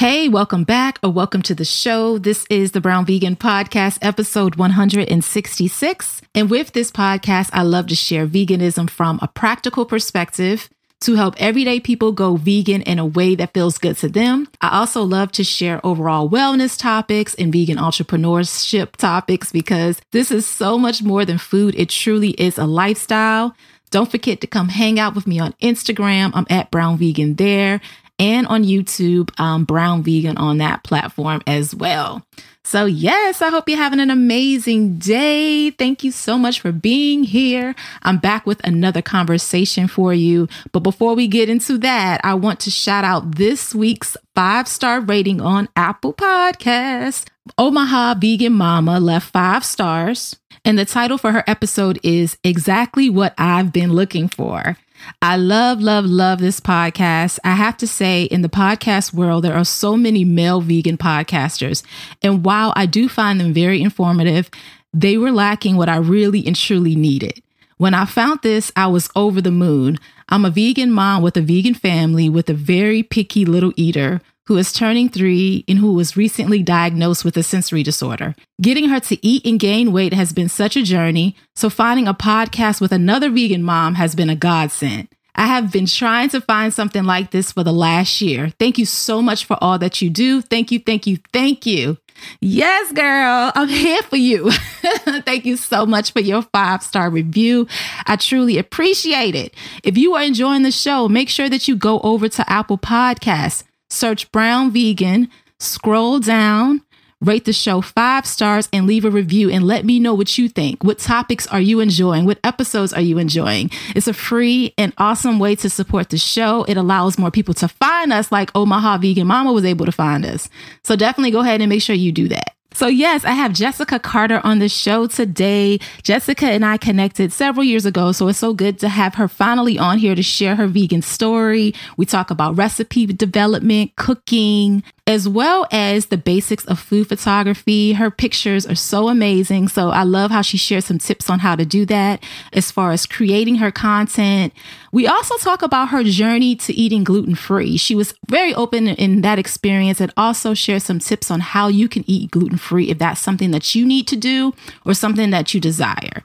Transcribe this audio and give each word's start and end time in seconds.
Hey, 0.00 0.30
welcome 0.30 0.64
back 0.64 0.98
or 1.02 1.10
welcome 1.10 1.42
to 1.42 1.54
the 1.54 1.66
show. 1.66 2.16
This 2.16 2.46
is 2.48 2.72
the 2.72 2.80
Brown 2.80 3.04
Vegan 3.04 3.36
Podcast, 3.36 3.98
episode 4.00 4.54
166. 4.54 6.22
And 6.34 6.48
with 6.48 6.72
this 6.72 6.90
podcast, 6.90 7.50
I 7.52 7.60
love 7.64 7.88
to 7.88 7.94
share 7.94 8.26
veganism 8.26 8.88
from 8.88 9.18
a 9.20 9.28
practical 9.28 9.84
perspective 9.84 10.70
to 11.02 11.16
help 11.16 11.34
everyday 11.36 11.80
people 11.80 12.12
go 12.12 12.36
vegan 12.36 12.80
in 12.80 12.98
a 12.98 13.04
way 13.04 13.34
that 13.34 13.52
feels 13.52 13.76
good 13.76 13.98
to 13.98 14.08
them. 14.08 14.48
I 14.62 14.78
also 14.78 15.02
love 15.02 15.32
to 15.32 15.44
share 15.44 15.84
overall 15.84 16.30
wellness 16.30 16.78
topics 16.78 17.34
and 17.34 17.52
vegan 17.52 17.76
entrepreneurship 17.76 18.96
topics 18.96 19.52
because 19.52 20.00
this 20.12 20.30
is 20.30 20.46
so 20.46 20.78
much 20.78 21.02
more 21.02 21.26
than 21.26 21.36
food. 21.36 21.74
It 21.76 21.90
truly 21.90 22.30
is 22.30 22.56
a 22.56 22.64
lifestyle. 22.64 23.54
Don't 23.90 24.10
forget 24.10 24.40
to 24.40 24.46
come 24.46 24.70
hang 24.70 24.98
out 24.98 25.14
with 25.14 25.26
me 25.26 25.40
on 25.40 25.52
Instagram. 25.60 26.30
I'm 26.32 26.46
at 26.48 26.70
Brown 26.70 26.96
Vegan 26.96 27.34
there 27.34 27.82
and 28.20 28.46
on 28.48 28.64
YouTube, 28.64 29.30
um, 29.40 29.64
Brown 29.64 30.02
Vegan 30.02 30.36
on 30.36 30.58
that 30.58 30.84
platform 30.84 31.40
as 31.46 31.74
well. 31.74 32.22
So, 32.62 32.84
yes, 32.84 33.40
I 33.40 33.48
hope 33.48 33.68
you're 33.68 33.78
having 33.78 33.98
an 33.98 34.10
amazing 34.10 34.98
day. 34.98 35.70
Thank 35.70 36.04
you 36.04 36.12
so 36.12 36.38
much 36.38 36.60
for 36.60 36.70
being 36.70 37.24
here. 37.24 37.74
I'm 38.02 38.18
back 38.18 38.46
with 38.46 38.64
another 38.64 39.00
conversation 39.02 39.88
for 39.88 40.12
you. 40.12 40.46
But 40.70 40.80
before 40.80 41.14
we 41.14 41.26
get 41.26 41.48
into 41.48 41.78
that, 41.78 42.20
I 42.22 42.34
want 42.34 42.60
to 42.60 42.70
shout 42.70 43.02
out 43.02 43.36
this 43.36 43.74
week's 43.74 44.16
five 44.36 44.68
star 44.68 45.00
rating 45.00 45.40
on 45.40 45.68
Apple 45.74 46.12
Podcasts. 46.12 47.24
Omaha 47.56 48.14
Vegan 48.14 48.52
Mama 48.52 49.00
left 49.00 49.32
five 49.32 49.64
stars. 49.64 50.36
And 50.64 50.78
the 50.78 50.84
title 50.84 51.16
for 51.16 51.32
her 51.32 51.42
episode 51.46 51.98
is 52.02 52.36
Exactly 52.44 53.08
What 53.08 53.34
I've 53.38 53.72
Been 53.72 53.94
Looking 53.94 54.28
For. 54.28 54.76
I 55.22 55.36
love, 55.36 55.80
love, 55.80 56.04
love 56.04 56.38
this 56.40 56.60
podcast. 56.60 57.38
I 57.44 57.52
have 57.52 57.76
to 57.78 57.86
say, 57.86 58.24
in 58.24 58.42
the 58.42 58.48
podcast 58.48 59.12
world, 59.12 59.44
there 59.44 59.56
are 59.56 59.64
so 59.64 59.96
many 59.96 60.24
male 60.24 60.60
vegan 60.60 60.96
podcasters. 60.98 61.82
And 62.22 62.44
while 62.44 62.72
I 62.76 62.86
do 62.86 63.08
find 63.08 63.40
them 63.40 63.52
very 63.52 63.82
informative, 63.82 64.50
they 64.92 65.16
were 65.16 65.32
lacking 65.32 65.76
what 65.76 65.88
I 65.88 65.96
really 65.96 66.46
and 66.46 66.56
truly 66.56 66.96
needed. 66.96 67.42
When 67.76 67.94
I 67.94 68.04
found 68.04 68.40
this, 68.42 68.70
I 68.76 68.88
was 68.88 69.08
over 69.16 69.40
the 69.40 69.50
moon. 69.50 69.98
I'm 70.28 70.44
a 70.44 70.50
vegan 70.50 70.92
mom 70.92 71.22
with 71.22 71.36
a 71.36 71.40
vegan 71.40 71.74
family 71.74 72.28
with 72.28 72.50
a 72.50 72.54
very 72.54 73.02
picky 73.02 73.44
little 73.44 73.72
eater 73.76 74.20
who 74.50 74.58
is 74.58 74.72
turning 74.72 75.08
three 75.08 75.64
and 75.68 75.78
who 75.78 75.92
was 75.92 76.16
recently 76.16 76.60
diagnosed 76.60 77.24
with 77.24 77.36
a 77.36 77.42
sensory 77.44 77.84
disorder. 77.84 78.34
Getting 78.60 78.88
her 78.88 78.98
to 78.98 79.24
eat 79.24 79.46
and 79.46 79.60
gain 79.60 79.92
weight 79.92 80.12
has 80.12 80.32
been 80.32 80.48
such 80.48 80.74
a 80.74 80.82
journey, 80.82 81.36
so 81.54 81.70
finding 81.70 82.08
a 82.08 82.14
podcast 82.14 82.80
with 82.80 82.90
another 82.90 83.30
vegan 83.30 83.62
mom 83.62 83.94
has 83.94 84.16
been 84.16 84.28
a 84.28 84.34
godsend. 84.34 85.06
I 85.36 85.46
have 85.46 85.70
been 85.70 85.86
trying 85.86 86.30
to 86.30 86.40
find 86.40 86.74
something 86.74 87.04
like 87.04 87.30
this 87.30 87.52
for 87.52 87.62
the 87.62 87.72
last 87.72 88.20
year. 88.20 88.52
Thank 88.58 88.76
you 88.76 88.86
so 88.86 89.22
much 89.22 89.44
for 89.44 89.56
all 89.60 89.78
that 89.78 90.02
you 90.02 90.10
do. 90.10 90.42
Thank 90.42 90.72
you, 90.72 90.80
thank 90.80 91.06
you, 91.06 91.18
thank 91.32 91.64
you. 91.64 91.96
Yes, 92.40 92.90
girl, 92.90 93.52
I'm 93.54 93.68
here 93.68 94.02
for 94.02 94.16
you. 94.16 94.50
Thank 95.24 95.46
you 95.46 95.56
so 95.56 95.86
much 95.86 96.12
for 96.12 96.20
your 96.20 96.42
five 96.42 96.82
star 96.82 97.08
review. 97.08 97.66
I 98.06 98.16
truly 98.16 98.58
appreciate 98.58 99.34
it. 99.34 99.54
If 99.84 99.96
you 99.96 100.16
are 100.16 100.22
enjoying 100.22 100.62
the 100.62 100.70
show, 100.70 101.08
make 101.08 101.30
sure 101.30 101.48
that 101.48 101.66
you 101.66 101.76
go 101.76 101.98
over 102.00 102.28
to 102.28 102.50
Apple 102.52 102.76
Podcasts 102.76 103.64
search 103.90 104.30
Brown 104.32 104.70
Vegan, 104.70 105.28
scroll 105.58 106.20
down, 106.20 106.82
rate 107.20 107.44
the 107.44 107.52
show 107.52 107.80
five 107.82 108.24
stars, 108.24 108.68
and 108.72 108.86
leave 108.86 109.04
a 109.04 109.10
review 109.10 109.50
and 109.50 109.66
let 109.66 109.84
me 109.84 109.98
know 109.98 110.14
what 110.14 110.38
you 110.38 110.48
think. 110.48 110.82
What 110.82 110.98
topics 110.98 111.46
are 111.48 111.60
you 111.60 111.80
enjoying? 111.80 112.24
What 112.24 112.38
episodes 112.44 112.92
are 112.92 113.02
you 113.02 113.18
enjoying? 113.18 113.70
It's 113.94 114.08
a 114.08 114.14
free 114.14 114.72
and 114.78 114.94
awesome 114.96 115.38
way 115.38 115.54
to 115.56 115.68
support 115.68 116.08
the 116.08 116.18
show. 116.18 116.64
It 116.64 116.76
allows 116.76 117.18
more 117.18 117.30
people 117.30 117.54
to 117.54 117.68
find 117.68 118.12
us, 118.12 118.32
like 118.32 118.50
Omaha 118.54 118.98
Vegan 118.98 119.26
Mama 119.26 119.52
was 119.52 119.64
able 119.64 119.86
to 119.86 119.92
find 119.92 120.24
us. 120.24 120.48
So 120.82 120.96
definitely 120.96 121.32
go 121.32 121.40
ahead 121.40 121.60
and 121.60 121.68
make 121.68 121.82
sure 121.82 121.94
you 121.94 122.12
do 122.12 122.28
that. 122.28 122.54
So, 122.72 122.86
yes, 122.86 123.24
I 123.24 123.32
have 123.32 123.52
Jessica 123.52 123.98
Carter 123.98 124.40
on 124.44 124.60
the 124.60 124.68
show 124.68 125.06
today. 125.08 125.80
Jessica 126.02 126.46
and 126.46 126.64
I 126.64 126.76
connected 126.76 127.32
several 127.32 127.64
years 127.64 127.84
ago, 127.84 128.12
so 128.12 128.28
it's 128.28 128.38
so 128.38 128.54
good 128.54 128.78
to 128.78 128.88
have 128.88 129.16
her 129.16 129.26
finally 129.26 129.78
on 129.78 129.98
here 129.98 130.14
to 130.14 130.22
share 130.22 130.54
her 130.54 130.68
vegan 130.68 131.02
story. 131.02 131.74
We 131.96 132.06
talk 132.06 132.30
about 132.30 132.56
recipe 132.56 133.06
development, 133.06 133.96
cooking, 133.96 134.84
as 135.10 135.28
well 135.28 135.66
as 135.72 136.06
the 136.06 136.16
basics 136.16 136.64
of 136.66 136.78
food 136.78 137.08
photography. 137.08 137.94
Her 137.94 138.12
pictures 138.12 138.64
are 138.64 138.76
so 138.76 139.08
amazing. 139.08 139.66
So 139.66 139.90
I 139.90 140.04
love 140.04 140.30
how 140.30 140.40
she 140.40 140.56
shares 140.56 140.84
some 140.84 140.98
tips 140.98 141.28
on 141.28 141.40
how 141.40 141.56
to 141.56 141.64
do 141.64 141.84
that 141.86 142.22
as 142.52 142.70
far 142.70 142.92
as 142.92 143.06
creating 143.06 143.56
her 143.56 143.72
content. 143.72 144.52
We 144.92 145.08
also 145.08 145.36
talk 145.38 145.62
about 145.62 145.88
her 145.88 146.04
journey 146.04 146.54
to 146.54 146.72
eating 146.72 147.02
gluten 147.02 147.34
free. 147.34 147.76
She 147.76 147.96
was 147.96 148.14
very 148.28 148.54
open 148.54 148.86
in 148.86 149.22
that 149.22 149.40
experience 149.40 150.00
and 150.00 150.12
also 150.16 150.54
shares 150.54 150.84
some 150.84 151.00
tips 151.00 151.28
on 151.28 151.40
how 151.40 151.66
you 151.66 151.88
can 151.88 152.04
eat 152.06 152.30
gluten 152.30 152.56
free 152.56 152.88
if 152.88 152.98
that's 152.98 153.20
something 153.20 153.50
that 153.50 153.74
you 153.74 153.84
need 153.84 154.06
to 154.06 154.16
do 154.16 154.54
or 154.86 154.94
something 154.94 155.30
that 155.30 155.52
you 155.52 155.60
desire. 155.60 156.22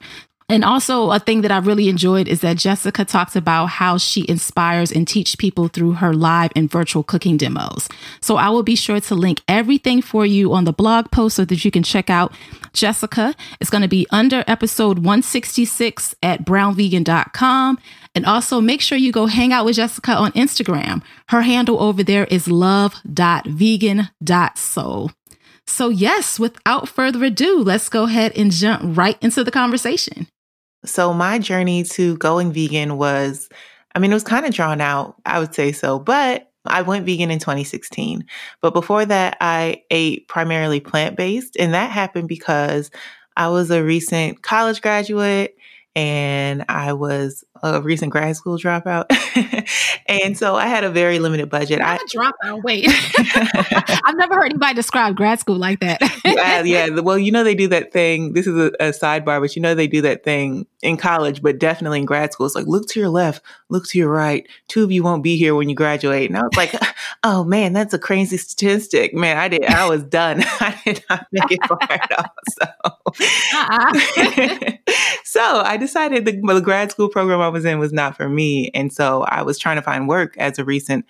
And 0.48 0.64
also, 0.64 1.10
a 1.10 1.18
thing 1.18 1.40
that 1.40 1.50
I 1.50 1.58
really 1.58 1.88
enjoyed 1.88 2.28
is 2.28 2.42
that 2.42 2.56
Jessica 2.56 3.04
talks 3.04 3.34
about 3.34 3.66
how 3.66 3.98
she 3.98 4.24
inspires 4.28 4.92
and 4.92 5.04
teach 5.06 5.38
people 5.38 5.66
through 5.66 5.94
her 5.94 6.14
live 6.14 6.52
and 6.54 6.70
virtual 6.70 7.02
cooking 7.02 7.36
demos. 7.36 7.88
So 8.20 8.36
I 8.36 8.50
will 8.50 8.62
be 8.62 8.76
sure 8.76 9.00
to 9.00 9.14
link 9.16 9.42
everything 9.48 10.02
for 10.02 10.24
you 10.24 10.54
on 10.54 10.64
the 10.64 10.72
blog 10.72 11.10
post 11.10 11.34
so 11.34 11.44
that 11.44 11.64
you 11.64 11.72
can 11.72 11.82
check 11.82 12.10
out 12.10 12.32
Jessica. 12.72 13.34
It's 13.60 13.70
going 13.70 13.82
to 13.82 13.88
be 13.88 14.06
under 14.10 14.44
episode 14.46 14.98
166 14.98 16.14
at 16.22 16.44
brownvegan.com. 16.44 17.80
And 18.14 18.24
also 18.24 18.60
make 18.60 18.80
sure 18.80 18.96
you 18.96 19.10
go 19.10 19.26
hang 19.26 19.52
out 19.52 19.64
with 19.64 19.74
Jessica 19.74 20.12
on 20.12 20.30
Instagram. 20.32 21.02
Her 21.28 21.42
handle 21.42 21.82
over 21.82 22.04
there 22.04 22.26
is 22.26 22.46
love.vegan.soul. 22.46 25.10
So, 25.68 25.88
yes, 25.88 26.38
without 26.38 26.88
further 26.88 27.24
ado, 27.24 27.58
let's 27.58 27.88
go 27.88 28.04
ahead 28.04 28.30
and 28.36 28.52
jump 28.52 28.96
right 28.96 29.18
into 29.20 29.42
the 29.42 29.50
conversation. 29.50 30.28
So, 30.86 31.12
my 31.12 31.38
journey 31.38 31.82
to 31.84 32.16
going 32.18 32.52
vegan 32.52 32.96
was, 32.96 33.48
I 33.94 33.98
mean, 33.98 34.10
it 34.10 34.14
was 34.14 34.24
kind 34.24 34.46
of 34.46 34.54
drawn 34.54 34.80
out, 34.80 35.16
I 35.26 35.38
would 35.38 35.54
say 35.54 35.72
so, 35.72 35.98
but 35.98 36.50
I 36.66 36.82
went 36.82 37.06
vegan 37.06 37.30
in 37.30 37.38
2016. 37.38 38.24
But 38.60 38.74
before 38.74 39.04
that, 39.04 39.36
I 39.40 39.82
ate 39.90 40.28
primarily 40.28 40.80
plant 40.80 41.16
based. 41.16 41.56
And 41.58 41.74
that 41.74 41.90
happened 41.90 42.28
because 42.28 42.90
I 43.36 43.48
was 43.48 43.70
a 43.70 43.84
recent 43.84 44.42
college 44.42 44.80
graduate 44.80 45.56
and 45.94 46.64
I 46.68 46.92
was 46.92 47.44
a 47.62 47.80
recent 47.80 48.12
grad 48.12 48.36
school 48.36 48.58
dropout. 48.58 49.06
and 50.06 50.36
so 50.36 50.54
I 50.54 50.66
had 50.66 50.84
a 50.84 50.90
very 50.90 51.18
limited 51.18 51.50
budget. 51.50 51.80
I, 51.80 51.96
a 51.96 51.98
dropout. 51.98 52.62
Wait, 52.62 52.86
I've 54.04 54.16
never 54.16 54.34
heard 54.34 54.50
anybody 54.50 54.74
describe 54.74 55.16
grad 55.16 55.40
school 55.40 55.56
like 55.56 55.80
that. 55.80 56.00
yeah, 56.24 56.62
yeah. 56.64 57.00
Well, 57.00 57.18
you 57.18 57.32
know, 57.32 57.44
they 57.44 57.54
do 57.54 57.68
that 57.68 57.92
thing. 57.92 58.32
This 58.32 58.46
is 58.46 58.56
a, 58.56 58.66
a, 58.80 58.90
sidebar, 58.90 59.40
but 59.40 59.56
you 59.56 59.62
know, 59.62 59.74
they 59.74 59.86
do 59.86 60.02
that 60.02 60.24
thing 60.24 60.66
in 60.82 60.96
college, 60.96 61.42
but 61.42 61.58
definitely 61.58 61.98
in 61.98 62.04
grad 62.04 62.32
school. 62.32 62.46
It's 62.46 62.54
like, 62.54 62.66
look 62.66 62.88
to 62.88 63.00
your 63.00 63.08
left, 63.08 63.42
look 63.68 63.86
to 63.88 63.98
your 63.98 64.10
right. 64.10 64.46
Two 64.68 64.84
of 64.84 64.92
you 64.92 65.02
won't 65.02 65.22
be 65.22 65.36
here 65.36 65.54
when 65.54 65.68
you 65.68 65.74
graduate. 65.74 66.30
And 66.30 66.38
I 66.38 66.42
was 66.42 66.56
like, 66.56 66.74
oh 67.24 67.44
man, 67.44 67.72
that's 67.72 67.94
a 67.94 67.98
crazy 67.98 68.36
statistic. 68.36 69.14
Man, 69.14 69.36
I 69.36 69.48
did, 69.48 69.64
I 69.64 69.88
was 69.88 70.02
done. 70.04 70.42
I 70.60 70.80
did 70.84 71.04
not 71.10 71.26
make 71.32 71.50
it 71.50 71.66
far 71.66 71.78
at 71.90 72.12
all. 72.18 72.32
So, 72.58 72.66
uh-uh. 73.54 74.92
so 75.24 75.60
I 75.60 75.76
decided 75.76 76.24
the, 76.24 76.32
the 76.32 76.60
grad 76.60 76.90
school 76.90 77.08
program 77.08 77.40
I 77.46 77.50
was 77.50 77.64
in 77.64 77.78
was 77.78 77.92
not 77.92 78.16
for 78.16 78.28
me. 78.28 78.70
And 78.74 78.92
so 78.92 79.22
I 79.22 79.42
was 79.42 79.58
trying 79.58 79.76
to 79.76 79.82
find 79.82 80.08
work 80.08 80.36
as 80.38 80.58
a 80.58 80.64
recent 80.64 81.06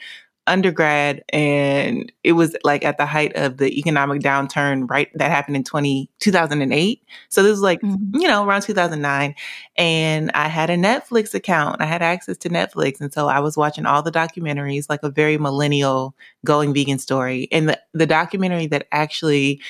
undergrad 0.46 1.24
and 1.30 2.12
it 2.22 2.32
was 2.32 2.56
like 2.62 2.84
at 2.84 2.98
the 2.98 3.06
height 3.06 3.34
of 3.34 3.56
the 3.56 3.78
economic 3.78 4.22
downturn 4.22 4.88
right 4.88 5.10
that 5.14 5.30
happened 5.30 5.56
in 5.56 5.64
20 5.64 6.08
2008 6.20 7.02
so 7.28 7.42
this 7.42 7.50
was 7.50 7.62
like 7.62 7.80
mm-hmm. 7.80 8.18
you 8.18 8.28
know 8.28 8.44
around 8.44 8.62
2009 8.62 9.34
and 9.76 10.30
i 10.34 10.46
had 10.46 10.70
a 10.70 10.76
netflix 10.76 11.34
account. 11.34 11.80
I 11.80 11.86
had 11.86 12.02
access 12.02 12.36
to 12.38 12.48
netflix. 12.48 13.00
And 13.00 13.12
so 13.12 13.26
i 13.26 13.40
was 13.40 13.56
watching 13.56 13.86
all 13.86 14.02
the 14.02 14.12
documentaries 14.12 14.88
like 14.88 15.02
a 15.02 15.10
very 15.10 15.38
millennial 15.38 16.14
going 16.44 16.72
vegan 16.72 16.98
story. 16.98 17.48
And 17.50 17.70
the, 17.70 17.80
the 17.92 18.06
documentary 18.06 18.66
that 18.68 18.86
actually 18.92 19.60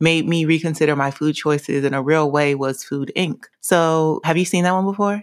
made 0.00 0.28
me 0.28 0.44
reconsider 0.44 0.96
my 0.96 1.10
food 1.10 1.34
choices 1.34 1.84
in 1.84 1.94
a 1.94 2.02
real 2.02 2.30
way 2.30 2.54
was 2.56 2.82
food 2.82 3.12
inc. 3.16 3.44
So 3.60 4.20
have 4.24 4.36
you 4.36 4.44
seen 4.44 4.64
that 4.64 4.72
one 4.72 4.84
before 4.84 5.22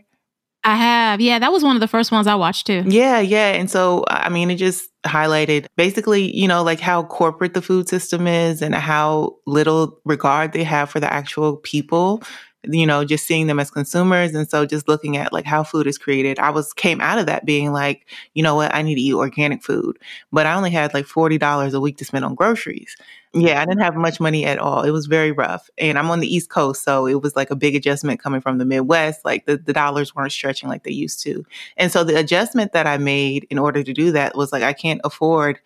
I 0.64 0.76
have. 0.76 1.20
Yeah, 1.22 1.40
that 1.40 1.52
was 1.52 1.64
one 1.64 1.76
of 1.76 1.80
the 1.80 1.88
first 1.88 2.12
ones 2.12 2.28
I 2.28 2.36
watched 2.36 2.68
too. 2.68 2.84
Yeah, 2.86 3.20
yeah. 3.20 3.54
And 3.54 3.70
so, 3.70 4.04
I 4.08 4.30
mean, 4.30 4.52
it 4.52 4.58
just 4.58 4.90
highlighted 5.04 5.66
basically, 5.76 6.36
you 6.36 6.48
know, 6.48 6.62
like 6.62 6.80
how 6.80 7.04
corporate 7.04 7.56
the 7.56 7.62
food 7.62 7.90
system 7.90 8.28
is 8.28 8.62
and 8.62 8.76
how 8.76 9.38
little 9.48 10.00
regard 10.06 10.54
they 10.54 10.64
have 10.64 10.90
for 10.90 11.00
the 11.00 11.12
actual 11.12 11.58
people 11.58 12.22
you 12.64 12.86
know, 12.86 13.04
just 13.04 13.26
seeing 13.26 13.48
them 13.48 13.60
as 13.60 13.72
consumers. 13.72 14.34
And 14.36 14.50
so 14.50 14.66
just 14.66 14.88
looking 14.88 15.18
at 15.18 15.34
like 15.34 15.46
how 15.46 15.64
food 15.64 15.88
is 15.88 15.98
created, 15.98 16.40
I 16.40 16.52
was 16.52 16.74
came 16.74 17.02
out 17.02 17.18
of 17.18 17.26
that 17.26 17.46
being 17.46 17.72
like, 17.72 18.08
you 18.34 18.44
know 18.44 18.56
what, 18.56 18.74
I 18.74 18.82
need 18.82 18.96
to 18.96 19.02
eat 19.02 19.14
organic 19.14 19.64
food. 19.64 19.98
But 20.32 20.46
I 20.46 20.54
only 20.54 20.70
had 20.70 20.94
like 20.94 21.06
$40 21.06 21.74
a 21.74 21.80
week 21.80 21.98
to 21.98 22.06
spend 22.06 22.26
on 22.26 22.36
groceries. 22.36 22.96
Yeah, 23.34 23.62
I 23.62 23.66
didn't 23.66 23.82
have 23.82 23.96
much 23.96 24.20
money 24.20 24.46
at 24.46 24.60
all. 24.60 24.84
It 24.84 24.92
was 24.92 25.06
very 25.06 25.32
rough. 25.32 25.70
And 25.78 25.98
I'm 25.98 26.12
on 26.12 26.20
the 26.20 26.34
East 26.34 26.50
Coast, 26.50 26.84
so 26.84 27.08
it 27.08 27.22
was 27.22 27.34
like 27.34 27.50
a 27.50 27.56
big 27.56 27.76
adjustment 27.76 28.22
coming 28.22 28.42
from 28.42 28.58
the 28.58 28.66
Midwest. 28.66 29.24
Like 29.24 29.46
the, 29.46 29.56
the 29.56 29.72
dollars 29.72 30.14
weren't 30.14 30.34
stretching 30.34 30.68
like 30.68 30.84
they 30.84 30.92
used 30.92 31.24
to. 31.24 31.46
And 31.78 31.94
so 31.94 32.04
the 32.04 32.20
adjustment 32.20 32.74
that 32.74 32.88
I 32.88 32.98
made 32.98 33.48
in 33.50 33.58
order 33.58 33.84
to 33.84 33.94
do 33.94 34.12
that 34.12 34.36
was 34.36 34.52
like, 34.52 34.64
I 34.64 34.74
can't 34.74 35.00
afford 35.06 35.60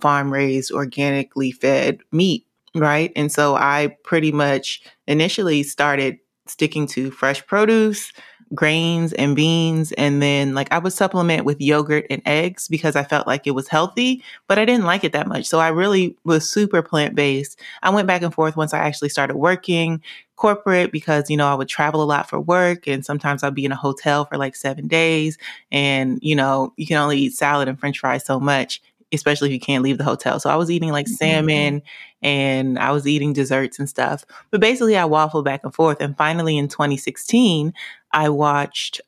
farm 0.00 0.32
raised, 0.32 0.72
organically 0.72 1.52
fed 1.52 2.00
meat, 2.10 2.44
right? 2.74 3.12
And 3.14 3.30
so 3.30 3.54
I 3.54 3.96
pretty 4.02 4.32
much 4.32 4.82
initially 5.06 5.62
started 5.62 6.18
sticking 6.48 6.88
to 6.88 7.12
fresh 7.12 7.46
produce, 7.46 8.12
grains 8.54 9.12
and 9.14 9.34
beans. 9.34 9.92
And 9.92 10.22
then 10.22 10.54
like 10.54 10.70
I 10.72 10.78
would 10.78 10.92
supplement 10.92 11.44
with 11.44 11.60
yogurt 11.60 12.06
and 12.10 12.22
eggs 12.26 12.68
because 12.68 12.96
I 12.96 13.02
felt 13.02 13.26
like 13.26 13.46
it 13.46 13.52
was 13.52 13.68
healthy, 13.68 14.22
but 14.48 14.58
I 14.58 14.64
didn't 14.64 14.84
like 14.84 15.04
it 15.04 15.12
that 15.12 15.26
much. 15.26 15.46
So 15.46 15.58
I 15.58 15.68
really 15.68 16.16
was 16.24 16.48
super 16.48 16.82
plant 16.82 17.14
based. 17.14 17.58
I 17.82 17.90
went 17.90 18.06
back 18.06 18.22
and 18.22 18.34
forth 18.34 18.56
once 18.56 18.74
I 18.74 18.78
actually 18.78 19.08
started 19.08 19.36
working 19.36 20.02
corporate 20.36 20.90
because, 20.90 21.30
you 21.30 21.36
know, 21.36 21.46
I 21.46 21.54
would 21.54 21.68
travel 21.68 22.02
a 22.02 22.04
lot 22.04 22.28
for 22.28 22.40
work 22.40 22.86
and 22.88 23.04
sometimes 23.04 23.42
I'd 23.42 23.54
be 23.54 23.64
in 23.64 23.72
a 23.72 23.76
hotel 23.76 24.24
for 24.24 24.36
like 24.36 24.56
seven 24.56 24.88
days. 24.88 25.38
And, 25.70 26.18
you 26.20 26.34
know, 26.34 26.72
you 26.76 26.86
can 26.86 26.96
only 26.96 27.18
eat 27.18 27.34
salad 27.34 27.68
and 27.68 27.78
french 27.78 28.00
fries 28.00 28.24
so 28.24 28.40
much 28.40 28.80
especially 29.12 29.48
if 29.48 29.52
you 29.52 29.60
can't 29.60 29.84
leave 29.84 29.98
the 29.98 30.04
hotel. 30.04 30.40
So 30.40 30.50
I 30.50 30.56
was 30.56 30.70
eating 30.70 30.90
like 30.90 31.06
mm-hmm. 31.06 31.14
salmon 31.14 31.82
and 32.22 32.78
I 32.78 32.92
was 32.92 33.06
eating 33.06 33.32
desserts 33.32 33.78
and 33.78 33.88
stuff. 33.88 34.24
But 34.50 34.60
basically, 34.60 34.96
I 34.96 35.02
waffled 35.02 35.44
back 35.44 35.64
and 35.64 35.74
forth. 35.74 36.00
And 36.00 36.16
finally, 36.16 36.56
in 36.56 36.68
2016, 36.68 37.74
I 38.12 38.28
watched 38.28 39.00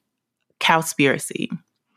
Cowspiracy. 0.61 1.49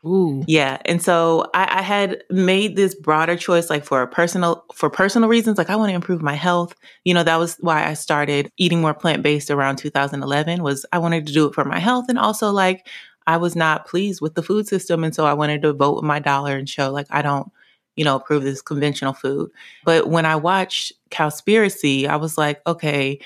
Ooh. 0.04 0.44
Yeah. 0.46 0.78
And 0.84 1.02
so 1.02 1.50
I, 1.54 1.80
I, 1.80 1.82
had 1.82 2.22
made 2.30 2.76
this 2.76 2.94
broader 2.94 3.36
choice, 3.36 3.68
like 3.68 3.84
for 3.84 4.06
personal, 4.06 4.64
for 4.72 4.88
personal 4.88 5.28
reasons, 5.28 5.58
like 5.58 5.70
I 5.70 5.76
want 5.76 5.90
to 5.90 5.94
improve 5.94 6.22
my 6.22 6.34
health. 6.34 6.74
You 7.04 7.14
know, 7.14 7.24
that 7.24 7.38
was 7.38 7.56
why 7.60 7.84
I 7.84 7.94
started 7.94 8.50
eating 8.58 8.80
more 8.80 8.94
plant-based 8.94 9.50
around 9.50 9.76
2011 9.76 10.62
was 10.62 10.86
I 10.92 10.98
wanted 10.98 11.26
to 11.26 11.32
do 11.32 11.46
it 11.46 11.54
for 11.54 11.64
my 11.64 11.80
health. 11.80 12.06
And 12.08 12.18
also 12.18 12.52
like 12.52 12.86
I 13.26 13.38
was 13.38 13.56
not 13.56 13.86
pleased 13.86 14.20
with 14.20 14.34
the 14.34 14.42
food 14.42 14.68
system. 14.68 15.02
And 15.02 15.14
so 15.14 15.26
I 15.26 15.34
wanted 15.34 15.62
to 15.62 15.72
vote 15.72 15.96
with 15.96 16.04
my 16.04 16.20
dollar 16.20 16.56
and 16.56 16.68
show 16.68 16.92
like, 16.92 17.08
I 17.10 17.20
don't, 17.20 17.50
you 17.96 18.04
know, 18.04 18.14
approve 18.14 18.44
this 18.44 18.62
conventional 18.62 19.12
food. 19.12 19.50
But 19.84 20.08
when 20.08 20.26
I 20.26 20.36
watched 20.36 20.92
Cowspiracy, 21.10 22.06
I 22.06 22.16
was 22.16 22.38
like, 22.38 22.60
okay, 22.68 23.18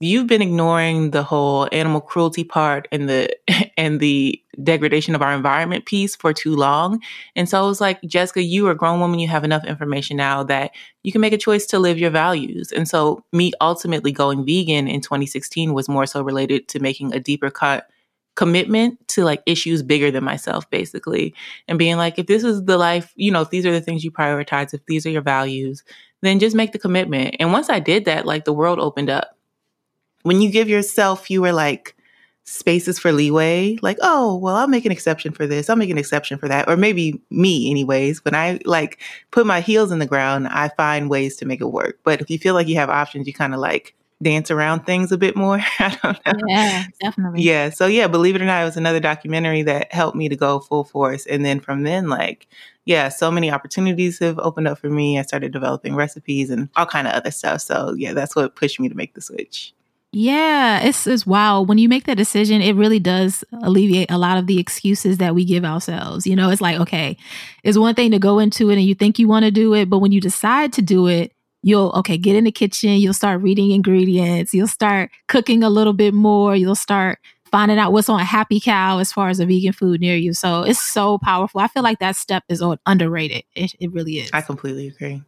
you've 0.00 0.26
been 0.26 0.42
ignoring 0.42 1.10
the 1.10 1.22
whole 1.22 1.68
animal 1.72 2.00
cruelty 2.00 2.44
part 2.44 2.88
and 2.92 3.08
the 3.08 3.36
and 3.76 4.00
the 4.00 4.40
degradation 4.62 5.14
of 5.14 5.22
our 5.22 5.32
environment 5.32 5.84
piece 5.84 6.16
for 6.16 6.32
too 6.32 6.56
long. 6.56 7.00
And 7.34 7.48
so 7.48 7.62
I 7.62 7.66
was 7.66 7.80
like, 7.80 8.00
Jessica, 8.02 8.42
you 8.42 8.66
are 8.66 8.72
a 8.72 8.76
grown 8.76 9.00
woman, 9.00 9.18
you 9.18 9.28
have 9.28 9.44
enough 9.44 9.64
information 9.64 10.16
now 10.16 10.42
that 10.44 10.72
you 11.02 11.12
can 11.12 11.20
make 11.20 11.34
a 11.34 11.38
choice 11.38 11.66
to 11.66 11.78
live 11.78 11.98
your 11.98 12.10
values. 12.10 12.72
And 12.72 12.88
so 12.88 13.24
me 13.32 13.52
ultimately 13.60 14.12
going 14.12 14.46
vegan 14.46 14.88
in 14.88 15.00
2016 15.00 15.74
was 15.74 15.88
more 15.88 16.06
so 16.06 16.22
related 16.22 16.68
to 16.68 16.80
making 16.80 17.12
a 17.12 17.20
deeper 17.20 17.50
cut 17.50 17.86
commitment 18.36 18.98
to 19.08 19.24
like 19.24 19.42
issues 19.46 19.82
bigger 19.82 20.10
than 20.10 20.22
myself, 20.22 20.68
basically. 20.70 21.34
And 21.68 21.78
being 21.78 21.96
like, 21.96 22.18
if 22.18 22.26
this 22.26 22.44
is 22.44 22.64
the 22.64 22.78
life, 22.78 23.12
you 23.16 23.30
know, 23.30 23.40
if 23.40 23.50
these 23.50 23.66
are 23.66 23.72
the 23.72 23.80
things 23.80 24.04
you 24.04 24.10
prioritize, 24.10 24.72
if 24.72 24.84
these 24.86 25.06
are 25.06 25.10
your 25.10 25.22
values, 25.22 25.82
then 26.22 26.38
just 26.38 26.54
make 26.54 26.72
the 26.72 26.78
commitment. 26.78 27.36
And 27.40 27.52
once 27.52 27.68
I 27.68 27.80
did 27.80 28.04
that, 28.04 28.26
like 28.26 28.44
the 28.44 28.52
world 28.52 28.78
opened 28.78 29.10
up. 29.10 29.35
When 30.26 30.42
you 30.42 30.50
give 30.50 30.68
yourself 30.68 31.30
you 31.30 31.38
fewer 31.38 31.52
like 31.52 31.94
spaces 32.42 32.98
for 32.98 33.12
leeway, 33.12 33.78
like, 33.82 33.98
oh, 34.02 34.36
well, 34.36 34.56
I'll 34.56 34.68
make 34.68 34.84
an 34.84 34.92
exception 34.92 35.32
for 35.32 35.46
this, 35.46 35.70
I'll 35.70 35.76
make 35.76 35.90
an 35.90 35.98
exception 35.98 36.38
for 36.38 36.48
that. 36.48 36.68
Or 36.68 36.76
maybe 36.76 37.20
me, 37.30 37.70
anyways. 37.70 38.24
When 38.24 38.34
I 38.34 38.58
like 38.64 39.00
put 39.30 39.46
my 39.46 39.60
heels 39.60 39.92
in 39.92 39.98
the 40.00 40.06
ground, 40.06 40.48
I 40.48 40.70
find 40.70 41.08
ways 41.08 41.36
to 41.36 41.46
make 41.46 41.60
it 41.60 41.66
work. 41.66 42.00
But 42.02 42.20
if 42.20 42.30
you 42.30 42.38
feel 42.38 42.54
like 42.54 42.68
you 42.68 42.74
have 42.76 42.90
options, 42.90 43.26
you 43.26 43.32
kind 43.32 43.54
of 43.54 43.60
like 43.60 43.94
dance 44.22 44.50
around 44.50 44.86
things 44.86 45.12
a 45.12 45.18
bit 45.18 45.36
more. 45.36 45.60
I 45.78 45.98
don't 46.02 46.26
know. 46.26 46.32
Yeah, 46.48 46.84
definitely. 47.00 47.42
Yeah. 47.42 47.70
So 47.70 47.86
yeah, 47.86 48.06
believe 48.06 48.34
it 48.34 48.42
or 48.42 48.46
not, 48.46 48.62
it 48.62 48.64
was 48.64 48.76
another 48.76 49.00
documentary 49.00 49.62
that 49.62 49.92
helped 49.92 50.16
me 50.16 50.28
to 50.28 50.36
go 50.36 50.60
full 50.60 50.84
force. 50.84 51.26
And 51.26 51.44
then 51.44 51.60
from 51.60 51.82
then, 51.82 52.08
like, 52.08 52.46
yeah, 52.84 53.08
so 53.08 53.30
many 53.30 53.50
opportunities 53.50 54.18
have 54.20 54.38
opened 54.38 54.68
up 54.68 54.78
for 54.78 54.88
me. 54.88 55.18
I 55.18 55.22
started 55.22 55.52
developing 55.52 55.94
recipes 55.94 56.50
and 56.50 56.68
all 56.76 56.86
kind 56.86 57.06
of 57.06 57.14
other 57.14 57.30
stuff. 57.30 57.60
So 57.60 57.94
yeah, 57.96 58.12
that's 58.12 58.34
what 58.36 58.56
pushed 58.56 58.80
me 58.80 58.88
to 58.88 58.94
make 58.94 59.14
the 59.14 59.20
switch. 59.20 59.72
Yeah, 60.12 60.80
it's 60.80 61.06
it's 61.06 61.26
wow. 61.26 61.60
When 61.60 61.78
you 61.78 61.88
make 61.88 62.04
that 62.04 62.16
decision, 62.16 62.62
it 62.62 62.74
really 62.74 62.98
does 62.98 63.44
alleviate 63.62 64.10
a 64.10 64.16
lot 64.16 64.38
of 64.38 64.46
the 64.46 64.58
excuses 64.58 65.18
that 65.18 65.34
we 65.34 65.44
give 65.44 65.64
ourselves. 65.64 66.26
You 66.26 66.36
know, 66.36 66.48
it's 66.48 66.62
like, 66.62 66.80
okay, 66.80 67.18
it's 67.62 67.76
one 67.76 67.94
thing 67.94 68.12
to 68.12 68.18
go 68.18 68.38
into 68.38 68.70
it 68.70 68.74
and 68.74 68.84
you 68.84 68.94
think 68.94 69.18
you 69.18 69.28
want 69.28 69.44
to 69.44 69.50
do 69.50 69.74
it, 69.74 69.90
but 69.90 69.98
when 69.98 70.12
you 70.12 70.20
decide 70.20 70.72
to 70.74 70.82
do 70.82 71.06
it, 71.06 71.32
you'll 71.62 71.92
okay 71.96 72.16
get 72.16 72.36
in 72.36 72.44
the 72.44 72.52
kitchen 72.52 72.90
you'll 72.90 73.14
start 73.14 73.40
reading 73.40 73.70
ingredients 73.72 74.52
you'll 74.54 74.68
start 74.68 75.10
cooking 75.26 75.64
a 75.64 75.70
little 75.70 75.94
bit 75.94 76.12
more 76.12 76.54
you'll 76.54 76.76
start 76.76 77.18
finding 77.50 77.78
out 77.78 77.92
what's 77.92 78.08
on 78.08 78.20
happy 78.20 78.60
cow 78.60 78.98
as 78.98 79.12
far 79.12 79.28
as 79.28 79.40
a 79.40 79.46
vegan 79.46 79.72
food 79.72 80.00
near 80.00 80.16
you. 80.16 80.34
So 80.34 80.62
it's 80.62 80.80
so 80.80 81.18
powerful. 81.18 81.60
I 81.60 81.68
feel 81.68 81.82
like 81.82 82.00
that 82.00 82.16
step 82.16 82.44
is 82.48 82.62
underrated. 82.84 83.44
It, 83.54 83.74
it 83.80 83.92
really 83.92 84.18
is. 84.18 84.30
I 84.32 84.42
completely 84.42 84.88
agree 84.88 85.22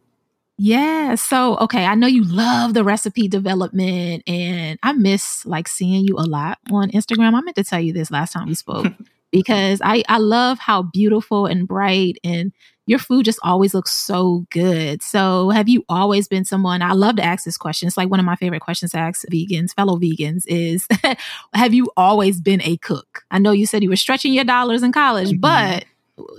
yeah 0.59 1.15
so 1.15 1.57
okay 1.57 1.85
i 1.85 1.95
know 1.95 2.07
you 2.07 2.23
love 2.23 2.73
the 2.73 2.83
recipe 2.83 3.27
development 3.27 4.21
and 4.27 4.77
i 4.83 4.91
miss 4.91 5.45
like 5.45 5.67
seeing 5.67 6.05
you 6.05 6.15
a 6.17 6.27
lot 6.27 6.57
on 6.71 6.91
instagram 6.91 7.33
i 7.33 7.41
meant 7.41 7.55
to 7.55 7.63
tell 7.63 7.79
you 7.79 7.93
this 7.93 8.11
last 8.11 8.33
time 8.33 8.47
we 8.47 8.53
spoke 8.53 8.87
because 9.31 9.81
i 9.83 10.03
i 10.09 10.17
love 10.17 10.59
how 10.59 10.81
beautiful 10.81 11.45
and 11.45 11.67
bright 11.67 12.17
and 12.23 12.51
your 12.89 12.97
food 12.97 13.23
just 13.23 13.37
always 13.43 13.75
looks 13.75 13.91
so 13.91 14.47
good. 14.49 15.03
So, 15.03 15.51
have 15.51 15.69
you 15.69 15.85
always 15.87 16.27
been 16.27 16.43
someone? 16.43 16.81
I 16.81 16.93
love 16.93 17.17
to 17.17 17.23
ask 17.23 17.45
this 17.45 17.55
question. 17.55 17.85
It's 17.85 17.97
like 17.97 18.09
one 18.09 18.19
of 18.19 18.25
my 18.25 18.35
favorite 18.35 18.61
questions 18.61 18.91
to 18.91 18.97
ask 18.97 19.27
vegans, 19.31 19.75
fellow 19.75 19.97
vegans, 19.99 20.41
is 20.47 20.87
Have 21.53 21.75
you 21.75 21.91
always 21.95 22.41
been 22.41 22.63
a 22.63 22.77
cook? 22.77 23.21
I 23.29 23.37
know 23.37 23.51
you 23.51 23.67
said 23.67 23.83
you 23.83 23.89
were 23.89 23.95
stretching 23.95 24.33
your 24.33 24.43
dollars 24.43 24.81
in 24.81 24.91
college, 24.91 25.29
mm-hmm. 25.29 25.39
but 25.39 25.85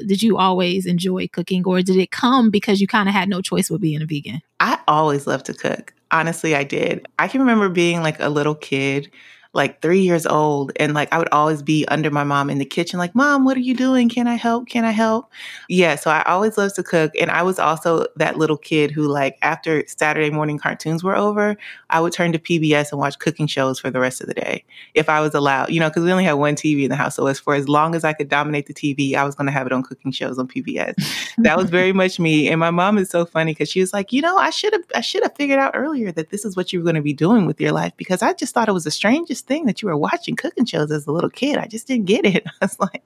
did 0.06 0.22
you 0.22 0.36
always 0.38 0.86
enjoy 0.86 1.28
cooking 1.28 1.62
or 1.64 1.82
did 1.82 1.96
it 1.96 2.10
come 2.10 2.50
because 2.50 2.80
you 2.80 2.86
kind 2.86 3.08
of 3.08 3.14
had 3.14 3.28
no 3.28 3.40
choice 3.40 3.70
with 3.70 3.80
being 3.80 4.02
a 4.02 4.06
vegan? 4.06 4.40
I 4.60 4.78
always 4.88 5.26
loved 5.26 5.46
to 5.46 5.54
cook. 5.54 5.94
Honestly, 6.10 6.56
I 6.56 6.64
did. 6.64 7.06
I 7.18 7.28
can 7.28 7.40
remember 7.40 7.68
being 7.68 8.02
like 8.02 8.18
a 8.20 8.28
little 8.28 8.54
kid 8.54 9.10
like 9.52 9.82
three 9.82 10.00
years 10.00 10.26
old. 10.26 10.70
And 10.76 10.94
like 10.94 11.12
I 11.12 11.18
would 11.18 11.28
always 11.32 11.62
be 11.62 11.84
under 11.88 12.10
my 12.10 12.22
mom 12.22 12.50
in 12.50 12.58
the 12.58 12.64
kitchen, 12.64 12.98
like, 12.98 13.14
Mom, 13.14 13.44
what 13.44 13.56
are 13.56 13.60
you 13.60 13.74
doing? 13.74 14.08
Can 14.08 14.28
I 14.28 14.36
help? 14.36 14.68
Can 14.68 14.84
I 14.84 14.92
help? 14.92 15.30
Yeah. 15.68 15.96
So 15.96 16.10
I 16.10 16.22
always 16.22 16.56
loved 16.56 16.76
to 16.76 16.82
cook. 16.82 17.12
And 17.20 17.30
I 17.30 17.42
was 17.42 17.58
also 17.58 18.06
that 18.16 18.38
little 18.38 18.56
kid 18.56 18.92
who, 18.92 19.08
like, 19.08 19.38
after 19.42 19.84
Saturday 19.88 20.30
morning 20.30 20.58
cartoons 20.58 21.02
were 21.02 21.16
over, 21.16 21.56
I 21.90 22.00
would 22.00 22.12
turn 22.12 22.32
to 22.32 22.38
PBS 22.38 22.92
and 22.92 23.00
watch 23.00 23.18
cooking 23.18 23.48
shows 23.48 23.80
for 23.80 23.90
the 23.90 23.98
rest 23.98 24.20
of 24.20 24.28
the 24.28 24.34
day 24.34 24.64
if 24.94 25.08
I 25.08 25.20
was 25.20 25.34
allowed, 25.34 25.70
you 25.70 25.80
know, 25.80 25.88
because 25.88 26.04
we 26.04 26.12
only 26.12 26.24
had 26.24 26.34
one 26.34 26.54
TV 26.54 26.84
in 26.84 26.90
the 26.90 26.96
house. 26.96 27.16
So 27.16 27.26
as 27.26 27.40
for 27.40 27.54
as 27.54 27.68
long 27.68 27.96
as 27.96 28.04
I 28.04 28.12
could 28.12 28.28
dominate 28.28 28.66
the 28.66 28.74
TV, 28.74 29.14
I 29.14 29.24
was 29.24 29.34
going 29.34 29.46
to 29.46 29.52
have 29.52 29.66
it 29.66 29.72
on 29.72 29.82
cooking 29.82 30.12
shows 30.12 30.38
on 30.38 30.46
PBS. 30.46 30.94
that 31.38 31.56
was 31.56 31.70
very 31.70 31.92
much 31.92 32.20
me. 32.20 32.48
And 32.48 32.60
my 32.60 32.70
mom 32.70 32.98
is 32.98 33.10
so 33.10 33.24
funny 33.24 33.52
because 33.52 33.68
she 33.68 33.80
was 33.80 33.92
like, 33.92 34.12
you 34.12 34.22
know, 34.22 34.36
I 34.36 34.50
should 34.50 34.72
have, 34.72 34.84
I 34.94 35.00
should 35.00 35.24
have 35.24 35.34
figured 35.34 35.58
out 35.58 35.72
earlier 35.74 36.12
that 36.12 36.30
this 36.30 36.44
is 36.44 36.56
what 36.56 36.72
you 36.72 36.78
were 36.78 36.84
going 36.84 36.94
to 36.94 37.02
be 37.02 37.12
doing 37.12 37.46
with 37.46 37.60
your 37.60 37.72
life 37.72 37.92
because 37.96 38.22
I 38.22 38.32
just 38.32 38.54
thought 38.54 38.68
it 38.68 38.72
was 38.72 38.84
the 38.84 38.90
strangest 38.92 39.39
thing 39.42 39.66
that 39.66 39.82
you 39.82 39.88
were 39.88 39.96
watching 39.96 40.36
cooking 40.36 40.64
shows 40.64 40.90
as 40.90 41.06
a 41.06 41.12
little 41.12 41.30
kid. 41.30 41.58
I 41.58 41.66
just 41.66 41.86
didn't 41.86 42.06
get 42.06 42.24
it. 42.24 42.44
I 42.60 42.64
was 42.64 42.78
like, 42.78 43.02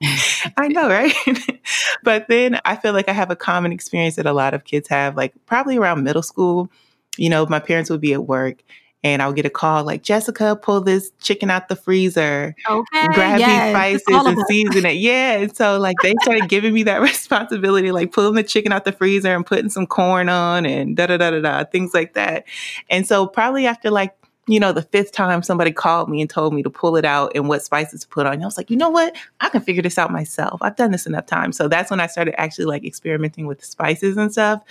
I 0.56 0.68
know, 0.68 0.88
right? 0.88 1.14
but 2.02 2.28
then 2.28 2.60
I 2.64 2.76
feel 2.76 2.92
like 2.92 3.08
I 3.08 3.12
have 3.12 3.30
a 3.30 3.36
common 3.36 3.72
experience 3.72 4.16
that 4.16 4.26
a 4.26 4.32
lot 4.32 4.54
of 4.54 4.64
kids 4.64 4.88
have, 4.88 5.16
like 5.16 5.34
probably 5.46 5.76
around 5.76 6.02
middle 6.02 6.22
school. 6.22 6.70
You 7.16 7.30
know, 7.30 7.46
my 7.46 7.60
parents 7.60 7.90
would 7.90 8.00
be 8.00 8.12
at 8.12 8.26
work 8.26 8.62
and 9.04 9.20
I 9.20 9.26
would 9.26 9.36
get 9.36 9.44
a 9.44 9.50
call 9.50 9.84
like, 9.84 10.02
Jessica, 10.02 10.56
pull 10.56 10.80
this 10.80 11.12
chicken 11.20 11.50
out 11.50 11.68
the 11.68 11.76
freezer, 11.76 12.56
okay, 12.68 13.06
grab 13.12 13.38
yes. 13.38 13.98
these 13.98 14.02
spices 14.02 14.26
and 14.26 14.46
season 14.48 14.86
it. 14.86 14.96
Yeah. 14.96 15.32
And 15.32 15.54
so 15.54 15.78
like 15.78 15.96
they 16.02 16.14
started 16.22 16.48
giving 16.48 16.72
me 16.72 16.84
that 16.84 17.00
responsibility, 17.02 17.92
like 17.92 18.12
pulling 18.12 18.34
the 18.34 18.42
chicken 18.42 18.72
out 18.72 18.86
the 18.86 18.92
freezer 18.92 19.34
and 19.34 19.44
putting 19.44 19.68
some 19.68 19.86
corn 19.86 20.30
on 20.30 20.64
and 20.64 20.96
da 20.96 21.06
da 21.06 21.18
da 21.18 21.30
da 21.32 21.40
da, 21.40 21.64
things 21.64 21.92
like 21.92 22.14
that. 22.14 22.44
And 22.88 23.06
so 23.06 23.26
probably 23.26 23.66
after 23.66 23.90
like 23.90 24.14
you 24.46 24.60
know, 24.60 24.72
the 24.72 24.82
fifth 24.82 25.12
time 25.12 25.42
somebody 25.42 25.72
called 25.72 26.08
me 26.08 26.20
and 26.20 26.28
told 26.28 26.52
me 26.52 26.62
to 26.62 26.70
pull 26.70 26.96
it 26.96 27.04
out 27.04 27.32
and 27.34 27.48
what 27.48 27.62
spices 27.62 28.02
to 28.02 28.08
put 28.08 28.26
on. 28.26 28.42
I 28.42 28.44
was 28.44 28.56
like, 28.58 28.70
you 28.70 28.76
know 28.76 28.90
what? 28.90 29.16
I 29.40 29.48
can 29.48 29.62
figure 29.62 29.82
this 29.82 29.98
out 29.98 30.10
myself. 30.10 30.60
I've 30.62 30.76
done 30.76 30.90
this 30.90 31.06
enough 31.06 31.26
times. 31.26 31.56
So 31.56 31.68
that's 31.68 31.90
when 31.90 32.00
I 32.00 32.06
started 32.06 32.38
actually 32.38 32.66
like 32.66 32.84
experimenting 32.84 33.46
with 33.46 33.64
spices 33.64 34.16
and 34.16 34.30
stuff. 34.30 34.62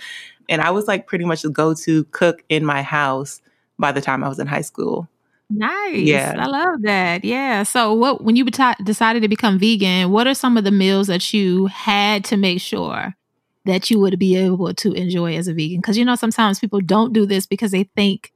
And 0.48 0.60
I 0.60 0.70
was 0.70 0.86
like 0.86 1.06
pretty 1.06 1.24
much 1.24 1.42
the 1.42 1.50
go 1.50 1.74
to 1.74 2.04
cook 2.04 2.44
in 2.48 2.64
my 2.64 2.82
house 2.82 3.40
by 3.78 3.90
the 3.90 4.00
time 4.00 4.22
I 4.22 4.28
was 4.28 4.38
in 4.38 4.46
high 4.46 4.60
school. 4.60 5.08
Nice. 5.50 5.96
Yeah. 5.96 6.34
I 6.38 6.46
love 6.46 6.82
that. 6.82 7.24
Yeah. 7.24 7.64
So 7.64 7.92
what 7.92 8.22
when 8.22 8.36
you 8.36 8.44
decided 8.44 9.22
to 9.22 9.28
become 9.28 9.58
vegan, 9.58 10.10
what 10.10 10.26
are 10.26 10.34
some 10.34 10.56
of 10.56 10.64
the 10.64 10.70
meals 10.70 11.08
that 11.08 11.34
you 11.34 11.66
had 11.66 12.24
to 12.26 12.36
make 12.36 12.60
sure 12.60 13.14
that 13.64 13.90
you 13.90 13.98
would 13.98 14.18
be 14.18 14.36
able 14.36 14.72
to 14.74 14.92
enjoy 14.92 15.36
as 15.36 15.48
a 15.48 15.54
vegan? 15.54 15.82
Cuz 15.82 15.98
you 15.98 16.04
know 16.04 16.14
sometimes 16.14 16.60
people 16.60 16.80
don't 16.80 17.12
do 17.12 17.26
this 17.26 17.46
because 17.46 17.72
they 17.72 17.84
think 17.96 18.32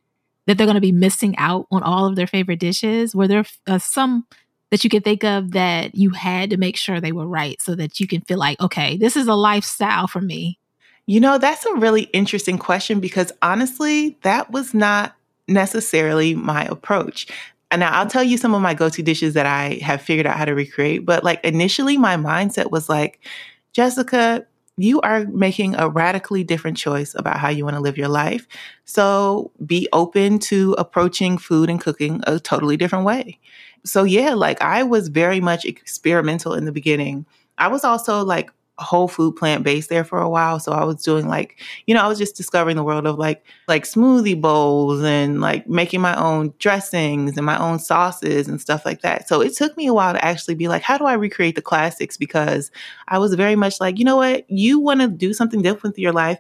that 0.49 0.57
they're 0.57 0.67
going 0.67 0.75
to 0.75 0.81
be 0.81 0.93
missing 0.93 1.37
out 1.37 1.67
on 1.71 1.83
all 1.83 2.07
of 2.07 2.17
their 2.17 2.27
favorite 2.27 2.59
dishes? 2.59 3.15
Were 3.15 3.29
there 3.29 3.45
uh, 3.67 3.79
some 3.79 4.27
that 4.71 4.83
you 4.83 4.89
could 4.89 5.05
think 5.05 5.23
of 5.23 5.53
that 5.53 5.95
you 5.95 6.11
had 6.11 6.49
to 6.51 6.57
make 6.57 6.77
sure 6.77 7.01
they 7.01 7.13
were 7.13 7.27
right 7.27 7.61
so 7.61 7.75
that 7.75 8.01
you 8.01 8.09
can 8.09 8.23
feel 8.23 8.39
like, 8.39 8.59
okay, 8.59 8.97
this 8.97 9.15
is 9.15 9.27
a 9.27 9.35
lifestyle 9.35 10.09
for 10.09 10.23
me? 10.23 10.59
You 11.05 11.21
know, 11.21 11.37
that's 11.37 11.67
a 11.67 11.75
really 11.77 12.05
interesting 12.15 12.57
question 12.57 12.99
because 12.99 13.31
honestly, 13.43 14.19
that 14.23 14.51
was 14.51 14.73
not 14.73 15.15
necessarily 15.49 16.35
my 16.35 16.65
approach. 16.65 17.27
And 17.71 17.81
now 17.81 17.93
I'll 17.93 18.09
tell 18.09 18.25
you 18.25 18.39
some 18.39 18.55
of 18.55 18.63
my 18.63 18.73
go 18.73 18.89
to 18.89 19.03
dishes 19.03 19.35
that 19.35 19.45
I 19.45 19.75
have 19.83 20.01
figured 20.01 20.27
out 20.27 20.39
how 20.39 20.47
to 20.47 20.55
recreate. 20.55 21.05
But 21.05 21.25
like 21.25 21.45
initially, 21.45 21.99
my 21.99 22.17
mindset 22.17 22.71
was 22.71 22.89
like, 22.89 23.21
Jessica, 23.75 24.47
you 24.79 25.01
are 25.01 25.27
making 25.27 25.75
a 25.75 25.89
radically 25.89 26.45
different 26.45 26.77
choice 26.77 27.15
about 27.15 27.39
how 27.39 27.49
you 27.49 27.65
want 27.65 27.77
to 27.77 27.81
live 27.83 27.99
your 27.99 28.09
life. 28.09 28.47
So 28.85 29.51
be 29.67 29.89
open 29.93 30.39
to 30.41 30.75
approaching 30.79 31.37
food 31.37 31.69
and 31.69 31.81
cooking 31.81 32.23
a 32.27 32.39
totally 32.39 32.77
different 32.77 33.05
way. 33.05 33.39
So, 33.85 34.05
yeah, 34.05 34.35
like 34.35 34.63
I 34.63 34.85
was 34.85 35.09
very 35.09 35.41
much 35.41 35.65
experimental 35.65 36.55
in 36.55 36.65
the 36.65 36.73
beginning. 36.73 37.27
I 37.59 37.69
was 37.69 37.85
also 37.85 38.25
like 38.25 38.51
whole 38.79 39.09
food 39.09 39.37
plant 39.37 39.65
based 39.65 39.89
there 39.89 40.05
for 40.05 40.21
a 40.21 40.29
while. 40.29 40.61
So 40.61 40.73
I 40.73 40.85
was 40.85 41.03
doing 41.03 41.29
like, 41.29 41.61
you 41.87 41.95
know, 41.95 42.03
I 42.03 42.09
was 42.09 42.19
just 42.19 42.37
discovering 42.37 42.77
the 42.77 42.85
world 42.85 43.07
of 43.07 43.19
like 43.19 43.45
like 43.67 43.85
smoothie 43.85 44.41
bowls 44.41 45.03
and 45.03 45.41
like 45.41 45.69
making 45.69 46.01
my 46.01 46.19
own 46.21 46.55
dressings 46.59 47.37
and 47.37 47.45
my 47.45 47.59
own 47.59 47.79
sauces 47.79 48.49
and 48.49 48.61
stuff 48.61 48.87
like 48.87 49.03
that. 49.03 49.29
So 49.29 49.41
it 49.41 49.57
took 49.57 49.77
me 49.77 49.87
a 49.87 49.95
while 49.95 50.13
to 50.13 50.25
actually 50.25 50.55
be 50.55 50.69
like, 50.69 50.83
how 50.83 50.99
do 50.99 51.05
I 51.05 51.15
recreate 51.15 51.55
the 51.55 51.63
classics? 51.63 52.17
Because 52.17 52.71
I 53.09 53.19
was 53.19 53.35
very 53.35 53.57
much 53.57 53.81
like, 53.81 53.99
you 53.99 54.05
know 54.05 54.17
what, 54.17 54.49
you 54.51 54.79
want 54.79 55.01
to 55.01 55.09
do 55.09 55.33
something 55.33 55.63
different 55.63 55.95
with 55.95 55.99
your 55.99 56.13
life 56.13 56.39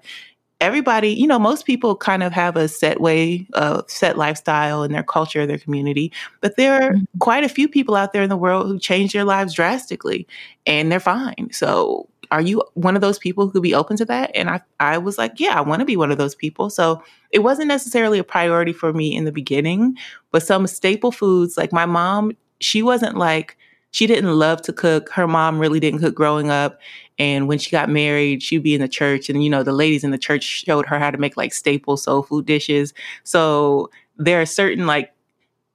everybody, 0.61 1.11
you 1.11 1.26
know, 1.26 1.38
most 1.38 1.64
people 1.64 1.95
kind 1.95 2.23
of 2.23 2.33
have 2.33 2.57
a 2.57 2.68
set 2.68 3.00
way, 3.00 3.47
a 3.52 3.83
set 3.87 4.18
lifestyle 4.18 4.83
in 4.83 4.92
their 4.92 5.02
culture, 5.02 5.47
their 5.47 5.59
community, 5.59 6.12
but 6.40 6.57
there 6.57 6.75
are 6.75 6.92
mm-hmm. 6.92 7.18
quite 7.21 7.45
a 7.45 7.49
few 7.49 7.68
people 7.68 7.95
out 7.95 8.12
there 8.12 8.23
in 8.23 8.28
the 8.28 8.37
world 8.37 8.66
who 8.66 8.78
change 8.78 9.12
their 9.12 9.25
lives 9.25 9.54
drastically 9.54 10.26
and 10.66 10.90
they're 10.90 11.00
fine. 11.00 11.49
So 11.52 12.09
are 12.31 12.41
you 12.41 12.63
one 12.75 12.95
of 12.95 13.01
those 13.01 13.19
people 13.19 13.47
who 13.47 13.53
could 13.53 13.63
be 13.63 13.75
open 13.75 13.97
to 13.97 14.05
that? 14.07 14.31
And 14.35 14.51
I, 14.51 14.61
I 14.81 14.99
was 14.99 15.19
like, 15.19 15.41
yeah, 15.41 15.59
I 15.59 15.61
want 15.61 15.81
to 15.81 15.87
be 15.87 15.97
one 15.97 16.11
of 16.11 16.19
those 16.19 16.35
people. 16.35 16.71
So 16.71 17.03
it 17.31 17.41
wasn't 17.41 17.69
necessarily 17.69 18.19
a 18.19 18.25
priority 18.25 18.73
for 18.73 18.93
me 18.93 19.15
in 19.15 19.25
the 19.25 19.33
beginning, 19.33 19.97
but 20.31 20.43
some 20.43 20.67
staple 20.67 21.13
foods, 21.13 21.57
like 21.57 21.73
my 21.73 21.87
mom, 21.87 22.33
she 22.61 22.83
wasn't 22.83 23.17
like, 23.17 23.57
she 23.91 24.07
didn't 24.07 24.31
love 24.31 24.61
to 24.63 24.73
cook. 24.73 25.09
Her 25.11 25.27
mom 25.27 25.59
really 25.59 25.81
didn't 25.81 26.01
cook 26.01 26.15
growing 26.15 26.51
up. 26.51 26.79
And 27.19 27.49
when 27.49 27.59
she 27.59 27.71
got 27.71 27.89
married, 27.89 28.43
she'd 28.43 28.63
be 28.63 28.75
in 28.75 28.81
the 28.81 28.89
church, 28.89 29.29
and 29.29 29.43
you 29.43 29.51
know, 29.51 29.63
the 29.63 29.73
ladies 29.73 30.05
in 30.05 30.11
the 30.11 30.19
church 30.19 30.45
showed 30.45 30.87
her 30.87 30.99
how 30.99 31.11
to 31.11 31.19
make 31.19 31.37
like 31.37 31.53
staple 31.53 31.97
soul 31.97 32.23
food 32.23 32.47
dishes. 32.47 32.95
So 33.25 33.91
there 34.17 34.41
are 34.41 34.47
certain 34.47 34.87
like 34.87 35.13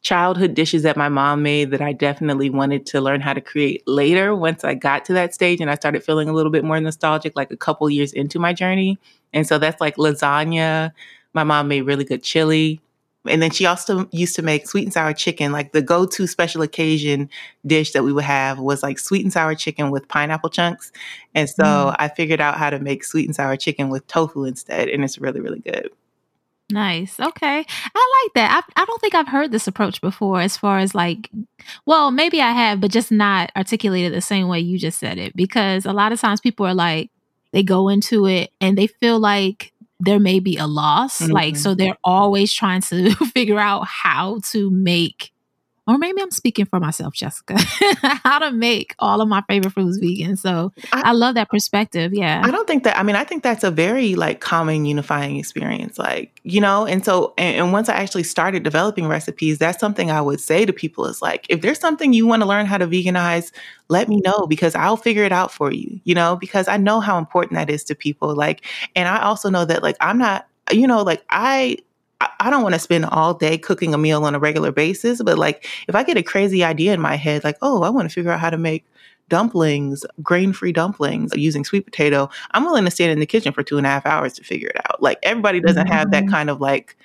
childhood 0.03 0.53
dishes 0.53 0.83
that 0.83 0.97
my 0.97 1.09
mom 1.09 1.41
made 1.41 1.71
that 1.71 1.81
I 1.81 1.93
definitely 1.93 2.49
wanted 2.49 2.85
to 2.87 3.01
learn 3.01 3.21
how 3.21 3.33
to 3.33 3.41
create 3.41 3.81
later 3.87 4.35
once 4.35 4.63
I 4.63 4.73
got 4.73 5.05
to 5.05 5.13
that 5.13 5.33
stage 5.33 5.61
and 5.61 5.71
I 5.71 5.75
started 5.75 6.03
feeling 6.03 6.27
a 6.27 6.33
little 6.33 6.51
bit 6.51 6.65
more 6.65 6.79
nostalgic, 6.79 7.33
like 7.35 7.51
a 7.51 7.57
couple 7.57 7.89
years 7.89 8.11
into 8.11 8.37
my 8.37 8.53
journey. 8.53 8.99
And 9.31 9.47
so 9.47 9.57
that's 9.57 9.79
like 9.79 9.95
lasagna. 9.95 10.91
My 11.33 11.45
mom 11.45 11.69
made 11.69 11.81
really 11.83 12.03
good 12.03 12.21
chili. 12.21 12.81
And 13.25 13.41
then 13.41 13.51
she 13.51 13.65
also 13.65 14.09
used 14.11 14.35
to 14.35 14.41
make 14.41 14.67
sweet 14.67 14.83
and 14.83 14.91
sour 14.91 15.13
chicken. 15.13 15.53
Like 15.53 15.71
the 15.71 15.81
go 15.81 16.05
to 16.05 16.27
special 16.27 16.61
occasion 16.61 17.29
dish 17.65 17.93
that 17.93 18.03
we 18.03 18.11
would 18.11 18.25
have 18.25 18.59
was 18.59 18.83
like 18.83 18.99
sweet 18.99 19.23
and 19.23 19.31
sour 19.31 19.55
chicken 19.55 19.89
with 19.89 20.09
pineapple 20.09 20.49
chunks. 20.49 20.91
And 21.33 21.49
so 21.49 21.63
mm. 21.63 21.95
I 21.97 22.09
figured 22.09 22.41
out 22.41 22.57
how 22.57 22.69
to 22.69 22.79
make 22.79 23.05
sweet 23.05 23.25
and 23.25 23.35
sour 23.35 23.55
chicken 23.55 23.87
with 23.87 24.05
tofu 24.07 24.43
instead. 24.43 24.89
And 24.89 25.05
it's 25.05 25.17
really, 25.17 25.39
really 25.39 25.59
good. 25.59 25.89
Nice. 26.71 27.19
Okay. 27.19 27.65
I 27.95 28.23
like 28.23 28.33
that. 28.35 28.63
I, 28.75 28.81
I 28.81 28.85
don't 28.85 29.01
think 29.01 29.15
I've 29.15 29.27
heard 29.27 29.51
this 29.51 29.67
approach 29.67 30.01
before 30.01 30.39
as 30.39 30.57
far 30.57 30.79
as 30.79 30.95
like, 30.95 31.29
well, 31.85 32.09
maybe 32.09 32.41
I 32.41 32.51
have, 32.51 32.81
but 32.81 32.91
just 32.91 33.11
not 33.11 33.51
articulated 33.55 34.13
the 34.13 34.21
same 34.21 34.47
way 34.47 34.59
you 34.59 34.79
just 34.79 34.99
said 34.99 35.17
it. 35.17 35.35
Because 35.35 35.85
a 35.85 35.93
lot 35.93 36.11
of 36.11 36.19
times 36.19 36.41
people 36.41 36.65
are 36.65 36.73
like, 36.73 37.11
they 37.51 37.63
go 37.63 37.89
into 37.89 38.25
it 38.25 38.51
and 38.59 38.77
they 38.77 38.87
feel 38.87 39.19
like 39.19 39.73
there 39.99 40.19
may 40.19 40.39
be 40.39 40.57
a 40.57 40.65
loss. 40.65 41.21
Mm-hmm. 41.21 41.31
Like, 41.31 41.55
so 41.55 41.75
they're 41.75 41.97
always 42.03 42.53
trying 42.53 42.81
to 42.81 43.13
figure 43.33 43.59
out 43.59 43.85
how 43.87 44.39
to 44.45 44.71
make 44.71 45.32
or 45.85 45.97
maybe 45.97 46.21
I'm 46.21 46.31
speaking 46.31 46.65
for 46.65 46.79
myself, 46.79 47.13
Jessica, 47.13 47.55
how 48.23 48.39
to 48.39 48.51
make 48.51 48.95
all 48.99 49.19
of 49.19 49.27
my 49.27 49.43
favorite 49.49 49.71
foods 49.71 49.97
vegan. 49.97 50.37
So 50.37 50.71
I, 50.93 51.09
I, 51.09 51.11
love 51.11 51.35
that 51.35 51.49
perspective. 51.49 52.13
Yeah. 52.13 52.41
I 52.43 52.51
don't 52.51 52.65
think 52.65 52.85
that, 52.85 52.97
I 52.97 53.03
mean, 53.03 53.17
I 53.17 53.25
think 53.25 53.43
that's 53.43 53.65
a 53.65 53.71
very 53.71 54.15
like 54.15 54.39
common 54.39 54.85
unifying 54.85 55.35
experience. 55.35 55.99
Like, 55.99 56.39
you 56.43 56.61
know, 56.61 56.85
and 56.85 57.03
so, 57.03 57.33
and, 57.37 57.57
and 57.57 57.73
once 57.73 57.89
I 57.89 57.95
actually 57.95 58.23
started 58.23 58.63
developing 58.63 59.07
recipes, 59.07 59.57
that's 59.57 59.79
something 59.79 60.09
I 60.09 60.21
would 60.21 60.39
say 60.39 60.65
to 60.65 60.71
people 60.71 61.05
is 61.05 61.21
like, 61.21 61.45
if 61.49 61.59
there's 61.59 61.79
something 61.79 62.13
you 62.13 62.25
want 62.25 62.43
to 62.43 62.47
learn 62.47 62.65
how 62.65 62.77
to 62.77 62.87
veganize, 62.87 63.51
let 63.89 64.07
me 64.07 64.21
know 64.23 64.47
because 64.47 64.75
I'll 64.75 64.97
figure 64.97 65.25
it 65.25 65.33
out 65.33 65.51
for 65.51 65.71
you, 65.71 65.99
you 66.05 66.15
know, 66.15 66.37
because 66.37 66.69
I 66.69 66.77
know 66.77 67.01
how 67.01 67.17
important 67.17 67.55
that 67.55 67.69
is 67.69 67.83
to 67.85 67.95
people. 67.95 68.33
Like, 68.35 68.65
and 68.95 69.09
I 69.09 69.21
also 69.21 69.49
know 69.49 69.65
that 69.65 69.83
like, 69.83 69.97
I'm 69.99 70.17
not, 70.17 70.47
you 70.71 70.87
know, 70.87 71.03
like 71.03 71.25
I, 71.29 71.77
I 72.39 72.49
don't 72.49 72.63
want 72.63 72.73
to 72.73 72.79
spend 72.79 73.05
all 73.05 73.33
day 73.33 73.57
cooking 73.57 73.93
a 73.93 73.97
meal 73.97 74.23
on 74.25 74.35
a 74.35 74.39
regular 74.39 74.71
basis, 74.71 75.21
but 75.21 75.37
like 75.37 75.67
if 75.87 75.95
I 75.95 76.03
get 76.03 76.17
a 76.17 76.23
crazy 76.23 76.63
idea 76.63 76.93
in 76.93 77.01
my 77.01 77.15
head, 77.15 77.43
like, 77.43 77.57
oh, 77.61 77.83
I 77.83 77.89
want 77.89 78.09
to 78.09 78.13
figure 78.13 78.31
out 78.31 78.39
how 78.39 78.49
to 78.49 78.57
make 78.57 78.85
dumplings, 79.29 80.05
grain 80.21 80.53
free 80.53 80.71
dumplings 80.71 81.31
using 81.35 81.63
sweet 81.63 81.85
potato, 81.85 82.29
I'm 82.51 82.65
willing 82.65 82.85
to 82.85 82.91
stand 82.91 83.11
in 83.11 83.19
the 83.19 83.25
kitchen 83.25 83.53
for 83.53 83.63
two 83.63 83.77
and 83.77 83.87
a 83.87 83.89
half 83.89 84.05
hours 84.05 84.33
to 84.33 84.43
figure 84.43 84.69
it 84.69 84.77
out. 84.89 85.01
Like 85.01 85.19
everybody 85.23 85.59
doesn't 85.59 85.87
mm-hmm. 85.87 85.93
have 85.93 86.11
that 86.11 86.23
mm-hmm. 86.23 86.33
kind 86.33 86.49
of 86.49 86.61
like, 86.61 86.97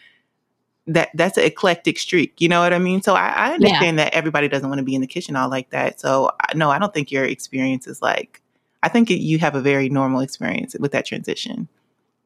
that 0.86 1.10
that's 1.14 1.36
an 1.36 1.44
eclectic 1.44 1.98
streak, 1.98 2.40
you 2.40 2.48
know 2.48 2.60
what 2.60 2.72
I 2.72 2.78
mean? 2.78 3.02
So 3.02 3.14
I, 3.14 3.28
I 3.28 3.52
understand 3.52 3.98
yeah. 3.98 4.04
that 4.04 4.14
everybody 4.14 4.48
doesn't 4.48 4.68
want 4.68 4.78
to 4.78 4.84
be 4.84 4.94
in 4.94 5.02
the 5.02 5.06
kitchen 5.06 5.36
all 5.36 5.50
like 5.50 5.70
that. 5.70 6.00
So 6.00 6.30
no, 6.54 6.70
I 6.70 6.78
don't 6.78 6.94
think 6.94 7.12
your 7.12 7.24
experience 7.24 7.86
is 7.86 8.00
like. 8.00 8.42
I 8.82 8.88
think 8.88 9.10
you 9.10 9.38
have 9.40 9.54
a 9.56 9.60
very 9.60 9.88
normal 9.88 10.20
experience 10.20 10.76
with 10.78 10.92
that 10.92 11.04
transition. 11.04 11.68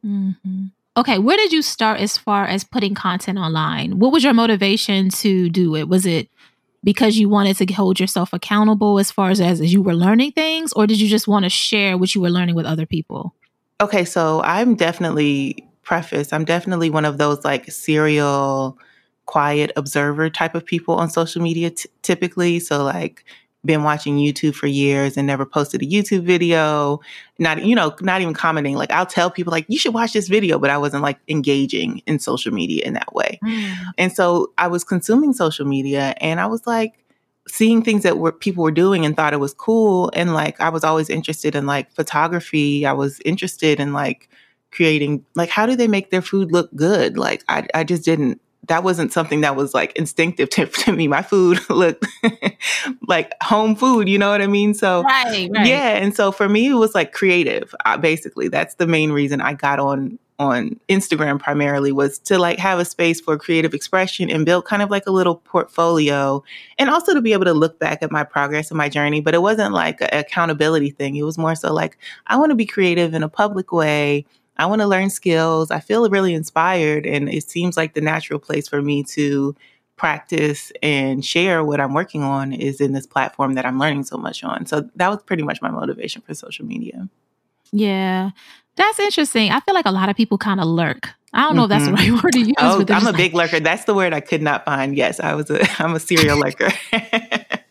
Mm-hmm 0.07 0.67
okay, 0.97 1.19
where 1.19 1.37
did 1.37 1.53
you 1.53 1.63
start 1.63 2.01
as 2.01 2.17
far 2.19 2.47
as 2.47 2.65
putting 2.65 2.95
content 2.95 3.39
online? 3.39 3.99
What 3.99 4.13
was 4.13 4.25
your 4.25 4.35
motivation 4.35 5.09
to 5.11 5.49
do 5.49 5.75
it? 5.77 5.89
Was 5.89 6.07
it 6.07 6.29
because 6.85 7.17
you 7.17 7.29
wanted 7.29 7.57
to 7.59 7.73
hold 7.73 8.01
yourself 8.01 8.33
accountable 8.33 8.99
as 8.99 9.11
far 9.11 9.31
as, 9.31 9.41
as, 9.41 9.73
you 9.73 9.81
were 9.83 9.95
learning 9.95 10.33
things, 10.33 10.73
or 10.73 10.87
did 10.87 11.01
you 11.01 11.09
just 11.09 11.29
want 11.29 11.45
to 11.45 11.49
share 11.49 11.97
what 11.97 12.15
you 12.15 12.21
were 12.21 12.31
learning 12.31 12.55
with 12.55 12.67
other 12.67 12.87
people? 12.87 13.35
Okay, 13.81 14.05
so 14.05 14.43
I'm 14.43 14.75
definitely 14.75 15.67
preface. 15.83 16.33
I'm 16.33 16.45
definitely 16.45 16.91
one 16.91 17.05
of 17.05 17.19
those 17.19 17.45
like 17.45 17.71
serial 17.71 18.79
quiet 19.27 19.71
observer 19.77 20.29
type 20.29 20.55
of 20.55 20.65
people 20.67 20.95
on 20.97 21.09
social 21.09 21.41
media 21.41 21.71
t- 21.71 21.89
typically. 22.03 22.59
So 22.59 22.85
like 22.85 23.25
been 23.65 23.85
watching 23.85 24.17
YouTube 24.17 24.55
for 24.55 24.67
years 24.67 25.17
and 25.17 25.27
never 25.27 25.47
posted 25.47 25.83
a 25.83 25.87
YouTube 25.87 26.23
video, 26.23 27.01
not, 27.39 27.65
you 27.65 27.75
know, 27.75 27.95
not 28.01 28.21
even 28.21 28.35
commenting. 28.35 28.75
Like 28.77 28.91
I'll 28.91 29.07
tell 29.07 29.31
people 29.31 29.53
like, 29.53 29.67
you 29.69 29.79
should 29.79 29.95
watch 29.95 30.13
this 30.13 30.29
video, 30.29 30.59
but 30.59 30.71
I 30.71 30.79
wasn't 30.79 31.03
like 31.03 31.19
engaging 31.29 32.03
in 32.07 32.19
social 32.19 32.53
media 32.53 32.85
in 32.85 32.95
that 32.95 33.15
way. 33.15 33.39
Mm. 33.45 33.75
And 33.99 34.13
so 34.13 34.53
I 34.59 34.67
was 34.67 34.83
consuming 34.83 35.33
social 35.33 35.67
media 35.67 36.15
and 36.21 36.41
I 36.41 36.47
was 36.47 36.67
like, 36.67 36.99
seeing 37.49 37.83
things 37.83 38.05
that 38.05 38.19
were 38.19 38.33
people 38.33 38.63
were 38.63 38.71
doing 38.71 39.05
and 39.05 39.17
thought 39.17 39.33
it 39.33 39.41
was 39.41 39.53
cool. 39.53 40.11
And 40.15 40.33
like, 40.33 40.61
I 40.61 40.69
was 40.69 40.85
always 40.85 41.11
interested 41.11 41.57
in 41.57 41.67
like 41.67 41.93
photography. 41.93 42.87
I 42.87 42.93
was 42.93 43.21
interested 43.25 43.81
in 43.81 43.93
like 43.93 44.29
creating, 44.71 45.25
like, 45.35 45.51
how 45.51 45.67
do 45.67 45.75
they 45.75 45.89
make 45.89 46.11
their 46.11 46.23
food 46.23 46.53
look 46.53 46.73
good? 46.75 47.19
Like, 47.19 47.43
I, 47.49 47.67
I 47.75 47.85
just 47.85 48.05
didn't 48.05 48.41
that 48.69 48.85
wasn't 48.85 49.13
something 49.13 49.41
that 49.41 49.57
was 49.57 49.75
like 49.75 49.93
instinctive 49.97 50.49
to, 50.51 50.67
to 50.85 50.93
me. 50.93 51.09
My 51.09 51.23
food 51.23 51.59
looked 51.71 52.07
like 53.07 53.33
home 53.43 53.77
food, 53.77 54.09
you 54.09 54.19
know 54.19 54.31
what 54.31 54.43
I 54.43 54.47
mean? 54.47 54.75
So, 54.75 55.03
right, 55.03 55.49
right. 55.53 55.67
yeah. 55.67 55.97
And 55.97 56.15
so 56.15 56.33
for 56.33 56.49
me, 56.49 56.69
it 56.69 56.75
was 56.75 56.95
like 56.95 57.13
creative. 57.13 57.75
Uh, 57.85 57.97
basically, 57.97 58.49
that's 58.49 58.77
the 58.77 58.87
main 58.87 59.13
reason 59.13 59.41
I 59.41 59.55
got 59.55 59.79
on 59.79 60.19
on 60.39 60.81
Instagram 60.89 61.39
primarily 61.39 61.93
was 61.93 62.19
to 62.19 62.37
like 62.37 62.59
have 62.59 62.81
a 62.81 62.85
space 62.85 63.21
for 63.21 63.39
creative 63.39 63.75
expression 63.75 64.29
and 64.29 64.45
build 64.45 64.65
kind 64.65 64.83
of 64.83 64.91
like 64.91 65.07
a 65.07 65.11
little 65.11 65.37
portfolio 65.37 66.43
and 66.79 66.91
also 66.91 67.15
to 67.15 67.21
be 67.21 67.33
able 67.33 67.45
to 67.45 67.53
look 67.53 67.79
back 67.79 68.03
at 68.03 68.11
my 68.11 68.25
progress 68.25 68.71
and 68.71 68.79
my 68.79 68.89
journey. 68.89 69.21
But 69.21 69.35
it 69.35 69.43
wasn't 69.43 69.73
like 69.73 70.01
an 70.01 70.09
accountability 70.11 70.91
thing. 70.91 71.15
It 71.15 71.23
was 71.23 71.39
more 71.39 71.55
so 71.55 71.73
like, 71.73 71.97
I 72.27 72.39
want 72.39 72.51
to 72.51 72.57
be 72.57 72.67
creative 72.67 73.15
in 73.15 73.23
a 73.23 73.29
public 73.29 73.71
way 73.71 74.25
I 74.57 74.67
want 74.67 74.81
to 74.81 74.87
learn 74.87 75.11
skills. 75.11 75.71
I 75.71 75.81
feel 75.81 76.09
really 76.09 76.35
inspired, 76.35 77.07
and 77.07 77.29
it 77.29 77.49
seems 77.49 77.77
like 77.77 77.95
the 77.95 78.01
natural 78.01 78.39
place 78.39 78.69
for 78.69 78.83
me 78.83 79.03
to 79.05 79.57
practice 79.97 80.73
and 80.83 81.25
share 81.25 81.63
what 81.63 81.81
I'm 81.81 81.95
working 81.95 82.23
on 82.23 82.53
is 82.53 82.81
in 82.81 82.93
this 82.93 83.07
platform 83.07 83.55
that 83.55 83.65
I'm 83.65 83.79
learning 83.79 84.05
so 84.05 84.17
much 84.17 84.43
on. 84.43 84.67
So 84.67 84.89
that 84.97 85.09
was 85.09 85.23
pretty 85.23 85.43
much 85.43 85.63
my 85.63 85.71
motivation 85.71 86.23
for 86.23 86.35
social 86.35 86.67
media. 86.67 87.09
Yeah. 87.73 88.31
That's 88.77 88.99
interesting. 88.99 89.53
I 89.53 89.61
feel 89.61 89.75
like 89.75 89.87
a 89.87 89.91
lot 89.91 90.09
of 90.09 90.17
people 90.17 90.39
kind 90.39 90.61
of 90.61 90.67
lurk. 90.67 91.11
I 91.35 91.43
don't 91.43 91.57
know 91.57 91.67
mm-hmm. 91.67 91.73
if 91.73 91.79
that's 91.79 91.85
the 91.85 92.05
mm-hmm. 92.05 92.15
right 92.15 92.25
word 92.25 92.33
to 92.33 92.41
use. 92.41 92.55
Oh, 92.59 92.85
I'm 92.89 93.03
a 93.03 93.07
like, 93.07 93.17
big 93.17 93.35
lurker. 93.35 93.61
That's 93.61 93.85
the 93.85 93.95
word 93.95 94.13
I 94.13 94.21
could 94.21 94.43
not 94.43 94.65
find. 94.65 94.97
Yes, 94.97 95.21
I 95.21 95.35
was 95.35 95.51
a 95.51 95.61
I'm 95.83 95.95
a 95.95 96.01
serial 96.01 96.39
lurker. 96.39 96.71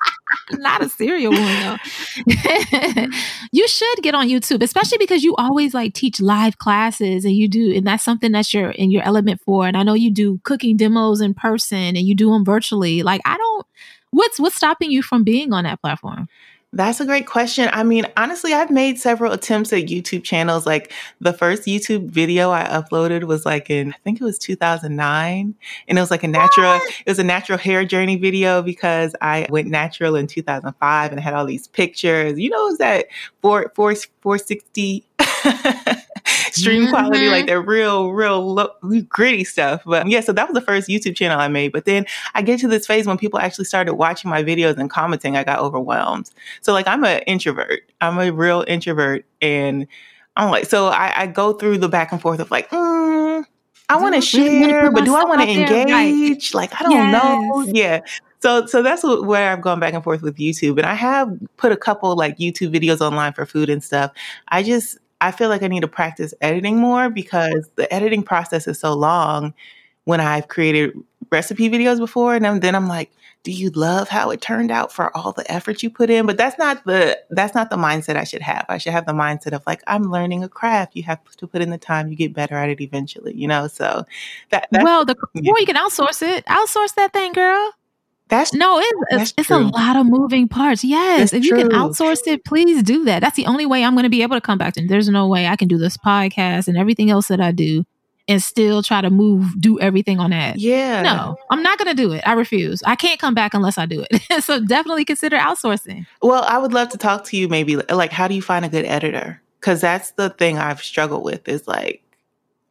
not 0.59 0.83
a 0.83 0.89
serial 0.89 1.31
one 1.31 1.41
though. 1.41 1.77
you 3.51 3.67
should 3.67 4.01
get 4.01 4.15
on 4.15 4.27
YouTube, 4.27 4.63
especially 4.63 4.97
because 4.97 5.23
you 5.23 5.35
always 5.35 5.73
like 5.73 5.93
teach 5.93 6.19
live 6.19 6.57
classes 6.57 7.25
and 7.25 7.35
you 7.35 7.47
do, 7.47 7.75
and 7.75 7.85
that's 7.85 8.03
something 8.03 8.31
that 8.31 8.53
you're 8.53 8.71
in 8.71 8.91
your 8.91 9.03
element 9.03 9.41
for. 9.41 9.67
And 9.67 9.77
I 9.77 9.83
know 9.83 9.93
you 9.93 10.11
do 10.11 10.39
cooking 10.43 10.77
demos 10.77 11.21
in 11.21 11.33
person 11.33 11.77
and 11.77 11.99
you 11.99 12.15
do 12.15 12.31
them 12.31 12.45
virtually. 12.45 13.03
Like 13.03 13.21
I 13.25 13.37
don't, 13.37 13.65
what's 14.11 14.39
what's 14.39 14.55
stopping 14.55 14.91
you 14.91 15.01
from 15.01 15.23
being 15.23 15.53
on 15.53 15.63
that 15.63 15.81
platform? 15.81 16.27
That's 16.73 17.01
a 17.01 17.05
great 17.05 17.27
question. 17.27 17.69
I 17.73 17.83
mean, 17.83 18.05
honestly, 18.15 18.53
I've 18.53 18.71
made 18.71 18.97
several 18.97 19.33
attempts 19.33 19.73
at 19.73 19.87
YouTube 19.87 20.23
channels. 20.23 20.65
Like 20.65 20.93
the 21.19 21.33
first 21.33 21.63
YouTube 21.63 22.09
video 22.09 22.49
I 22.49 22.63
uploaded 22.63 23.25
was 23.25 23.45
like 23.45 23.69
in, 23.69 23.89
I 23.91 23.97
think 24.05 24.21
it 24.21 24.23
was 24.23 24.39
2009. 24.39 25.53
And 25.89 25.97
it 25.97 26.01
was 26.01 26.09
like 26.09 26.23
a 26.23 26.29
natural, 26.29 26.75
it 27.05 27.09
was 27.09 27.19
a 27.19 27.25
natural 27.25 27.57
hair 27.57 27.83
journey 27.83 28.15
video 28.15 28.61
because 28.61 29.13
I 29.21 29.47
went 29.49 29.67
natural 29.67 30.15
in 30.15 30.27
2005 30.27 31.11
and 31.11 31.19
I 31.19 31.23
had 31.23 31.33
all 31.33 31.45
these 31.45 31.67
pictures. 31.67 32.39
You 32.39 32.49
know, 32.49 32.67
it 32.67 32.71
was 32.71 32.77
that 32.77 33.07
4, 33.41 33.73
4, 33.75 33.95
460 34.21 35.05
stream 36.53 36.83
mm-hmm. 36.83 36.91
quality, 36.91 37.27
like 37.29 37.45
they're 37.47 37.61
real, 37.61 38.11
real 38.11 38.53
low, 38.53 38.69
gritty 39.09 39.43
stuff. 39.43 39.81
But 39.85 40.07
yeah, 40.07 40.21
so 40.21 40.33
that 40.33 40.47
was 40.47 40.53
the 40.53 40.61
first 40.61 40.87
YouTube 40.87 41.15
channel 41.15 41.39
I 41.39 41.47
made. 41.47 41.71
But 41.71 41.85
then 41.85 42.05
I 42.35 42.41
get 42.41 42.59
to 42.61 42.67
this 42.67 42.85
phase 42.87 43.07
when 43.07 43.17
people 43.17 43.39
actually 43.39 43.65
started 43.65 43.95
watching 43.95 44.29
my 44.29 44.43
videos 44.43 44.77
and 44.77 44.89
commenting, 44.89 45.37
I 45.37 45.43
got 45.43 45.59
overwhelmed. 45.59 46.29
So 46.61 46.73
like 46.73 46.87
I'm 46.87 47.03
an 47.03 47.21
introvert. 47.27 47.81
I'm 48.01 48.19
a 48.19 48.31
real 48.31 48.63
introvert. 48.67 49.25
And 49.41 49.87
I'm 50.37 50.49
like, 50.51 50.65
so 50.65 50.87
I, 50.87 51.21
I 51.21 51.27
go 51.27 51.53
through 51.53 51.79
the 51.79 51.89
back 51.89 52.11
and 52.11 52.21
forth 52.21 52.39
of 52.39 52.51
like, 52.51 52.69
mm, 52.69 53.43
I 53.89 53.97
want 53.97 54.15
to 54.15 54.21
share, 54.21 54.89
but 54.91 55.03
do 55.03 55.15
I 55.15 55.25
want 55.25 55.41
to 55.41 55.49
engage? 55.49 56.53
Right. 56.53 56.53
Like, 56.53 56.79
I 56.79 56.83
don't 56.83 56.91
yes. 56.91 57.23
know. 57.23 57.65
Yeah. 57.73 58.01
So, 58.41 58.65
so 58.65 58.81
that's 58.81 59.03
what, 59.03 59.25
where 59.25 59.51
I've 59.51 59.61
gone 59.61 59.79
back 59.79 59.93
and 59.93 60.03
forth 60.03 60.21
with 60.23 60.37
YouTube, 60.37 60.77
and 60.77 60.85
I 60.85 60.95
have 60.95 61.29
put 61.57 61.71
a 61.71 61.77
couple 61.77 62.15
like 62.15 62.37
YouTube 62.37 62.73
videos 62.73 62.99
online 62.99 63.33
for 63.33 63.45
food 63.45 63.69
and 63.69 63.83
stuff. 63.83 64.11
I 64.47 64.63
just 64.63 64.97
I 65.21 65.31
feel 65.31 65.49
like 65.49 65.63
I 65.63 65.67
need 65.67 65.81
to 65.81 65.87
practice 65.87 66.33
editing 66.41 66.77
more 66.77 67.09
because 67.09 67.69
the 67.75 67.91
editing 67.93 68.23
process 68.23 68.67
is 68.67 68.79
so 68.79 68.93
long 68.93 69.53
when 70.05 70.19
I've 70.19 70.47
created 70.47 70.97
recipe 71.31 71.69
videos 71.69 71.99
before. 71.99 72.35
And 72.35 72.61
then 72.61 72.75
I'm 72.75 72.87
like, 72.87 73.11
do 73.43 73.51
you 73.51 73.69
love 73.71 74.07
how 74.09 74.29
it 74.29 74.41
turned 74.41 74.69
out 74.69 74.91
for 74.91 75.15
all 75.15 75.31
the 75.31 75.49
effort 75.51 75.81
you 75.81 75.89
put 75.89 76.09
in? 76.09 76.25
But 76.25 76.37
that's 76.37 76.57
not 76.59 76.83
the 76.85 77.19
that's 77.29 77.55
not 77.55 77.69
the 77.69 77.75
mindset 77.75 78.15
I 78.15 78.23
should 78.23 78.41
have. 78.41 78.65
I 78.69 78.77
should 78.77 78.93
have 78.93 79.05
the 79.05 79.13
mindset 79.13 79.53
of 79.53 79.63
like, 79.65 79.81
I'm 79.87 80.11
learning 80.11 80.43
a 80.43 80.49
craft. 80.49 80.95
You 80.95 81.03
have 81.03 81.23
to 81.37 81.47
put 81.47 81.61
in 81.61 81.69
the 81.69 81.77
time, 81.77 82.09
you 82.09 82.15
get 82.15 82.33
better 82.33 82.55
at 82.55 82.69
it 82.69 82.81
eventually, 82.81 83.33
you 83.35 83.47
know? 83.47 83.67
So 83.67 84.05
that 84.49 84.67
Well, 84.71 85.05
the 85.05 85.15
yeah. 85.33 85.53
you 85.57 85.65
can 85.65 85.75
outsource 85.75 86.21
it. 86.21 86.45
Outsource 86.45 86.93
that 86.95 87.13
thing, 87.13 87.33
girl. 87.33 87.71
That's 88.31 88.53
no, 88.53 88.79
it's 88.79 88.93
that's 89.11 89.33
it's, 89.37 89.49
a 89.49 89.59
lot 89.59 89.97
of 89.97 90.05
moving 90.05 90.47
parts. 90.47 90.85
Yes, 90.85 91.19
that's 91.19 91.33
if 91.33 91.43
you 91.43 91.49
true. 91.49 91.67
can 91.67 91.71
outsource 91.71 92.25
it, 92.27 92.45
please 92.45 92.81
do 92.81 93.03
that. 93.03 93.19
That's 93.19 93.35
the 93.35 93.45
only 93.45 93.65
way 93.65 93.83
I'm 93.83 93.93
going 93.93 94.05
to 94.05 94.09
be 94.09 94.21
able 94.21 94.37
to 94.37 94.41
come 94.41 94.57
back. 94.57 94.77
And 94.77 94.89
there's 94.89 95.09
no 95.09 95.27
way 95.27 95.47
I 95.47 95.57
can 95.57 95.67
do 95.67 95.77
this 95.77 95.97
podcast 95.97 96.69
and 96.69 96.77
everything 96.77 97.09
else 97.09 97.27
that 97.27 97.41
I 97.41 97.51
do 97.51 97.83
and 98.29 98.41
still 98.41 98.81
try 98.83 99.01
to 99.01 99.09
move, 99.09 99.59
do 99.59 99.77
everything 99.81 100.21
on 100.21 100.29
that. 100.29 100.57
Yeah, 100.57 101.01
no, 101.01 101.35
I'm 101.49 101.61
not 101.61 101.77
going 101.77 101.93
to 101.93 102.01
do 102.01 102.13
it. 102.13 102.23
I 102.25 102.31
refuse. 102.31 102.81
I 102.85 102.95
can't 102.95 103.19
come 103.19 103.33
back 103.33 103.53
unless 103.53 103.77
I 103.77 103.85
do 103.85 104.05
it. 104.09 104.43
so 104.43 104.61
definitely 104.61 105.03
consider 105.03 105.35
outsourcing. 105.35 106.05
Well, 106.21 106.45
I 106.47 106.57
would 106.57 106.71
love 106.71 106.87
to 106.89 106.97
talk 106.97 107.25
to 107.25 107.37
you. 107.37 107.49
Maybe 107.49 107.75
like, 107.75 108.13
how 108.13 108.29
do 108.29 108.33
you 108.33 108.41
find 108.41 108.63
a 108.63 108.69
good 108.69 108.85
editor? 108.85 109.41
Because 109.59 109.81
that's 109.81 110.11
the 110.11 110.29
thing 110.29 110.57
I've 110.57 110.81
struggled 110.81 111.25
with. 111.25 111.49
Is 111.49 111.67
like 111.67 112.01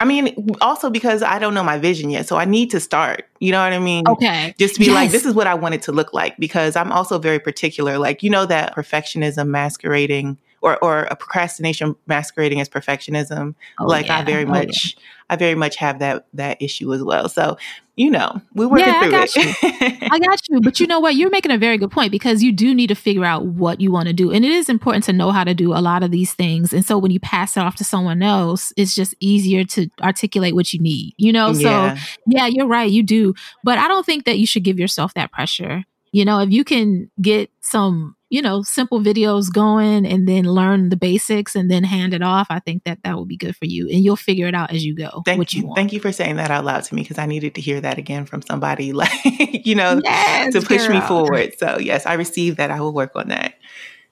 I 0.01 0.07
mean, 0.07 0.49
also 0.63 0.89
because 0.89 1.23
I 1.23 1.39
don't 1.39 1.53
know 1.53 1.63
my 1.63 1.79
vision 1.79 2.09
yet. 2.09 2.27
So 2.27 2.37
I 2.37 2.47
need 2.47 2.71
to 2.71 2.81
start. 2.81 3.27
You 3.39 3.53
know 3.53 3.63
what 3.63 3.75
I 3.75 3.79
mean? 3.79 4.09
Okay. 4.09 4.55
Just 4.59 4.75
to 4.75 4.81
be 4.81 4.87
yes. 4.87 4.95
like, 4.95 5.11
this 5.11 5.27
is 5.27 5.35
what 5.35 5.47
I 5.47 5.55
want 5.55 5.75
it 5.75 5.83
to 5.83 5.93
look 5.93 6.15
like 6.15 6.39
because 6.39 6.75
I'm 6.75 6.91
also 6.91 7.19
very 7.19 7.39
particular. 7.39 7.99
Like, 7.99 8.23
you 8.23 8.31
know, 8.31 8.47
that 8.47 8.75
perfectionism 8.75 9.49
masquerading 9.49 10.39
or, 10.63 10.83
or 10.83 11.03
a 11.05 11.17
procrastination 11.17 11.97
masquerading 12.07 12.61
as 12.61 12.69
perfectionism. 12.69 13.55
Oh, 13.79 13.87
like 13.87 14.07
yeah. 14.07 14.21
I 14.21 14.25
very 14.25 14.45
oh, 14.45 14.49
much 14.49 14.97
yeah. 14.97 15.03
I 15.31 15.37
very 15.37 15.55
much 15.55 15.77
have 15.77 16.01
that 16.01 16.27
that 16.35 16.61
issue 16.61 16.93
as 16.93 17.03
well. 17.03 17.29
So, 17.29 17.57
you 18.01 18.11
know, 18.11 18.41
we 18.55 18.65
working 18.65 18.87
yeah, 18.87 19.01
through 19.01 19.09
I 19.09 19.11
got 19.11 19.29
it. 19.37 20.03
You. 20.03 20.09
I 20.11 20.19
got 20.19 20.49
you. 20.49 20.61
But 20.63 20.81
you 20.81 20.87
know 20.89 21.01
what? 21.01 21.17
You're 21.17 21.29
making 21.29 21.53
a 21.53 21.59
very 21.59 21.77
good 21.77 21.91
point 21.91 22.11
because 22.11 22.43
you 22.43 22.51
do 22.51 22.75
need 22.75 22.87
to 22.87 22.95
figure 22.95 23.27
out 23.27 23.45
what 23.45 23.79
you 23.83 23.93
want 23.93 24.07
to 24.07 24.15
do. 24.15 24.33
And 24.33 24.43
it 24.43 24.51
is 24.51 24.71
important 24.71 25.05
to 25.05 25.13
know 25.13 25.33
how 25.33 25.45
to 25.45 25.53
do 25.53 25.75
a 25.75 25.83
lot 25.83 26.03
of 26.03 26.11
these 26.11 26.33
things. 26.33 26.73
And 26.73 26.83
so 26.83 26.97
when 26.97 27.11
you 27.11 27.21
pass 27.21 27.59
it 27.59 27.61
off 27.61 27.77
to 27.77 27.85
someone 27.85 28.23
else, 28.23 28.73
it's 28.79 28.95
just 28.95 29.15
easier 29.21 29.65
to 29.65 29.91
articulate 30.01 30.55
what 30.55 30.73
you 30.73 30.81
need, 30.81 31.13
you 31.19 31.31
know? 31.31 31.51
Yeah. 31.51 31.97
So 31.97 32.01
yeah, 32.27 32.47
you're 32.47 32.67
right. 32.67 32.91
You 32.91 33.03
do. 33.03 33.35
But 33.65 33.79
I 33.79 33.87
don't 33.87 34.07
think 34.07 34.25
that 34.25 34.39
you 34.39 34.47
should 34.47 34.65
give 34.65 34.79
yourself 34.79 35.13
that 35.13 35.31
pressure. 35.31 35.85
You 36.13 36.25
know, 36.25 36.41
if 36.41 36.51
you 36.51 36.65
can 36.65 37.11
get 37.21 37.51
some 37.61 38.17
you 38.31 38.41
know, 38.41 38.63
simple 38.63 39.01
videos 39.01 39.53
going 39.53 40.07
and 40.07 40.27
then 40.27 40.45
learn 40.45 40.89
the 40.89 40.97
basics 40.97 41.57
and 41.57 41.69
then 41.69 41.83
hand 41.83 42.15
it 42.15 42.23
off, 42.23 42.47
I 42.49 42.61
think 42.61 42.85
that 42.85 43.01
that 43.03 43.17
will 43.17 43.27
be 43.27 43.37
good 43.37 43.57
for 43.57 43.65
you. 43.65 43.89
And 43.89 44.05
you'll 44.05 44.15
figure 44.15 44.47
it 44.47 44.55
out 44.55 44.71
as 44.73 44.85
you 44.85 44.95
go. 44.95 45.23
Thank 45.27 45.53
you. 45.53 45.63
you 45.63 45.75
thank 45.75 45.93
you 45.93 45.99
for 45.99 46.13
saying 46.13 46.37
that 46.37 46.53
out 46.53 46.65
loud 46.65 46.85
to 46.85 46.95
me 46.95 47.03
because 47.03 47.19
I 47.19 47.27
needed 47.27 47.57
to 47.57 47.61
hear 47.61 47.81
that 47.81 47.99
again 47.99 48.27
from 48.27 48.41
somebody 48.43 48.93
like, 49.01 49.11
you 49.25 49.75
know, 49.75 50.01
yes, 50.05 50.53
to 50.53 50.63
push 50.63 50.87
girl. 50.87 51.01
me 51.01 51.01
forward. 51.01 51.59
So, 51.59 51.79
yes, 51.79 52.07
I 52.07 52.15
received 52.15 52.59
that. 52.59 52.71
I 52.71 52.81
will 52.81 52.95
work 52.95 53.13
on 53.17 53.29
that. 53.29 53.55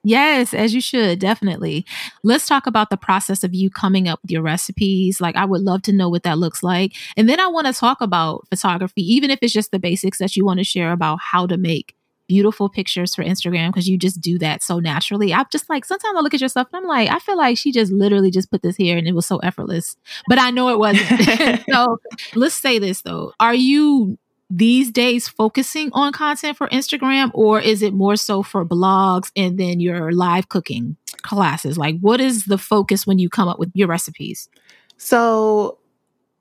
Yes, 0.08 0.54
as 0.54 0.72
you 0.72 0.80
should, 0.80 1.18
definitely. 1.18 1.84
Let's 2.22 2.46
talk 2.46 2.66
about 2.66 2.88
the 2.88 2.96
process 2.96 3.44
of 3.44 3.54
you 3.54 3.68
coming 3.68 4.08
up 4.08 4.20
with 4.22 4.30
your 4.30 4.40
recipes. 4.40 5.20
Like, 5.20 5.36
I 5.36 5.44
would 5.44 5.60
love 5.60 5.82
to 5.82 5.92
know 5.92 6.08
what 6.08 6.22
that 6.22 6.38
looks 6.38 6.62
like. 6.62 6.94
And 7.18 7.28
then 7.28 7.38
I 7.38 7.46
want 7.46 7.66
to 7.66 7.74
talk 7.74 8.00
about 8.00 8.48
photography, 8.48 9.02
even 9.02 9.30
if 9.30 9.40
it's 9.42 9.52
just 9.52 9.70
the 9.70 9.78
basics 9.78 10.16
that 10.16 10.34
you 10.34 10.46
want 10.46 10.60
to 10.60 10.64
share 10.64 10.92
about 10.92 11.18
how 11.20 11.46
to 11.46 11.58
make 11.58 11.94
beautiful 12.26 12.70
pictures 12.70 13.14
for 13.14 13.22
Instagram 13.22 13.68
because 13.68 13.86
you 13.86 13.98
just 13.98 14.18
do 14.18 14.38
that 14.38 14.62
so 14.62 14.78
naturally. 14.78 15.34
I'm 15.34 15.44
just 15.52 15.68
like, 15.68 15.84
sometimes 15.84 16.16
I 16.16 16.22
look 16.22 16.32
at 16.32 16.40
yourself 16.40 16.68
and 16.72 16.82
I'm 16.82 16.88
like, 16.88 17.10
I 17.10 17.18
feel 17.18 17.36
like 17.36 17.58
she 17.58 17.70
just 17.70 17.92
literally 17.92 18.30
just 18.30 18.50
put 18.50 18.62
this 18.62 18.76
here 18.76 18.96
and 18.96 19.06
it 19.06 19.14
was 19.14 19.26
so 19.26 19.36
effortless. 19.40 19.94
But 20.26 20.38
I 20.38 20.50
know 20.50 20.70
it 20.70 20.78
wasn't. 20.78 21.60
so 21.70 21.98
let's 22.34 22.54
say 22.54 22.78
this 22.78 23.02
though. 23.02 23.34
Are 23.40 23.54
you 23.54 24.18
these 24.50 24.90
days 24.90 25.28
focusing 25.28 25.90
on 25.92 26.12
content 26.12 26.56
for 26.56 26.68
Instagram 26.68 27.30
or 27.34 27.60
is 27.60 27.82
it 27.82 27.92
more 27.92 28.16
so 28.16 28.42
for 28.42 28.64
blogs 28.64 29.30
and 29.36 29.58
then 29.58 29.80
your 29.80 30.12
live 30.12 30.48
cooking 30.48 30.96
classes? 31.22 31.76
Like, 31.76 31.98
what 32.00 32.20
is 32.20 32.46
the 32.46 32.58
focus 32.58 33.06
when 33.06 33.18
you 33.18 33.28
come 33.28 33.48
up 33.48 33.58
with 33.58 33.70
your 33.74 33.88
recipes? 33.88 34.48
So, 34.96 35.78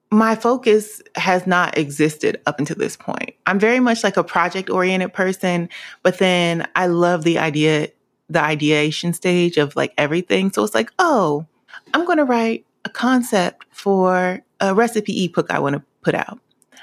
my 0.09 0.35
focus 0.35 1.01
has 1.15 1.45
not 1.45 1.77
existed 1.77 2.39
up 2.45 2.59
until 2.59 2.77
this 2.77 2.95
point. 2.95 3.33
I'm 3.45 3.59
very 3.59 3.81
much 3.81 4.05
like 4.05 4.15
a 4.15 4.23
project 4.23 4.69
oriented 4.69 5.13
person, 5.13 5.67
but 6.01 6.17
then 6.17 6.65
I 6.77 6.87
love 6.87 7.23
the 7.25 7.37
idea, 7.37 7.89
the 8.29 8.41
ideation 8.41 9.11
stage 9.11 9.57
of 9.57 9.75
like 9.75 9.93
everything. 9.97 10.51
So 10.53 10.63
it's 10.63 10.73
like, 10.73 10.93
oh, 10.97 11.45
I'm 11.93 12.05
going 12.05 12.19
to 12.19 12.23
write 12.23 12.65
a 12.85 12.89
concept 12.89 13.65
for 13.71 14.41
a 14.61 14.73
recipe 14.73 15.25
ebook 15.25 15.51
I 15.51 15.59
want 15.59 15.75
to 15.75 15.83
put 16.03 16.15
out. 16.15 16.39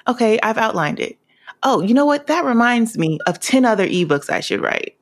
Okay, 0.06 0.38
I've 0.42 0.58
outlined 0.58 1.00
it. 1.00 1.18
Oh, 1.62 1.80
you 1.80 1.94
know 1.94 2.06
what? 2.06 2.26
That 2.26 2.44
reminds 2.44 2.98
me 2.98 3.18
of 3.26 3.40
10 3.40 3.64
other 3.64 3.86
ebooks 3.86 4.30
I 4.30 4.40
should 4.40 4.60
write. 4.60 4.96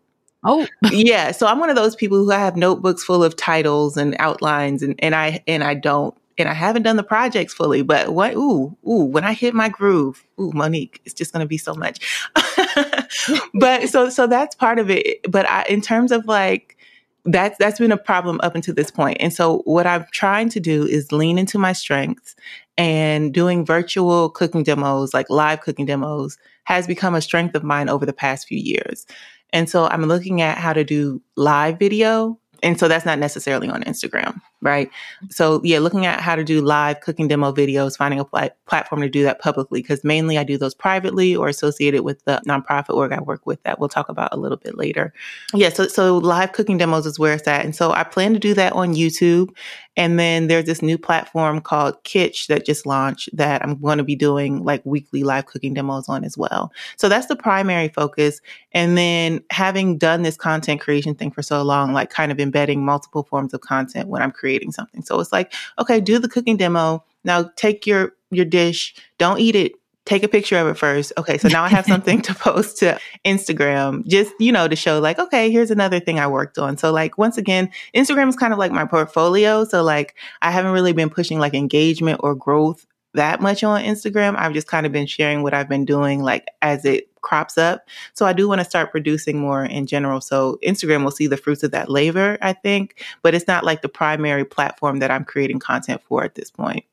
Oh, 0.44 0.66
yeah. 0.90 1.32
So 1.32 1.46
I'm 1.46 1.58
one 1.58 1.70
of 1.70 1.76
those 1.76 1.96
people 1.96 2.18
who 2.18 2.30
I 2.30 2.38
have 2.38 2.56
notebooks 2.56 3.04
full 3.04 3.22
of 3.24 3.36
titles 3.36 3.96
and 3.96 4.16
outlines 4.18 4.82
and, 4.82 4.94
and 5.00 5.14
I 5.14 5.42
and 5.46 5.62
I 5.62 5.74
don't 5.74 6.16
and 6.38 6.48
I 6.48 6.54
haven't 6.54 6.82
done 6.82 6.96
the 6.96 7.02
projects 7.02 7.54
fully, 7.54 7.82
but 7.82 8.14
what, 8.14 8.34
ooh, 8.34 8.76
ooh, 8.88 9.04
when 9.04 9.24
I 9.24 9.32
hit 9.32 9.54
my 9.54 9.68
groove, 9.68 10.24
ooh, 10.40 10.50
Monique, 10.52 11.00
it's 11.04 11.14
just 11.14 11.32
going 11.32 11.44
to 11.44 11.48
be 11.48 11.58
so 11.58 11.74
much. 11.74 12.00
but 13.54 13.88
so, 13.88 14.08
so 14.08 14.26
that's 14.26 14.54
part 14.54 14.78
of 14.78 14.90
it. 14.90 15.30
But 15.30 15.48
I, 15.48 15.64
in 15.68 15.80
terms 15.80 16.10
of 16.12 16.26
like, 16.26 16.76
that's, 17.24 17.56
that's 17.58 17.78
been 17.78 17.92
a 17.92 17.96
problem 17.96 18.40
up 18.42 18.54
until 18.54 18.74
this 18.74 18.90
point. 18.90 19.18
And 19.20 19.32
so 19.32 19.58
what 19.58 19.86
I'm 19.86 20.06
trying 20.10 20.48
to 20.50 20.60
do 20.60 20.84
is 20.84 21.12
lean 21.12 21.38
into 21.38 21.58
my 21.58 21.72
strengths 21.72 22.34
and 22.78 23.32
doing 23.34 23.64
virtual 23.64 24.30
cooking 24.30 24.62
demos, 24.62 25.12
like 25.12 25.28
live 25.28 25.60
cooking 25.60 25.86
demos 25.86 26.38
has 26.64 26.86
become 26.86 27.14
a 27.14 27.20
strength 27.20 27.54
of 27.54 27.62
mine 27.62 27.88
over 27.88 28.06
the 28.06 28.12
past 28.12 28.46
few 28.46 28.58
years. 28.58 29.06
And 29.52 29.68
so 29.68 29.86
I'm 29.86 30.04
looking 30.04 30.40
at 30.40 30.58
how 30.58 30.72
to 30.72 30.84
do 30.84 31.20
live 31.36 31.78
video. 31.78 32.38
And 32.62 32.78
so 32.78 32.88
that's 32.88 33.04
not 33.04 33.18
necessarily 33.18 33.68
on 33.68 33.82
Instagram 33.82 34.40
right? 34.62 34.90
So 35.30 35.60
yeah, 35.64 35.80
looking 35.80 36.06
at 36.06 36.20
how 36.20 36.36
to 36.36 36.44
do 36.44 36.60
live 36.62 37.00
cooking 37.00 37.28
demo 37.28 37.52
videos, 37.52 37.96
finding 37.96 38.20
a 38.20 38.24
pl- 38.24 38.50
platform 38.66 39.02
to 39.02 39.08
do 39.08 39.24
that 39.24 39.40
publicly, 39.40 39.82
because 39.82 40.04
mainly 40.04 40.38
I 40.38 40.44
do 40.44 40.56
those 40.56 40.74
privately 40.74 41.36
or 41.36 41.48
associated 41.48 42.02
with 42.02 42.24
the 42.24 42.40
nonprofit 42.46 42.94
org 42.94 43.12
I 43.12 43.20
work 43.20 43.44
with 43.44 43.62
that 43.64 43.78
we'll 43.78 43.88
talk 43.88 44.08
about 44.08 44.32
a 44.32 44.36
little 44.36 44.56
bit 44.56 44.78
later. 44.78 45.12
Yeah, 45.52 45.70
so 45.70 45.88
so 45.88 46.16
live 46.18 46.52
cooking 46.52 46.78
demos 46.78 47.06
is 47.06 47.18
where 47.18 47.34
it's 47.34 47.48
at, 47.48 47.64
and 47.64 47.74
so 47.74 47.90
I 47.90 48.04
plan 48.04 48.32
to 48.32 48.38
do 48.38 48.54
that 48.54 48.72
on 48.72 48.94
YouTube, 48.94 49.50
and 49.96 50.18
then 50.18 50.48
there's 50.48 50.64
this 50.64 50.82
new 50.82 50.96
platform 50.98 51.60
called 51.60 52.02
Kittch 52.04 52.46
that 52.46 52.64
just 52.64 52.86
launched 52.86 53.28
that 53.36 53.62
I'm 53.62 53.80
going 53.80 53.98
to 53.98 54.04
be 54.04 54.16
doing 54.16 54.64
like 54.64 54.80
weekly 54.84 55.22
live 55.22 55.46
cooking 55.46 55.74
demos 55.74 56.08
on 56.08 56.24
as 56.24 56.38
well. 56.38 56.72
So 56.96 57.08
that's 57.08 57.26
the 57.26 57.36
primary 57.36 57.88
focus, 57.88 58.40
and 58.72 58.96
then 58.96 59.42
having 59.50 59.98
done 59.98 60.22
this 60.22 60.36
content 60.36 60.80
creation 60.80 61.14
thing 61.14 61.30
for 61.30 61.42
so 61.42 61.62
long, 61.62 61.92
like 61.92 62.10
kind 62.10 62.32
of 62.32 62.40
embedding 62.40 62.84
multiple 62.84 63.24
forms 63.24 63.54
of 63.54 63.60
content 63.60 64.08
when 64.08 64.22
I'm 64.22 64.32
creating 64.32 64.72
something. 64.72 65.02
So 65.02 65.20
it's 65.20 65.32
like, 65.32 65.52
okay, 65.78 66.00
do 66.00 66.18
the 66.18 66.28
cooking 66.28 66.56
demo. 66.56 67.04
Now 67.24 67.50
take 67.56 67.86
your 67.86 68.14
your 68.30 68.46
dish, 68.46 68.94
don't 69.18 69.38
eat 69.38 69.54
it. 69.54 69.72
Take 70.04 70.24
a 70.24 70.28
picture 70.28 70.56
of 70.56 70.66
it 70.66 70.74
first. 70.76 71.12
Okay, 71.16 71.38
so 71.38 71.48
now 71.48 71.62
I 71.62 71.68
have 71.68 71.86
something 71.86 72.22
to 72.22 72.34
post 72.36 72.78
to 72.78 72.98
Instagram, 73.24 74.06
just 74.06 74.32
you 74.40 74.50
know, 74.50 74.66
to 74.66 74.74
show 74.74 74.98
like, 74.98 75.18
okay, 75.18 75.50
here's 75.50 75.70
another 75.70 76.00
thing 76.00 76.18
I 76.18 76.26
worked 76.26 76.58
on. 76.58 76.76
So 76.76 76.92
like 76.92 77.18
once 77.18 77.38
again, 77.38 77.70
Instagram 77.94 78.28
is 78.28 78.36
kind 78.36 78.52
of 78.52 78.58
like 78.58 78.72
my 78.72 78.84
portfolio. 78.84 79.64
So 79.64 79.82
like 79.82 80.16
I 80.40 80.50
haven't 80.50 80.72
really 80.72 80.92
been 80.92 81.10
pushing 81.10 81.38
like 81.38 81.54
engagement 81.54 82.20
or 82.22 82.34
growth 82.34 82.86
that 83.14 83.40
much 83.40 83.62
on 83.62 83.82
Instagram. 83.82 84.36
I've 84.36 84.54
just 84.54 84.66
kind 84.66 84.86
of 84.86 84.92
been 84.92 85.06
sharing 85.06 85.42
what 85.42 85.54
I've 85.54 85.68
been 85.68 85.84
doing 85.84 86.22
like 86.22 86.46
as 86.62 86.84
it 86.84 87.08
crops 87.20 87.56
up. 87.56 87.86
So 88.14 88.26
I 88.26 88.32
do 88.32 88.48
want 88.48 88.60
to 88.60 88.64
start 88.64 88.90
producing 88.90 89.38
more 89.38 89.64
in 89.64 89.86
general. 89.86 90.20
So 90.20 90.58
Instagram 90.66 91.04
will 91.04 91.10
see 91.10 91.26
the 91.26 91.36
fruits 91.36 91.62
of 91.62 91.70
that 91.70 91.88
labor, 91.88 92.38
I 92.42 92.52
think, 92.52 93.04
but 93.22 93.34
it's 93.34 93.46
not 93.46 93.64
like 93.64 93.82
the 93.82 93.88
primary 93.88 94.44
platform 94.44 94.98
that 94.98 95.10
I'm 95.10 95.24
creating 95.24 95.60
content 95.60 96.02
for 96.02 96.24
at 96.24 96.34
this 96.34 96.50
point. 96.50 96.84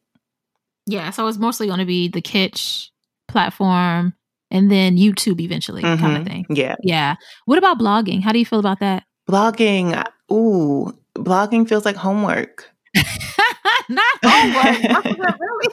Yeah, 0.86 1.12
so 1.12 1.28
it's 1.28 1.38
mostly 1.38 1.67
going 1.67 1.80
to 1.80 1.86
be 1.86 2.08
the 2.08 2.22
Kittch 2.22 2.89
platform 3.30 4.13
and 4.52 4.72
then 4.72 4.98
YouTube 4.98 5.39
eventually 5.39 5.82
mm-hmm. 5.82 6.02
kind 6.02 6.18
of 6.18 6.26
thing. 6.28 6.46
Yeah. 6.50 6.76
Yeah. 6.84 7.15
What 7.46 7.58
about 7.58 7.80
blogging? 7.80 8.22
How 8.22 8.32
do 8.32 8.39
you 8.39 8.46
feel 8.46 8.60
about 8.60 8.80
that? 8.80 9.04
Blogging, 9.30 10.04
ooh, 10.32 10.92
blogging 11.15 11.68
feels 11.68 11.86
like 11.86 11.96
homework. 11.96 12.70
Not 13.89 14.18
homework. 14.24 15.06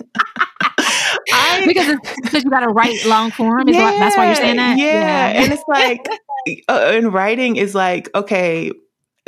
I, 1.33 1.65
because 1.67 1.97
because 2.23 2.45
you 2.45 2.51
got 2.51 2.61
to 2.61 2.69
write 2.69 3.05
long 3.07 3.31
form. 3.31 3.69
Yeah, 3.69 3.91
what, 3.91 3.99
that's 3.99 4.17
why 4.17 4.27
you're 4.27 4.35
saying 4.35 4.57
that. 4.57 4.79
Yeah, 4.79 4.85
yeah. 4.87 5.43
and 5.43 5.53
it's 5.53 5.65
like, 5.69 6.07
uh, 6.69 6.91
and 6.93 7.13
writing 7.13 7.57
is 7.57 7.75
like 7.75 8.09
okay. 8.15 8.71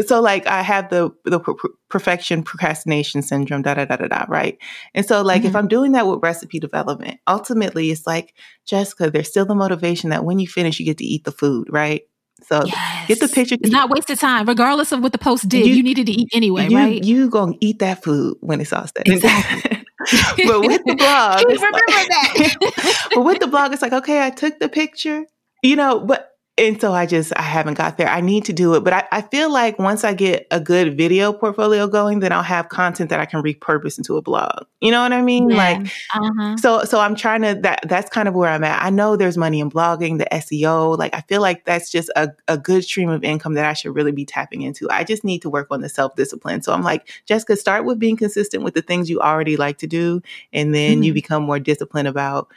So 0.06 0.20
like 0.20 0.46
I 0.46 0.62
have 0.62 0.90
the 0.90 1.10
the 1.24 1.40
perfection 1.88 2.42
procrastination 2.42 3.22
syndrome, 3.22 3.62
da 3.62 3.74
da 3.74 3.84
da 3.84 3.96
da 3.96 4.06
da, 4.06 4.24
right? 4.28 4.56
And 4.94 5.04
so 5.04 5.22
like 5.22 5.40
mm-hmm. 5.40 5.48
if 5.48 5.56
I'm 5.56 5.68
doing 5.68 5.92
that 5.92 6.06
with 6.06 6.22
recipe 6.22 6.60
development, 6.60 7.18
ultimately 7.26 7.90
it's 7.90 8.06
like 8.06 8.34
Jessica, 8.64 9.10
there's 9.10 9.28
still 9.28 9.46
the 9.46 9.54
motivation 9.54 10.10
that 10.10 10.24
when 10.24 10.38
you 10.38 10.46
finish, 10.46 10.78
you 10.78 10.86
get 10.86 10.98
to 10.98 11.04
eat 11.04 11.24
the 11.24 11.32
food, 11.32 11.68
right? 11.70 12.02
So 12.44 12.62
yes. 12.64 13.08
get 13.08 13.20
the 13.20 13.28
picture. 13.28 13.56
It's 13.60 13.72
not 13.72 13.90
wasted 13.90 14.18
time, 14.20 14.46
regardless 14.46 14.92
of 14.92 15.02
what 15.02 15.12
the 15.12 15.18
post 15.18 15.48
did. 15.48 15.66
You, 15.66 15.74
you 15.74 15.82
needed 15.82 16.06
to 16.06 16.12
eat 16.12 16.28
anyway, 16.32 16.68
you, 16.68 16.76
right? 16.76 17.02
You 17.02 17.28
gonna 17.28 17.54
eat 17.60 17.80
that 17.80 18.04
food 18.04 18.36
when 18.40 18.60
it's 18.60 18.72
all 18.72 18.86
said. 18.86 19.06
Exactly. 19.08 19.84
but 20.46 20.60
with 20.60 20.82
the 20.86 20.94
blog, 20.94 21.44
remember 21.44 21.80
like, 21.88 22.08
that. 22.08 23.08
but 23.14 23.24
with 23.24 23.40
the 23.40 23.48
blog, 23.48 23.72
it's 23.72 23.82
like 23.82 23.92
okay, 23.92 24.24
I 24.24 24.30
took 24.30 24.60
the 24.60 24.68
picture, 24.68 25.26
you 25.62 25.74
know, 25.74 25.98
but 25.98 26.30
and 26.58 26.80
so 26.80 26.92
I 26.92 27.06
just 27.06 27.32
I 27.36 27.42
haven't 27.42 27.74
got 27.74 27.96
there. 27.96 28.08
I 28.08 28.20
need 28.20 28.44
to 28.46 28.52
do 28.52 28.74
it, 28.74 28.82
but 28.82 28.92
I, 28.92 29.04
I 29.12 29.22
feel 29.22 29.50
like 29.50 29.78
once 29.78 30.02
I 30.02 30.12
get 30.12 30.46
a 30.50 30.60
good 30.60 30.96
video 30.96 31.32
portfolio 31.32 31.86
going, 31.86 32.18
then 32.18 32.32
I'll 32.32 32.42
have 32.42 32.68
content 32.68 33.10
that 33.10 33.20
I 33.20 33.26
can 33.26 33.42
repurpose 33.42 33.96
into 33.96 34.16
a 34.16 34.22
blog. 34.22 34.66
You 34.80 34.90
know 34.90 35.02
what 35.02 35.12
I 35.12 35.22
mean? 35.22 35.50
Yeah. 35.50 35.56
Like 35.56 35.86
uh-huh. 36.14 36.56
so 36.56 36.84
so 36.84 37.00
I'm 37.00 37.14
trying 37.14 37.42
to 37.42 37.54
that 37.62 37.80
that's 37.88 38.10
kind 38.10 38.28
of 38.28 38.34
where 38.34 38.50
I'm 38.50 38.64
at. 38.64 38.82
I 38.82 38.90
know 38.90 39.16
there's 39.16 39.38
money 39.38 39.60
in 39.60 39.70
blogging, 39.70 40.18
the 40.18 40.26
SEO. 40.32 40.98
Like 40.98 41.14
I 41.14 41.20
feel 41.22 41.40
like 41.40 41.64
that's 41.64 41.90
just 41.90 42.10
a, 42.16 42.30
a 42.48 42.58
good 42.58 42.82
stream 42.84 43.08
of 43.08 43.22
income 43.22 43.54
that 43.54 43.64
I 43.64 43.72
should 43.72 43.94
really 43.94 44.12
be 44.12 44.24
tapping 44.24 44.62
into. 44.62 44.90
I 44.90 45.04
just 45.04 45.24
need 45.24 45.42
to 45.42 45.50
work 45.50 45.68
on 45.70 45.80
the 45.80 45.88
self-discipline. 45.88 46.62
So 46.62 46.72
I'm 46.72 46.82
like, 46.82 47.08
Jessica, 47.26 47.56
start 47.56 47.84
with 47.84 47.98
being 47.98 48.16
consistent 48.16 48.64
with 48.64 48.74
the 48.74 48.82
things 48.82 49.08
you 49.08 49.20
already 49.20 49.56
like 49.56 49.78
to 49.78 49.86
do, 49.86 50.20
and 50.52 50.74
then 50.74 50.94
mm-hmm. 50.94 51.02
you 51.04 51.14
become 51.14 51.44
more 51.44 51.60
disciplined 51.60 52.08
about, 52.08 52.48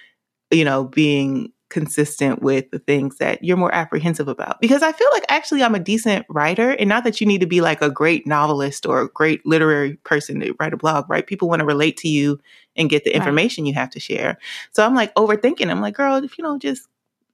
you 0.50 0.66
know, 0.66 0.86
being 0.86 1.52
consistent 1.72 2.44
with 2.44 2.70
the 2.70 2.78
things 2.78 3.18
that 3.18 3.44
you're 3.44 3.58
more 3.58 3.74
apprehensive 3.74 4.28
about. 4.28 4.62
Because 4.62 4.84
I 4.84 4.92
feel 4.92 5.08
like 5.12 5.26
actually 5.30 5.64
I'm 5.64 5.74
a 5.74 5.80
decent 5.80 6.26
writer, 6.30 6.72
and 6.72 6.88
not 6.88 7.04
that 7.06 7.20
you 7.20 7.26
need 7.26 7.42
to 7.42 7.48
be 7.48 7.62
like 7.62 7.82
a 7.82 7.90
great 7.90 8.28
novelist 8.28 8.86
or 8.86 9.02
a 9.02 9.10
great 9.10 9.44
literary 9.46 9.96
person 10.04 10.40
to 10.42 10.54
write 10.60 10.74
a 10.74 10.78
blog, 10.78 11.10
right? 11.10 11.26
People 11.26 11.50
want 11.50 11.62
to 11.62 11.66
relate 11.66 11.98
to 11.98 12.08
you 12.08 12.40
and 12.76 12.90
get 12.90 13.04
the 13.04 13.16
information 13.16 13.64
right. 13.64 13.70
you 13.70 13.74
have 13.74 13.90
to 13.90 14.00
share. 14.00 14.38
So 14.72 14.86
I'm 14.86 14.94
like 14.94 15.14
overthinking. 15.16 15.72
I'm 15.72 15.82
like, 15.82 15.96
girl, 15.96 16.24
if 16.24 16.38
you 16.38 16.44
don't 16.44 16.62
just 16.62 16.88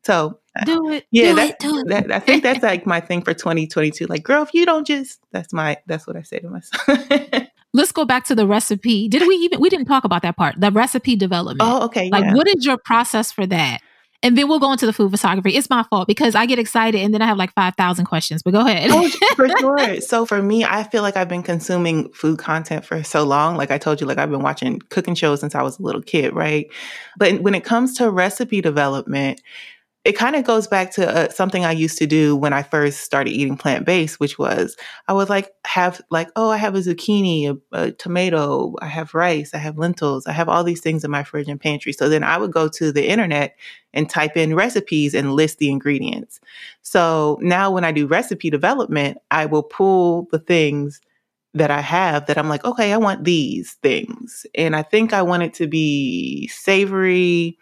so 0.04 0.40
uh, 0.58 0.64
do 0.64 0.90
it. 0.92 1.06
Yeah, 1.12 1.32
do 1.32 1.36
that's, 1.36 1.50
it, 1.50 1.60
do 1.60 1.84
that, 1.88 2.12
I 2.12 2.20
think 2.20 2.42
that's 2.42 2.64
like 2.64 2.86
my 2.86 3.02
thing 3.02 3.22
for 3.22 3.34
2022. 3.34 4.06
Like, 4.06 4.24
girl, 4.24 4.42
if 4.44 4.54
you 4.54 4.66
don't 4.66 4.88
just, 4.88 5.20
that's 5.32 5.52
my, 5.52 5.78
that's 5.86 6.08
what 6.08 6.16
I 6.16 6.22
say 6.22 6.40
to 6.40 6.50
myself. 6.50 7.48
Let's 7.74 7.92
go 7.92 8.06
back 8.06 8.24
to 8.26 8.36
the 8.36 8.48
recipe. 8.48 9.10
Did 9.10 9.28
we 9.28 9.36
even, 9.36 9.60
we 9.60 9.70
didn't 9.70 9.88
talk 9.88 10.06
about 10.06 10.22
that 10.22 10.38
part, 10.38 10.56
the 10.58 10.72
recipe 10.72 11.18
development. 11.18 11.60
Oh, 11.62 11.86
okay. 11.86 12.10
Like, 12.10 12.34
what 12.34 12.48
is 12.48 12.66
your 12.66 12.78
process 12.78 13.32
for 13.32 13.46
that? 13.48 13.82
And 14.24 14.38
then 14.38 14.48
we'll 14.48 14.60
go 14.60 14.72
into 14.72 14.86
the 14.86 14.94
food 14.94 15.12
photography. 15.12 15.56
It's 15.56 15.70
my 15.70 15.84
fault 15.84 16.08
because 16.08 16.34
I 16.34 16.48
get 16.48 16.58
excited 16.58 17.02
and 17.02 17.14
then 17.14 17.22
I 17.22 17.28
have 17.28 17.38
like 17.38 17.54
5,000 17.54 18.06
questions, 18.06 18.42
but 18.42 18.52
go 18.52 18.66
ahead. 18.66 18.90
oh, 18.92 19.08
for 19.36 19.48
sure. 19.60 20.02
So 20.02 20.26
for 20.26 20.42
me, 20.42 20.66
I 20.66 20.84
feel 20.84 21.04
like 21.04 21.16
I've 21.16 21.30
been 21.30 21.44
consuming 21.44 22.10
food 22.14 22.40
content 22.40 22.84
for 22.84 23.04
so 23.04 23.24
long. 23.24 23.58
Like 23.58 23.70
I 23.70 23.78
told 23.78 24.02
you, 24.02 24.08
like 24.08 24.18
I've 24.18 24.32
been 24.32 24.42
watching 24.42 24.80
cooking 24.90 25.14
shows 25.14 25.42
since 25.42 25.54
I 25.54 25.62
was 25.62 25.78
a 25.78 25.84
little 25.84 26.02
kid, 26.02 26.34
right? 26.34 26.68
But 27.18 27.42
when 27.42 27.54
it 27.54 27.64
comes 27.64 27.96
to 27.98 28.10
recipe 28.10 28.60
development, 28.60 29.42
it 30.08 30.16
kind 30.16 30.38
of 30.38 30.46
goes 30.46 30.68
back 30.68 30.92
to 30.92 31.06
uh, 31.06 31.30
something 31.30 31.66
I 31.66 31.74
used 31.74 31.98
to 31.98 32.08
do 32.08 32.34
when 32.34 32.54
I 32.54 32.64
first 32.64 33.02
started 33.02 33.32
eating 33.32 33.58
plant 33.58 33.86
based, 33.86 34.22
which 34.22 34.40
was 34.40 34.78
I 35.10 35.12
would 35.14 35.28
like 35.28 35.52
have 35.66 36.00
like, 36.10 36.30
oh, 36.38 36.50
I 36.50 36.56
have 36.56 36.76
a 36.76 36.80
zucchini, 36.80 37.50
a, 37.50 37.78
a, 37.78 37.92
tomato, 37.92 38.74
I 38.82 38.88
have 38.88 39.14
rice, 39.14 39.54
I 39.54 39.58
have 39.58 39.78
lentils, 39.78 40.26
I 40.26 40.32
have 40.32 40.48
all 40.48 40.64
these 40.64 40.80
things 40.80 41.04
in 41.04 41.12
my 41.12 41.26
fridge 41.26 41.50
and 41.50 41.60
pantry. 41.60 41.92
So 41.92 42.08
then 42.08 42.24
I 42.24 42.38
would 42.38 42.54
go 42.54 42.70
to 42.70 42.94
the 42.94 43.06
internet 43.06 43.58
and 43.94 44.10
type 44.10 44.38
in 44.38 44.56
recipes 44.56 45.14
and 45.14 45.34
list 45.34 45.58
the 45.58 45.70
ingredients. 45.70 46.40
So 46.84 47.38
now 47.42 47.70
when 47.70 47.84
I 47.84 47.92
do 47.92 48.08
recipe 48.08 48.50
development, 48.50 49.18
I 49.30 49.46
will 49.46 49.64
pull 49.64 50.30
the 50.32 50.40
things 50.40 51.02
that 51.54 51.70
I 51.70 51.82
have 51.82 52.28
that 52.28 52.38
I'm 52.38 52.48
like, 52.48 52.64
okay, 52.64 52.94
I 52.94 52.98
want 52.98 53.26
these 53.26 53.74
things. 53.82 54.46
And 54.56 54.74
I 54.74 54.84
think 54.84 55.12
I 55.12 55.22
want 55.22 55.44
it 55.44 55.54
to 55.56 55.68
be 55.68 56.48
savory 56.48 57.58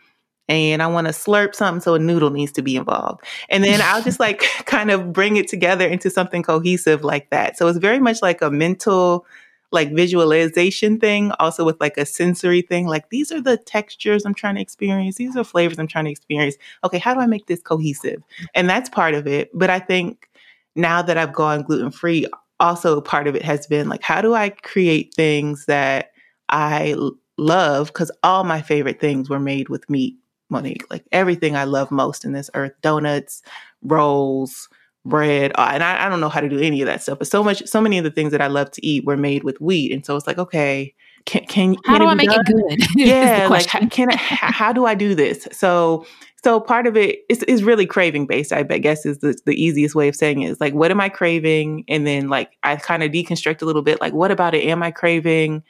and 0.47 0.83
I 0.83 0.87
want 0.87 1.07
to 1.07 1.13
slurp 1.13 1.55
something, 1.55 1.81
so 1.81 1.95
a 1.95 1.99
noodle 1.99 2.29
needs 2.29 2.51
to 2.53 2.61
be 2.61 2.75
involved. 2.75 3.23
And 3.49 3.63
then 3.63 3.81
I'll 3.81 4.03
just 4.03 4.19
like 4.19 4.39
kind 4.65 4.91
of 4.91 5.11
bring 5.11 5.37
it 5.37 5.47
together 5.47 5.87
into 5.87 6.09
something 6.09 6.43
cohesive 6.43 7.03
like 7.03 7.29
that. 7.31 7.57
So 7.57 7.67
it's 7.67 7.79
very 7.79 7.99
much 7.99 8.21
like 8.21 8.41
a 8.41 8.51
mental, 8.51 9.25
like 9.71 9.91
visualization 9.91 10.99
thing, 10.99 11.31
also 11.39 11.65
with 11.65 11.79
like 11.81 11.97
a 11.97 12.05
sensory 12.05 12.61
thing. 12.61 12.85
Like 12.85 13.09
these 13.09 13.31
are 13.31 13.41
the 13.41 13.57
textures 13.57 14.23
I'm 14.25 14.35
trying 14.35 14.55
to 14.55 14.61
experience, 14.61 15.15
these 15.15 15.35
are 15.35 15.43
flavors 15.43 15.79
I'm 15.79 15.87
trying 15.87 16.05
to 16.05 16.11
experience. 16.11 16.55
Okay, 16.83 16.99
how 16.99 17.15
do 17.15 17.21
I 17.21 17.27
make 17.27 17.47
this 17.47 17.61
cohesive? 17.61 18.21
And 18.53 18.69
that's 18.69 18.89
part 18.89 19.15
of 19.15 19.25
it. 19.25 19.49
But 19.53 19.71
I 19.71 19.79
think 19.79 20.29
now 20.75 21.01
that 21.01 21.17
I've 21.17 21.33
gone 21.33 21.63
gluten 21.63 21.89
free, 21.89 22.27
also 22.59 23.01
part 23.01 23.27
of 23.27 23.35
it 23.35 23.41
has 23.41 23.65
been 23.65 23.89
like, 23.89 24.03
how 24.03 24.21
do 24.21 24.35
I 24.35 24.49
create 24.49 25.13
things 25.15 25.65
that 25.65 26.11
I 26.49 26.95
love? 27.37 27.87
Because 27.87 28.11
all 28.21 28.43
my 28.43 28.61
favorite 28.61 28.99
things 28.99 29.27
were 29.27 29.39
made 29.39 29.69
with 29.69 29.89
meat 29.89 30.17
Monique. 30.49 30.89
Like 30.91 31.05
everything 31.11 31.55
I 31.55 31.63
love 31.63 31.91
most 31.91 32.25
in 32.25 32.33
this 32.33 32.49
earth 32.53 32.73
donuts, 32.81 33.41
rolls, 33.81 34.69
bread. 35.05 35.51
Uh, 35.55 35.69
and 35.73 35.83
I, 35.83 36.05
I, 36.05 36.09
don't 36.09 36.19
know 36.19 36.29
how 36.29 36.41
to 36.41 36.49
do 36.49 36.59
any 36.59 36.81
of 36.81 36.87
that 36.87 37.01
stuff, 37.01 37.19
but 37.19 37.27
so 37.27 37.43
much, 37.43 37.65
so 37.67 37.79
many 37.79 37.97
of 37.97 38.03
the 38.03 38.11
things 38.11 38.31
that 38.31 38.41
I 38.41 38.47
love 38.47 38.71
to 38.71 38.85
eat 38.85 39.05
were 39.05 39.15
made 39.15 39.43
with 39.43 39.61
wheat. 39.61 39.91
And 39.91 40.05
so 40.05 40.15
it's 40.15 40.27
like, 40.27 40.39
okay, 40.39 40.93
can, 41.25 41.45
can, 41.45 41.75
how 41.85 41.93
can 41.93 42.01
do 42.01 42.07
I 42.07 42.13
make 42.15 42.29
done? 42.29 42.43
it 42.45 42.79
good? 42.79 42.87
yeah. 42.95 43.47
like, 43.49 43.67
how, 43.67 43.85
can 43.87 44.11
I, 44.11 44.15
how 44.15 44.73
do 44.73 44.85
I 44.85 44.95
do 44.95 45.15
this? 45.15 45.47
So, 45.51 46.05
so 46.43 46.59
part 46.59 46.87
of 46.87 46.97
it 46.97 47.19
is, 47.29 47.43
is 47.43 47.63
really 47.63 47.85
craving 47.85 48.25
based, 48.27 48.51
I 48.51 48.63
guess 48.63 49.05
is 49.05 49.19
the, 49.19 49.37
the 49.45 49.53
easiest 49.53 49.95
way 49.95 50.07
of 50.07 50.15
saying 50.15 50.41
it 50.41 50.49
is 50.49 50.59
like, 50.59 50.73
what 50.73 50.91
am 50.91 50.99
I 50.99 51.09
craving? 51.09 51.85
And 51.87 52.05
then 52.05 52.29
like, 52.29 52.57
I 52.63 52.75
kind 52.75 53.03
of 53.03 53.11
deconstruct 53.11 53.61
a 53.61 53.65
little 53.65 53.81
bit, 53.81 54.01
like, 54.01 54.13
what 54.13 54.31
about 54.31 54.53
it 54.53 54.65
am 54.65 54.83
I 54.83 54.91
craving? 54.91 55.63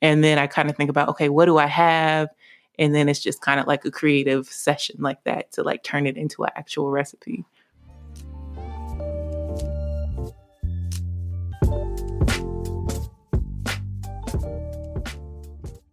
And 0.00 0.22
then 0.24 0.38
I 0.38 0.46
kind 0.46 0.68
of 0.68 0.76
think 0.76 0.90
about, 0.90 1.08
okay, 1.10 1.28
what 1.28 1.46
do 1.46 1.58
I 1.58 1.66
have? 1.66 2.28
And 2.78 2.94
then 2.94 3.08
it's 3.08 3.20
just 3.20 3.40
kind 3.40 3.60
of 3.60 3.66
like 3.66 3.84
a 3.84 3.90
creative 3.90 4.46
session 4.46 4.96
like 5.00 5.22
that 5.24 5.52
to 5.52 5.62
like 5.62 5.82
turn 5.82 6.06
it 6.06 6.16
into 6.16 6.44
an 6.44 6.50
actual 6.56 6.90
recipe 6.90 7.44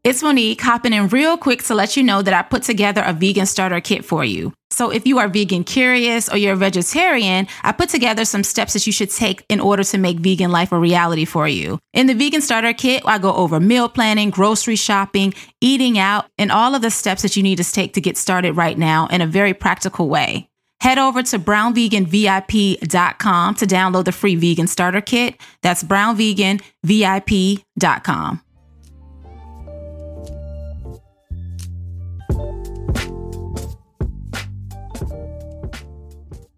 It's 0.10 0.24
Monique 0.24 0.60
hopping 0.60 0.94
in 0.94 1.08
real 1.10 1.38
quick 1.38 1.62
to 1.66 1.76
let 1.76 1.96
you 1.96 2.02
know 2.02 2.24
that 2.24 2.34
I 2.34 2.42
put 2.42 2.64
together 2.64 3.04
a 3.06 3.14
vegan 3.14 3.46
starter 3.46 3.80
kit 3.80 4.04
for 4.04 4.26
you. 4.26 4.52
So 4.72 4.90
if 4.90 5.06
you 5.06 5.20
are 5.20 5.28
vegan 5.28 5.64
curious 5.64 6.28
or 6.28 6.38
you're 6.38 6.54
a 6.54 6.56
vegetarian, 6.56 7.48
I 7.62 7.74
put 7.74 7.90
together 7.90 8.26
some 8.26 8.44
steps 8.44 8.74
that 8.74 8.88
you 8.88 8.92
should 8.92 9.12
take 9.12 9.46
in 9.50 9.60
order 9.60 9.84
to 9.84 10.00
make 10.00 10.18
vegan 10.18 10.52
life 10.52 10.72
a 10.72 10.80
reality 10.80 11.26
for 11.26 11.48
you. 11.48 11.78
In 11.94 12.08
the 12.08 12.16
vegan 12.16 12.42
starter 12.42 12.74
kit, 12.74 13.04
I 13.06 13.20
go 13.20 13.36
over 13.36 13.60
meal 13.60 13.88
planning, 13.88 14.32
grocery 14.32 14.78
shopping, 14.78 15.36
eating 15.62 16.00
out, 16.00 16.26
and 16.40 16.52
all 16.52 16.74
of 16.74 16.82
the 16.82 16.90
steps 16.90 17.22
that 17.22 17.38
you 17.38 17.44
need 17.44 17.58
to 17.58 17.72
take 17.72 17.94
to 17.94 18.02
get 18.02 18.18
started 18.18 18.58
right 18.58 18.80
now 18.80 19.06
in 19.12 19.22
a 19.22 19.28
very 19.28 19.54
practical 19.54 20.10
way. 20.10 20.50
Head 20.82 20.98
over 20.98 21.22
to 21.22 21.38
brownveganvip.com 21.38 23.56
to 23.56 23.66
download 23.68 24.06
the 24.06 24.12
free 24.12 24.36
vegan 24.36 24.66
starter 24.66 25.02
kit. 25.02 25.36
That's 25.62 25.84
brownveganvip.com. 25.84 28.42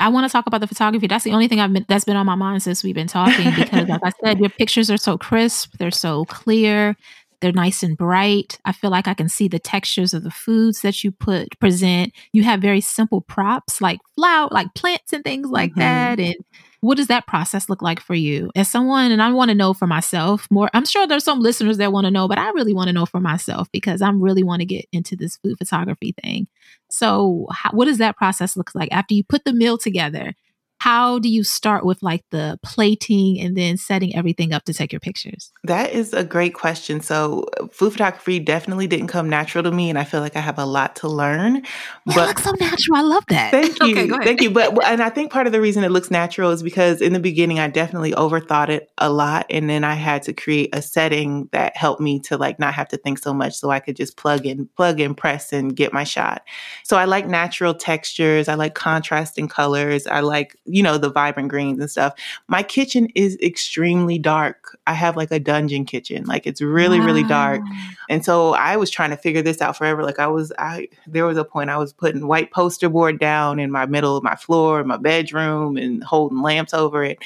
I 0.02 0.10
want 0.10 0.28
to 0.28 0.32
talk 0.32 0.48
about 0.48 0.62
the 0.62 0.68
photography. 0.68 1.08
That's 1.08 1.24
the 1.24 1.32
only 1.32 1.48
thing 1.48 1.60
I've 1.60 1.72
been 1.72 1.86
that's 1.88 2.06
been 2.06 2.18
on 2.18 2.26
my 2.26 2.36
mind 2.36 2.64
since 2.64 2.84
we've 2.84 2.96
been 2.96 3.08
talking 3.08 3.52
because 3.56 3.88
like 3.88 4.02
I 4.04 4.12
said, 4.24 4.40
your 4.40 4.50
pictures 4.50 4.90
are 4.90 4.98
so 4.98 5.18
crisp, 5.18 5.78
they're 5.78 5.92
so 5.92 6.26
clear, 6.26 6.96
they're 7.42 7.52
nice 7.52 7.84
and 7.84 7.98
bright. 7.98 8.60
I 8.66 8.72
feel 8.72 8.90
like 8.90 9.08
I 9.08 9.14
can 9.14 9.30
see 9.30 9.48
the 9.48 9.60
textures 9.60 10.14
of 10.14 10.24
the 10.24 10.32
foods 10.32 10.82
that 10.82 11.04
you 11.04 11.12
put 11.12 11.60
present. 11.60 12.14
You 12.34 12.44
have 12.44 12.62
very 12.62 12.82
simple 12.82 13.22
props 13.22 13.82
like 13.82 14.00
flower, 14.16 14.48
like 14.52 14.74
plants 14.76 15.14
and 15.14 15.24
things 15.24 15.50
like 15.50 15.72
mm-hmm. 15.72 15.80
that. 15.80 16.20
And 16.20 16.36
what 16.82 16.98
does 16.98 17.08
that 17.08 17.28
process 17.28 17.70
look 17.70 17.82
like 17.82 18.00
for 18.00 18.15
you? 18.15 18.52
As 18.56 18.67
someone 18.67 19.12
and 19.12 19.22
i 19.22 19.32
want 19.32 19.50
to 19.50 19.56
know 19.56 19.74
for 19.74 19.88
myself 19.88 20.48
more 20.52 20.70
i'm 20.74 20.86
sure 20.86 21.08
there's 21.08 21.24
some 21.24 21.39
listeners 21.39 21.78
that 21.78 21.91
want 21.91 22.06
to 22.06 22.12
know 22.12 22.28
but 22.28 22.38
i 22.38 22.50
really 22.50 22.74
want 22.74 22.88
to 22.88 22.94
know 22.94 23.06
for 23.06 23.20
myself 23.20 23.72
because 23.72 24.02
i'm 24.02 24.22
really 24.22 24.44
want 24.44 24.60
to 24.60 24.65
get 24.65 24.86
into 24.91 25.15
this 25.15 25.38
food 25.38 25.58
photography 25.58 26.13
thing. 26.24 26.48
So 26.89 27.48
how, 27.52 27.72
what 27.72 27.86
does 27.86 28.00
that 28.00 28.17
process 28.17 28.58
look 28.58 28.76
like 28.76 28.89
after 28.91 29.13
you 29.13 29.24
put 29.24 29.46
the 29.46 29.54
meal 29.54 29.78
together 29.78 30.34
how 30.82 31.20
do 31.20 31.30
you 31.30 31.44
start 31.44 31.86
with 31.86 32.02
like 32.02 32.26
the 32.32 32.58
plating 32.63 33.39
and 33.39 33.56
then 33.56 33.78
setting 33.78 34.15
everything 34.15 34.52
up 34.52 34.63
to 34.63 34.74
take 34.74 34.91
your 34.91 35.00
pictures? 35.00 35.52
That 35.65 35.91
is 35.91 36.12
a 36.12 36.24
great 36.24 36.56
question. 36.56 37.02
So, 37.02 37.46
food 37.72 37.91
photography 37.91 38.39
definitely 38.39 38.88
didn't 38.88 39.10
come 39.10 39.30
natural 39.30 39.63
to 39.63 39.72
me, 39.72 39.91
and 39.91 40.00
I 40.00 40.06
feel 40.06 40.22
like 40.22 40.36
I 40.36 40.39
have 40.39 40.58
a 40.58 40.65
lot 40.65 40.96
to 40.98 41.08
learn. 41.08 41.62
But 42.08 42.17
it 42.17 42.28
looks 42.30 42.44
so 42.46 42.54
natural. 42.60 42.98
I 42.98 43.02
love 43.02 43.24
that. 43.30 43.52
Thank 43.52 43.80
you, 43.84 44.15
okay, 44.15 44.26
thank 44.26 44.41
you. 44.41 44.50
But 44.50 44.84
and 44.84 45.04
I 45.04 45.12
think 45.12 45.32
part 45.32 45.46
of 45.46 45.54
the 45.54 45.62
reason 45.62 45.84
it 45.84 45.91
looks 45.91 46.10
natural 46.10 46.50
is 46.50 46.63
because 46.63 47.00
in 47.00 47.13
the 47.13 47.20
beginning 47.20 47.60
I 47.60 47.67
definitely 47.67 48.13
overthought 48.13 48.70
it 48.70 48.89
a 48.98 49.12
lot, 49.12 49.46
and 49.52 49.70
then 49.70 49.84
I 49.84 49.94
had 49.94 50.24
to 50.24 50.34
create 50.34 50.72
a 50.74 50.82
setting 50.82 51.48
that 51.52 51.78
helped 51.78 52.02
me 52.02 52.20
to 52.22 52.38
like 52.38 52.58
not 52.58 52.74
have 52.74 52.88
to 52.88 52.98
think 52.98 53.20
so 53.20 53.36
much, 53.36 53.54
so 53.54 53.70
I 53.70 53.82
could 53.82 53.98
just 53.98 54.17
plug 54.17 54.48
in, 54.48 54.67
plug 54.76 55.00
in, 55.00 55.13
press, 55.13 55.54
and 55.54 55.76
get 55.76 55.94
my 55.94 56.06
shot. 56.06 56.41
So 56.84 56.98
I 56.98 57.06
like 57.06 57.28
natural 57.28 57.76
textures. 57.76 58.48
I 58.48 58.56
like 58.56 58.74
contrasting 58.74 59.48
colors. 59.48 60.08
I 60.08 60.22
like 60.22 60.56
you 60.73 60.84
know, 60.84 60.97
the 60.97 61.10
vibrant 61.10 61.49
greens 61.49 61.79
and 61.79 61.89
stuff. 61.89 62.13
My 62.47 62.63
kitchen 62.63 63.07
is 63.15 63.38
extremely 63.41 64.17
dark. 64.17 64.77
I 64.88 64.93
have 64.93 65.15
like 65.15 65.31
a 65.31 65.39
dungeon 65.39 65.86
kitchen. 65.86 66.25
Like 66.25 66.47
it's 66.47 66.62
really, 66.62 66.99
wow. 66.99 67.05
really 67.05 67.23
dark. 67.23 67.62
And 68.10 68.23
so 68.23 68.53
I 68.53 68.77
was 68.77 68.89
trying 68.89 69.12
to 69.12 69.17
figure 69.17 69.41
this 69.41 69.62
out 69.62 69.77
forever. 69.77 70.03
Like 70.03 70.19
I 70.19 70.27
was, 70.27 70.51
I, 70.57 70.88
there 71.07 71.25
was 71.25 71.38
a 71.38 71.45
point 71.45 71.69
I 71.69 71.77
was 71.77 71.93
putting 71.93 72.27
white 72.27 72.51
poster 72.51 72.89
board 72.89 73.19
down 73.19 73.60
in 73.60 73.71
my 73.71 73.86
middle 73.86 74.17
of 74.17 74.23
my 74.23 74.36
floor, 74.36 74.81
in 74.81 74.88
my 74.88 74.97
bedroom 74.97 75.77
and 75.77 76.03
holding 76.03 76.41
lamps 76.41 76.73
over 76.73 77.03
it 77.03 77.19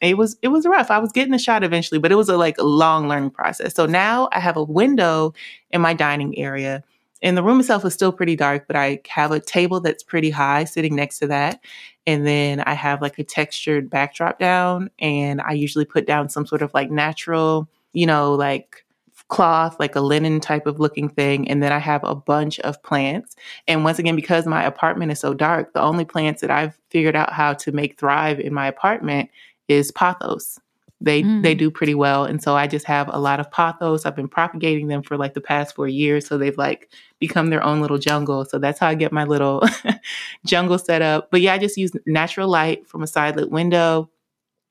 it 0.00 0.16
was 0.16 0.36
it 0.42 0.48
was 0.48 0.66
rough. 0.66 0.90
I 0.90 0.98
was 0.98 1.12
getting 1.12 1.34
a 1.34 1.38
shot 1.38 1.64
eventually, 1.64 1.98
but 1.98 2.12
it 2.12 2.14
was 2.14 2.28
a 2.28 2.36
like 2.36 2.56
long 2.58 3.08
learning 3.08 3.30
process. 3.30 3.74
So 3.74 3.86
now 3.86 4.28
I 4.32 4.40
have 4.40 4.56
a 4.56 4.62
window 4.62 5.34
in 5.70 5.80
my 5.80 5.92
dining 5.94 6.38
area 6.38 6.84
and 7.24 7.36
the 7.36 7.42
room 7.42 7.58
itself 7.58 7.84
is 7.84 7.94
still 7.94 8.12
pretty 8.12 8.36
dark, 8.36 8.66
but 8.66 8.76
I 8.76 9.00
have 9.08 9.32
a 9.32 9.40
table 9.40 9.80
that's 9.80 10.02
pretty 10.02 10.30
high 10.30 10.64
sitting 10.64 10.94
next 10.94 11.18
to 11.20 11.26
that. 11.28 11.58
And 12.06 12.26
then 12.26 12.60
I 12.60 12.74
have 12.74 13.00
like 13.00 13.18
a 13.18 13.24
textured 13.24 13.88
backdrop 13.88 14.38
down, 14.38 14.90
and 14.98 15.40
I 15.40 15.52
usually 15.52 15.86
put 15.86 16.06
down 16.06 16.28
some 16.28 16.46
sort 16.46 16.62
of 16.62 16.72
like 16.74 16.90
natural, 16.90 17.66
you 17.94 18.06
know, 18.06 18.34
like 18.34 18.84
cloth, 19.28 19.80
like 19.80 19.96
a 19.96 20.00
linen 20.00 20.38
type 20.38 20.66
of 20.66 20.78
looking 20.78 21.08
thing. 21.08 21.48
And 21.48 21.62
then 21.62 21.72
I 21.72 21.78
have 21.78 22.04
a 22.04 22.14
bunch 22.14 22.60
of 22.60 22.80
plants. 22.82 23.36
And 23.66 23.82
once 23.82 23.98
again, 23.98 24.16
because 24.16 24.46
my 24.46 24.62
apartment 24.62 25.10
is 25.10 25.18
so 25.18 25.32
dark, 25.32 25.72
the 25.72 25.80
only 25.80 26.04
plants 26.04 26.42
that 26.42 26.50
I've 26.50 26.78
figured 26.90 27.16
out 27.16 27.32
how 27.32 27.54
to 27.54 27.72
make 27.72 27.98
thrive 27.98 28.38
in 28.38 28.52
my 28.52 28.66
apartment 28.66 29.30
is 29.66 29.90
pothos 29.90 30.58
they 31.00 31.22
mm. 31.22 31.42
they 31.42 31.54
do 31.54 31.70
pretty 31.70 31.94
well 31.94 32.24
and 32.24 32.42
so 32.42 32.56
i 32.56 32.66
just 32.66 32.86
have 32.86 33.08
a 33.12 33.18
lot 33.18 33.40
of 33.40 33.50
pothos 33.50 34.06
i've 34.06 34.16
been 34.16 34.28
propagating 34.28 34.88
them 34.88 35.02
for 35.02 35.16
like 35.16 35.34
the 35.34 35.40
past 35.40 35.74
four 35.74 35.88
years 35.88 36.26
so 36.26 36.38
they've 36.38 36.56
like 36.56 36.90
become 37.18 37.50
their 37.50 37.62
own 37.62 37.80
little 37.80 37.98
jungle 37.98 38.44
so 38.44 38.58
that's 38.58 38.78
how 38.78 38.88
i 38.88 38.94
get 38.94 39.12
my 39.12 39.24
little 39.24 39.62
jungle 40.46 40.78
set 40.78 41.02
up 41.02 41.30
but 41.30 41.40
yeah 41.40 41.54
i 41.54 41.58
just 41.58 41.76
use 41.76 41.92
natural 42.06 42.48
light 42.48 42.86
from 42.86 43.02
a 43.02 43.06
side 43.06 43.36
lit 43.36 43.50
window 43.50 44.08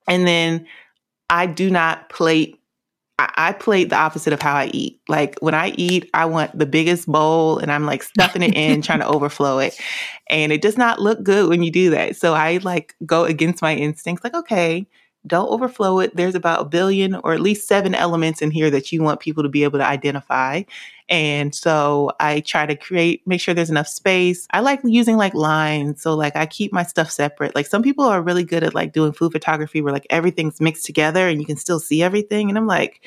and 0.08 0.26
then 0.28 0.66
i 1.30 1.46
do 1.46 1.70
not 1.70 2.10
plate 2.10 2.60
I, 3.20 3.54
plate 3.54 3.90
the 3.90 3.96
opposite 3.96 4.34
of 4.34 4.42
how 4.42 4.56
I 4.56 4.72
eat. 4.74 5.00
Like 5.08 5.38
when 5.40 5.54
I 5.54 5.70
eat, 5.78 6.10
I 6.14 6.26
want 6.26 6.58
the 6.58 6.66
biggest 6.66 7.08
bowl 7.08 7.60
and 7.60 7.72
I'm 7.72 7.86
like 7.86 8.02
stuffing 8.02 8.42
it 8.42 8.56
in, 8.56 8.82
trying 8.82 9.00
to 9.00 9.08
overflow 9.16 9.60
it. 9.60 9.80
And 10.30 10.52
it 10.52 10.62
does 10.62 10.78
not 10.78 11.00
look 11.00 11.24
good 11.24 11.48
when 11.48 11.62
you 11.62 11.72
do 11.72 11.92
that. 11.92 12.16
So 12.16 12.34
I 12.34 12.58
like 12.58 12.96
go 13.06 13.24
against 13.24 13.62
my 13.62 13.76
instincts, 13.76 14.24
like, 14.24 14.34
okay, 14.34 14.88
don't 15.26 15.50
overflow 15.50 16.00
it. 16.00 16.16
There's 16.16 16.36
about 16.36 16.62
a 16.62 16.66
billion 16.66 17.16
or 17.16 17.34
at 17.34 17.40
least 17.40 17.68
seven 17.68 17.96
elements 17.96 18.42
in 18.42 18.52
here 18.52 18.70
that 18.70 18.92
you 18.92 19.02
want 19.02 19.22
people 19.22 19.44
to 19.44 19.50
be 19.50 19.64
able 19.64 19.80
to 19.80 19.86
identify. 19.86 20.64
And 21.10 21.54
so 21.54 22.12
I 22.20 22.42
try 22.42 22.66
to 22.66 22.76
create, 22.76 23.26
make 23.26 23.40
sure 23.40 23.54
there's 23.54 23.70
enough 23.70 23.88
space. 23.88 24.48
I 24.52 24.60
like 24.60 24.82
using 24.84 25.18
like 25.18 25.34
lines. 25.34 26.02
So 26.02 26.14
like 26.14 26.36
I 26.36 26.46
keep 26.46 26.74
my 26.74 26.84
stuff 26.84 27.10
separate. 27.10 27.56
Like 27.56 27.68
some 27.68 27.84
people 27.84 28.06
are 28.06 28.22
really 28.22 28.44
good 28.44 28.64
at 28.64 28.76
like 28.76 28.94
doing 28.94 29.14
food 29.14 29.32
photography 29.32 29.82
where 29.82 29.94
like 29.94 30.08
everything's 30.10 30.60
mixed 30.60 30.86
together 30.86 31.28
and 31.28 31.40
you 31.40 31.46
can 31.46 31.58
still 31.58 31.80
see 31.80 32.04
everything. 32.04 32.50
And 32.50 32.58
I'm 32.58 32.68
like, 32.68 33.02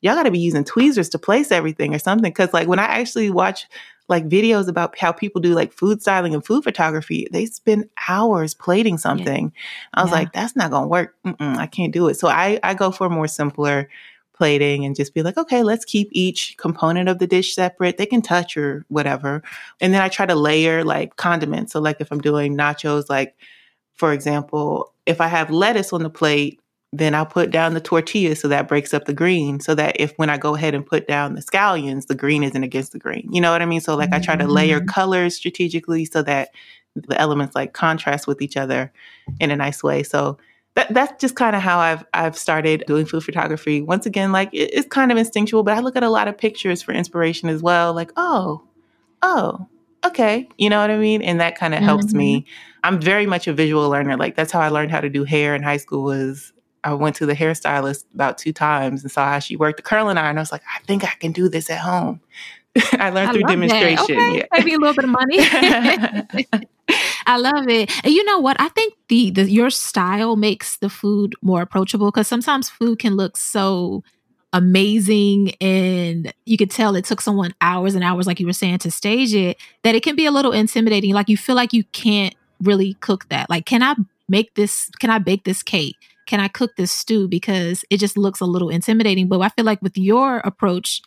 y'all 0.00 0.14
got 0.14 0.24
to 0.24 0.30
be 0.30 0.38
using 0.38 0.64
tweezers 0.64 1.08
to 1.10 1.18
place 1.18 1.52
everything 1.52 1.94
or 1.94 1.98
something. 1.98 2.32
Cause 2.32 2.52
like 2.52 2.66
when 2.66 2.78
I 2.78 2.84
actually 2.84 3.30
watch 3.30 3.66
like 4.10 4.28
videos 4.28 4.68
about 4.68 4.98
how 4.98 5.12
people 5.12 5.40
do 5.40 5.54
like 5.54 5.72
food 5.72 6.02
styling 6.02 6.34
and 6.34 6.44
food 6.44 6.64
photography, 6.64 7.28
they 7.30 7.46
spend 7.46 7.88
hours 8.08 8.52
plating 8.52 8.98
something. 8.98 9.52
Yeah. 9.54 9.88
I 9.94 10.02
was 10.02 10.10
yeah. 10.10 10.18
like, 10.18 10.32
that's 10.32 10.56
not 10.56 10.70
going 10.70 10.84
to 10.84 10.88
work. 10.88 11.14
Mm-mm, 11.24 11.56
I 11.56 11.66
can't 11.66 11.92
do 11.92 12.08
it. 12.08 12.18
So 12.18 12.28
I, 12.28 12.58
I 12.62 12.74
go 12.74 12.90
for 12.90 13.08
more 13.08 13.28
simpler 13.28 13.88
plating 14.34 14.84
and 14.84 14.96
just 14.96 15.14
be 15.14 15.22
like, 15.22 15.36
okay, 15.38 15.62
let's 15.62 15.84
keep 15.84 16.08
each 16.12 16.56
component 16.56 17.08
of 17.08 17.18
the 17.18 17.26
dish 17.26 17.54
separate. 17.54 17.98
They 17.98 18.06
can 18.06 18.22
touch 18.22 18.56
or 18.56 18.84
whatever. 18.88 19.42
And 19.80 19.94
then 19.94 20.02
I 20.02 20.08
try 20.08 20.26
to 20.26 20.34
layer 20.34 20.82
like 20.82 21.16
condiments. 21.16 21.72
So 21.72 21.80
like 21.80 22.00
if 22.00 22.10
I'm 22.10 22.20
doing 22.20 22.56
nachos, 22.56 23.08
like 23.08 23.36
for 23.94 24.12
example, 24.12 24.92
if 25.06 25.20
I 25.20 25.28
have 25.28 25.50
lettuce 25.50 25.92
on 25.92 26.02
the 26.02 26.10
plate, 26.10 26.59
then 26.92 27.14
I'll 27.14 27.26
put 27.26 27.50
down 27.50 27.74
the 27.74 27.80
tortilla 27.80 28.34
so 28.34 28.48
that 28.48 28.66
breaks 28.66 28.92
up 28.92 29.04
the 29.04 29.12
green 29.12 29.60
so 29.60 29.74
that 29.76 30.00
if 30.00 30.12
when 30.16 30.28
I 30.28 30.38
go 30.38 30.56
ahead 30.56 30.74
and 30.74 30.84
put 30.84 31.06
down 31.06 31.34
the 31.34 31.40
scallions, 31.40 32.06
the 32.06 32.16
green 32.16 32.42
isn't 32.42 32.64
against 32.64 32.92
the 32.92 32.98
green. 32.98 33.28
You 33.32 33.40
know 33.40 33.52
what 33.52 33.62
I 33.62 33.66
mean? 33.66 33.80
So 33.80 33.96
like 33.96 34.10
mm-hmm. 34.10 34.16
I 34.16 34.24
try 34.24 34.36
to 34.36 34.46
layer 34.46 34.78
mm-hmm. 34.78 34.88
colors 34.88 35.36
strategically 35.36 36.04
so 36.04 36.22
that 36.22 36.50
the 36.96 37.20
elements 37.20 37.54
like 37.54 37.74
contrast 37.74 38.26
with 38.26 38.42
each 38.42 38.56
other 38.56 38.92
in 39.38 39.52
a 39.52 39.56
nice 39.56 39.84
way. 39.84 40.02
So 40.02 40.38
that 40.74 40.92
that's 40.92 41.20
just 41.20 41.36
kind 41.36 41.54
of 41.54 41.62
how 41.62 41.78
I've 41.78 42.04
I've 42.12 42.36
started 42.36 42.84
doing 42.86 43.06
food 43.06 43.22
photography. 43.22 43.82
Once 43.82 44.06
again, 44.06 44.32
like 44.32 44.52
it, 44.52 44.70
it's 44.72 44.88
kind 44.88 45.12
of 45.12 45.18
instinctual, 45.18 45.62
but 45.62 45.76
I 45.76 45.80
look 45.80 45.96
at 45.96 46.02
a 46.02 46.10
lot 46.10 46.26
of 46.26 46.36
pictures 46.36 46.82
for 46.82 46.92
inspiration 46.92 47.48
as 47.48 47.62
well. 47.62 47.94
Like, 47.94 48.12
oh, 48.16 48.62
oh, 49.22 49.68
okay, 50.04 50.48
you 50.58 50.68
know 50.70 50.80
what 50.80 50.90
I 50.90 50.96
mean? 50.96 51.22
And 51.22 51.40
that 51.40 51.56
kind 51.56 51.74
of 51.74 51.78
mm-hmm. 51.78 51.86
helps 51.86 52.12
me. 52.12 52.40
Mm-hmm. 52.40 52.50
I'm 52.82 53.00
very 53.00 53.26
much 53.26 53.46
a 53.46 53.52
visual 53.52 53.88
learner. 53.88 54.16
Like 54.16 54.34
that's 54.34 54.50
how 54.50 54.60
I 54.60 54.68
learned 54.68 54.90
how 54.90 55.00
to 55.00 55.08
do 55.08 55.24
hair 55.24 55.54
in 55.54 55.62
high 55.62 55.76
school 55.76 56.02
was 56.02 56.52
I 56.82 56.94
went 56.94 57.16
to 57.16 57.26
the 57.26 57.34
hairstylist 57.34 58.04
about 58.14 58.38
two 58.38 58.52
times 58.52 59.02
and 59.02 59.10
saw 59.10 59.30
how 59.30 59.38
she 59.38 59.56
worked 59.56 59.78
the 59.78 59.82
curling 59.82 60.16
iron. 60.16 60.38
I 60.38 60.40
was 60.40 60.52
like, 60.52 60.62
I 60.74 60.80
think 60.84 61.04
I 61.04 61.14
can 61.20 61.32
do 61.32 61.48
this 61.48 61.68
at 61.70 61.78
home. 61.78 62.20
I 62.92 63.10
learned 63.10 63.30
I 63.30 63.32
through 63.32 63.42
demonstration. 63.42 64.16
Okay. 64.16 64.38
Yeah. 64.38 64.46
Maybe 64.52 64.74
a 64.74 64.78
little 64.78 64.94
bit 64.94 65.04
of 65.04 65.10
money. 65.10 65.36
I 67.26 67.36
love 67.36 67.68
it. 67.68 67.90
And 68.04 68.12
you 68.12 68.24
know 68.24 68.38
what? 68.38 68.56
I 68.60 68.68
think 68.68 68.94
the, 69.08 69.30
the 69.30 69.50
your 69.50 69.70
style 69.70 70.36
makes 70.36 70.76
the 70.78 70.88
food 70.88 71.34
more 71.42 71.62
approachable 71.62 72.10
because 72.10 72.28
sometimes 72.28 72.70
food 72.70 72.98
can 72.98 73.16
look 73.16 73.36
so 73.36 74.02
amazing 74.52 75.54
and 75.60 76.32
you 76.44 76.56
could 76.56 76.70
tell 76.70 76.96
it 76.96 77.04
took 77.04 77.20
someone 77.20 77.54
hours 77.60 77.94
and 77.94 78.02
hours 78.02 78.26
like 78.26 78.40
you 78.40 78.46
were 78.46 78.52
saying 78.52 78.78
to 78.78 78.90
stage 78.90 79.32
it 79.32 79.56
that 79.84 79.94
it 79.94 80.02
can 80.02 80.16
be 80.16 80.26
a 80.26 80.32
little 80.32 80.50
intimidating 80.50 81.14
like 81.14 81.28
you 81.28 81.36
feel 81.36 81.54
like 81.54 81.72
you 81.72 81.84
can't 81.92 82.34
really 82.60 82.94
cook 82.94 83.28
that 83.28 83.48
like 83.48 83.64
can 83.64 83.80
i 83.80 83.94
make 84.28 84.52
this 84.54 84.90
can 84.98 85.08
i 85.08 85.20
bake 85.20 85.44
this 85.44 85.62
cake 85.62 85.94
can 86.30 86.38
I 86.38 86.46
cook 86.46 86.76
this 86.76 86.92
stew? 86.92 87.26
Because 87.26 87.84
it 87.90 87.96
just 87.96 88.16
looks 88.16 88.38
a 88.38 88.44
little 88.44 88.70
intimidating. 88.70 89.26
But 89.26 89.40
I 89.40 89.48
feel 89.48 89.64
like 89.64 89.82
with 89.82 89.98
your 89.98 90.38
approach, 90.38 91.02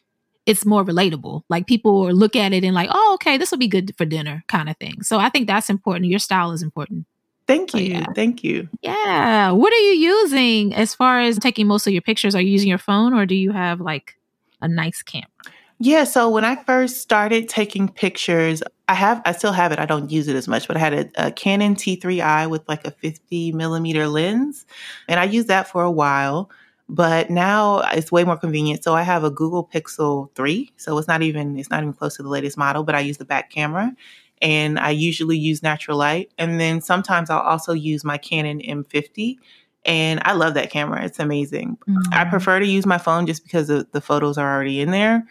it's 0.46 0.66
more 0.66 0.84
relatable. 0.84 1.44
Like 1.48 1.66
people 1.66 2.12
look 2.12 2.36
at 2.36 2.52
it 2.52 2.66
and 2.66 2.76
like, 2.76 2.90
oh, 2.92 3.12
okay, 3.16 3.38
this 3.38 3.50
will 3.50 3.58
be 3.58 3.70
good 3.70 3.96
for 3.98 4.04
dinner, 4.04 4.44
kind 4.50 4.68
of 4.68 4.76
thing. 4.76 5.02
So 5.02 5.20
I 5.20 5.30
think 5.30 5.48
that's 5.48 5.70
important. 5.70 6.08
Your 6.08 6.20
style 6.20 6.52
is 6.52 6.62
important. 6.62 7.06
Thank 7.48 7.74
you. 7.74 7.84
yeah. 7.84 8.06
Thank 8.14 8.44
you. 8.44 8.68
Yeah. 8.82 9.52
What 9.52 9.72
are 9.72 9.78
you 9.78 9.94
using 9.94 10.76
as 10.76 10.94
far 10.94 11.22
as 11.22 11.40
taking 11.40 11.68
most 11.68 11.88
of 11.88 11.94
your 11.94 12.02
pictures? 12.02 12.36
Are 12.36 12.42
you 12.42 12.52
using 12.52 12.68
your 12.68 12.78
phone 12.78 13.14
or 13.14 13.26
do 13.26 13.36
you 13.36 13.54
have 13.54 13.80
like 13.80 14.18
a 14.62 14.68
nice 14.68 15.02
camera? 15.02 15.28
Yeah, 15.84 16.06
so 16.06 16.30
when 16.30 16.46
I 16.46 16.56
first 16.64 17.02
started 17.02 17.50
taking 17.50 17.90
pictures, 17.90 18.64
I 18.88 18.94
have 18.94 19.22
I 19.26 19.34
still 19.34 19.52
have 19.52 19.74
it. 19.74 19.80
I 19.80 19.86
don't 19.86 20.10
use 20.10 20.30
it 20.30 20.36
as 20.38 20.48
much, 20.48 20.66
but 20.66 20.78
I 20.78 20.80
had 20.80 20.94
a, 20.94 21.28
a, 21.28 21.32
Canon 21.32 21.76
T3i 21.76 22.50
with 22.50 22.62
like 22.70 22.88
a 22.88 22.92
50 22.92 23.52
millimeter 23.52 24.08
lens, 24.08 24.66
and 25.10 25.20
I 25.20 25.26
used 25.26 25.50
that 25.50 25.68
for 25.68 25.84
a 25.84 25.92
while. 25.92 26.50
But 26.88 27.30
now 27.30 27.80
it's 27.92 28.14
way 28.14 28.24
more 28.24 28.38
convenient. 28.38 28.82
So 28.82 28.94
I 28.94 29.02
have 29.02 29.26
a 29.26 29.30
Google 29.30 29.68
Pixel 29.68 30.34
3, 30.36 30.72
so 30.78 30.98
it's 30.98 31.10
not 31.10 31.22
even 31.22 31.60
it's 31.60 31.70
not 31.70 31.82
even 31.82 31.92
close 31.92 32.16
to 32.16 32.24
the 32.24 32.30
latest 32.30 32.58
model. 32.58 32.86
But 32.86 32.96
I 32.96 33.02
use 33.02 33.18
the 33.18 33.26
back 33.26 33.50
camera, 33.50 33.94
and 34.42 34.80
I 34.80 34.92
usually 34.92 35.38
use 35.38 35.62
natural 35.62 35.98
light, 35.98 36.32
and 36.38 36.62
then 36.62 36.80
sometimes 36.80 37.30
I'll 37.30 37.40
also 37.42 37.74
use 37.74 38.06
my 38.06 38.18
Canon 38.18 38.62
M50 38.62 39.36
and 39.86 40.22
I 40.24 40.32
love 40.32 40.54
that 40.54 40.70
camera. 40.70 41.04
It's 41.04 41.20
amazing. 41.20 41.78
Mm-hmm. 41.90 42.14
I 42.14 42.24
prefer 42.24 42.60
to 42.60 42.66
use 42.66 42.86
my 42.86 42.98
phone 42.98 43.26
just 43.26 43.44
because 43.44 43.68
the, 43.68 43.86
the 43.92 44.00
photos 44.00 44.38
are 44.38 44.56
already 44.56 44.80
in 44.80 44.92
there. 44.92 45.28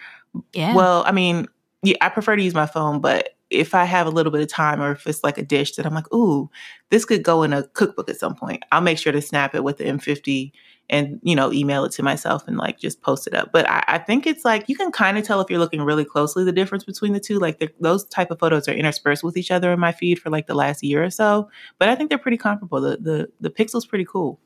Yeah. 0.53 0.75
Well, 0.75 1.05
I 1.07 1.13
mean, 1.13 1.47
yeah, 1.83 1.97
I 2.01 2.09
prefer 2.09 2.37
to 2.37 2.43
use 2.43 2.55
my 2.55 2.67
phone, 2.67 3.01
but 3.01 3.31
if 3.51 3.75
I 3.75 3.85
have 3.85 4.07
a 4.07 4.11
little 4.11 4.33
bit 4.33 4.41
of 4.41 4.49
time 4.49 4.81
or 4.81 4.93
if 4.93 5.07
it's 5.07 5.23
like 5.23 5.37
a 5.37 5.43
dish 5.43 5.77
that 5.77 5.85
I'm 5.85 5.95
like, 5.95 6.13
ooh, 6.13 6.51
this 6.91 7.05
could 7.05 7.23
go 7.23 7.43
in 7.43 7.53
a 7.53 7.65
cookbook 7.65 8.09
at 8.09 8.19
some 8.19 8.35
point, 8.35 8.63
I'll 8.73 8.81
make 8.81 8.99
sure 8.99 9.13
to 9.13 9.21
snap 9.21 9.55
it 9.55 9.63
with 9.63 9.79
the 9.79 9.85
M50 9.85 10.53
and 10.91 11.21
you 11.23 11.35
know 11.35 11.53
email 11.53 11.85
it 11.85 11.93
to 11.93 12.03
myself 12.03 12.47
and 12.47 12.57
like 12.57 12.79
just 12.79 13.03
post 13.03 13.27
it 13.27 13.35
up 13.35 13.51
but 13.53 13.69
i, 13.69 13.83
I 13.89 13.99
think 13.99 14.27
it's 14.27 14.45
like 14.45 14.69
you 14.69 14.77
can 14.77 14.93
kind 14.93 15.17
of 15.17 15.25
tell 15.25 15.41
if 15.41 15.49
you're 15.51 15.59
looking 15.59 15.83
really 15.83 16.05
closely 16.05 16.45
the 16.45 16.53
difference 16.53 16.85
between 16.85 17.13
the 17.13 17.21
two 17.21 17.39
like 17.39 17.73
those 17.81 18.05
type 18.05 18.31
of 18.31 18.39
photos 18.39 18.69
are 18.69 18.75
interspersed 18.75 19.25
with 19.25 19.37
each 19.37 19.51
other 19.51 19.73
in 19.73 19.81
my 19.81 19.93
feed 19.93 20.19
for 20.19 20.31
like 20.31 20.47
the 20.47 20.55
last 20.55 20.83
year 20.83 21.03
or 21.03 21.11
so 21.11 21.49
but 21.79 21.89
i 21.89 21.95
think 21.95 22.09
they're 22.09 22.19
pretty 22.19 22.37
comparable 22.37 22.81
the 22.81 22.97
the, 22.99 23.29
the 23.41 23.51
pixel's 23.51 23.87
pretty 23.87 24.05
cool 24.05 24.39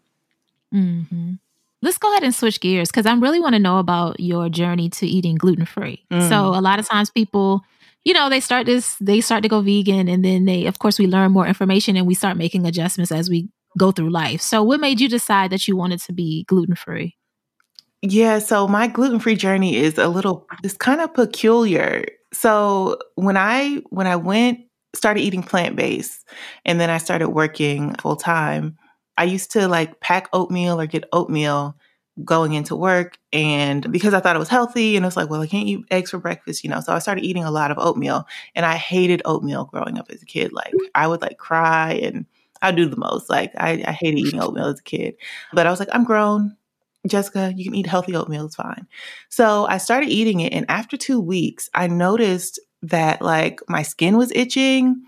mm-hmm. 0.73 1.35
Let's 1.83 1.99
go 1.99 2.11
ahead 2.13 2.23
and 2.23 2.35
switch 2.35 2.61
gears 2.61 2.89
because 2.89 3.07
i 3.07 3.15
really 3.15 3.41
want 3.41 3.55
to 3.55 3.59
know 3.59 3.79
about 3.79 4.19
your 4.21 4.49
journey 4.49 4.89
to 4.89 5.07
eating 5.07 5.37
gluten-free 5.37 6.05
mm. 6.11 6.29
so 6.29 6.47
a 6.49 6.61
lot 6.61 6.79
of 6.79 6.89
times 6.89 7.11
people 7.11 7.63
you 8.05 8.13
know 8.13 8.29
they 8.29 8.41
start 8.41 8.67
this 8.67 8.97
they 9.01 9.21
start 9.21 9.43
to 9.43 9.49
go 9.49 9.61
vegan 9.61 10.09
and 10.09 10.25
then 10.25 10.45
they 10.45 10.67
of 10.67 10.79
course 10.79 10.99
we 10.99 11.07
learn 11.07 11.33
more 11.33 11.47
information 11.47 11.97
and 11.97 12.07
we 12.07 12.15
start 12.15 12.37
making 12.37 12.67
adjustments 12.67 13.13
as 13.13 13.29
we 13.29 13.49
go 13.77 13.93
through 13.93 14.11
life. 14.11 14.41
So, 14.41 14.63
what 14.63 14.81
made 14.81 15.01
you 15.01 15.09
decide 15.09 15.51
that 15.51 15.69
you 15.69 15.77
wanted 15.77 16.01
to 16.03 16.13
be 16.13 16.45
gluten 16.45 16.75
free? 16.75 17.17
Yeah, 18.03 18.39
so 18.39 18.69
my 18.69 18.87
gluten 18.87 19.19
free 19.19 19.37
journey 19.37 19.77
is 19.77 19.99
a 19.99 20.09
little, 20.09 20.47
it's 20.63 20.77
kind 20.77 21.01
of 21.01 21.15
peculiar. 21.15 22.05
So 22.33 22.99
when 23.15 23.37
I 23.37 23.83
when 23.91 24.07
I 24.07 24.17
went 24.17 24.61
started 24.95 25.21
eating 25.21 25.43
plant 25.43 25.77
based, 25.77 26.27
and 26.65 26.81
then 26.81 26.91
I 26.91 26.99
started 26.99 27.31
working 27.31 27.95
full 27.95 28.17
time, 28.17 28.77
I 29.17 29.25
used 29.25 29.53
to 29.53 29.69
like 29.69 30.01
pack 30.01 30.29
oatmeal 30.33 30.81
or 30.81 30.87
get 30.87 31.09
oatmeal 31.13 31.77
going 32.25 32.55
into 32.55 32.75
work 32.75 33.19
and 33.33 33.91
because 33.93 34.15
I 34.15 34.21
thought 34.21 34.37
it 34.37 34.41
was 34.41 34.49
healthy 34.49 34.97
and 34.97 35.05
it 35.05 35.09
was 35.09 35.17
like, 35.17 35.29
well, 35.29 35.43
I 35.43 35.47
can't 35.47 35.69
eat 35.69 35.85
eggs 35.91 36.11
for 36.11 36.19
breakfast, 36.19 36.65
you 36.65 36.71
know. 36.71 36.81
So 36.81 36.95
I 36.95 36.99
started 36.99 37.25
eating 37.25 37.45
a 37.45 37.51
lot 37.51 37.71
of 37.71 37.79
oatmeal 37.79 38.27
and 38.55 38.65
I 38.65 38.77
hated 38.77 39.21
oatmeal 39.27 39.67
growing 39.67 39.99
up 39.99 40.11
as 40.11 40.23
a 40.23 40.27
kid. 40.27 40.53
Like 40.53 40.73
I 40.95 41.07
would 41.07 41.21
like 41.21 41.37
cry 41.37 41.93
and 41.93 42.25
I 42.63 42.73
do 42.73 42.87
the 42.89 42.97
most. 42.97 43.29
Like 43.29 43.53
I, 43.57 43.85
I 43.87 43.93
hated 43.93 44.19
eating 44.19 44.41
oatmeal 44.41 44.67
as 44.67 44.81
a 44.81 44.85
kid, 44.85 45.17
but 45.53 45.67
I 45.67 45.71
was 45.71 45.79
like, 45.79 45.91
I'm 45.93 46.05
grown. 46.05 46.57
Jessica, 47.07 47.53
you 47.55 47.65
can 47.65 47.75
eat 47.75 47.87
healthy 47.87 48.17
oatmeal. 48.17 48.47
It's 48.47 48.57
fine. 48.57 48.87
So 49.29 49.67
I 49.67 49.79
started 49.79 50.09
eating 50.09 50.41
it, 50.41 50.53
and 50.53 50.67
after 50.69 50.97
two 50.97 51.21
weeks, 51.21 51.71
I 51.73 51.87
noticed 51.87 52.59
that 52.83 53.23
like 53.23 53.61
my 53.69 53.83
skin 53.83 54.17
was 54.17 54.33
itching, 54.33 55.03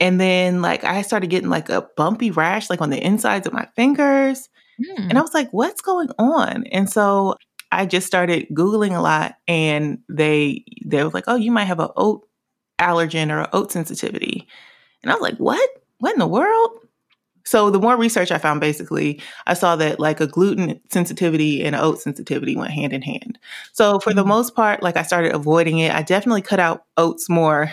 and 0.00 0.20
then 0.20 0.62
like 0.62 0.84
I 0.84 1.02
started 1.02 1.30
getting 1.30 1.50
like 1.50 1.68
a 1.68 1.86
bumpy 1.96 2.30
rash 2.30 2.70
like 2.70 2.80
on 2.80 2.90
the 2.90 3.04
insides 3.04 3.46
of 3.46 3.52
my 3.52 3.66
fingers, 3.76 4.48
mm. 4.80 4.98
and 4.98 5.12
I 5.12 5.16
hmm. 5.16 5.22
was 5.22 5.34
like, 5.34 5.52
what's 5.52 5.80
going 5.80 6.10
on? 6.18 6.64
And 6.66 6.90
so 6.90 7.36
I 7.72 7.86
just 7.86 8.06
started 8.06 8.48
googling 8.52 8.96
a 8.96 9.00
lot, 9.00 9.36
and 9.48 9.98
they 10.08 10.64
they 10.84 11.02
were 11.02 11.10
like, 11.10 11.24
oh, 11.26 11.36
you 11.36 11.50
might 11.50 11.64
have 11.64 11.80
an 11.80 11.88
oat 11.96 12.28
allergen 12.78 13.30
or 13.30 13.40
an 13.40 13.48
oat 13.52 13.72
sensitivity, 13.72 14.46
and 15.02 15.10
I 15.10 15.14
was 15.14 15.22
like, 15.22 15.38
what? 15.38 15.68
What 15.98 16.12
in 16.12 16.18
the 16.18 16.26
world? 16.26 16.80
So 17.46 17.70
the 17.70 17.78
more 17.78 17.96
research 17.96 18.32
I 18.32 18.38
found, 18.38 18.60
basically, 18.60 19.22
I 19.46 19.54
saw 19.54 19.76
that 19.76 20.00
like 20.00 20.20
a 20.20 20.26
gluten 20.26 20.80
sensitivity 20.90 21.64
and 21.64 21.76
oat 21.76 22.00
sensitivity 22.00 22.56
went 22.56 22.72
hand 22.72 22.92
in 22.92 23.02
hand. 23.02 23.38
So 23.72 24.00
for 24.00 24.10
mm-hmm. 24.10 24.18
the 24.18 24.24
most 24.24 24.56
part, 24.56 24.82
like 24.82 24.96
I 24.96 25.02
started 25.04 25.32
avoiding 25.32 25.78
it. 25.78 25.94
I 25.94 26.02
definitely 26.02 26.42
cut 26.42 26.58
out 26.58 26.84
oats 26.96 27.30
more 27.30 27.70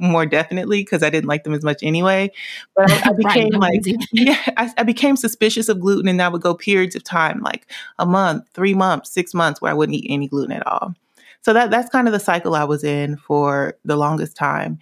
more 0.00 0.26
definitely 0.26 0.82
because 0.82 1.02
I 1.02 1.10
didn't 1.10 1.28
like 1.28 1.44
them 1.44 1.54
as 1.54 1.62
much 1.62 1.82
anyway. 1.82 2.30
But 2.74 2.90
I, 3.06 3.10
I 3.10 3.12
became 3.12 3.60
right, 3.60 3.84
like, 3.86 3.96
yeah, 4.12 4.40
I, 4.56 4.72
I, 4.78 4.82
became 4.82 5.16
suspicious 5.16 5.68
of 5.68 5.80
gluten, 5.80 6.08
and 6.08 6.20
I 6.20 6.28
would 6.28 6.42
go 6.42 6.54
periods 6.54 6.96
of 6.96 7.04
time, 7.04 7.40
like 7.40 7.70
a 7.98 8.06
month, 8.06 8.48
three 8.52 8.74
months, 8.74 9.12
six 9.12 9.34
months, 9.34 9.60
where 9.60 9.70
I 9.70 9.74
wouldn't 9.74 9.96
eat 9.96 10.06
any 10.08 10.28
gluten 10.28 10.52
at 10.52 10.66
all. 10.66 10.94
So 11.42 11.52
that 11.52 11.70
that's 11.70 11.90
kind 11.90 12.08
of 12.08 12.12
the 12.12 12.20
cycle 12.20 12.54
I 12.54 12.64
was 12.64 12.84
in 12.84 13.16
for 13.16 13.76
the 13.84 13.96
longest 13.96 14.36
time, 14.36 14.78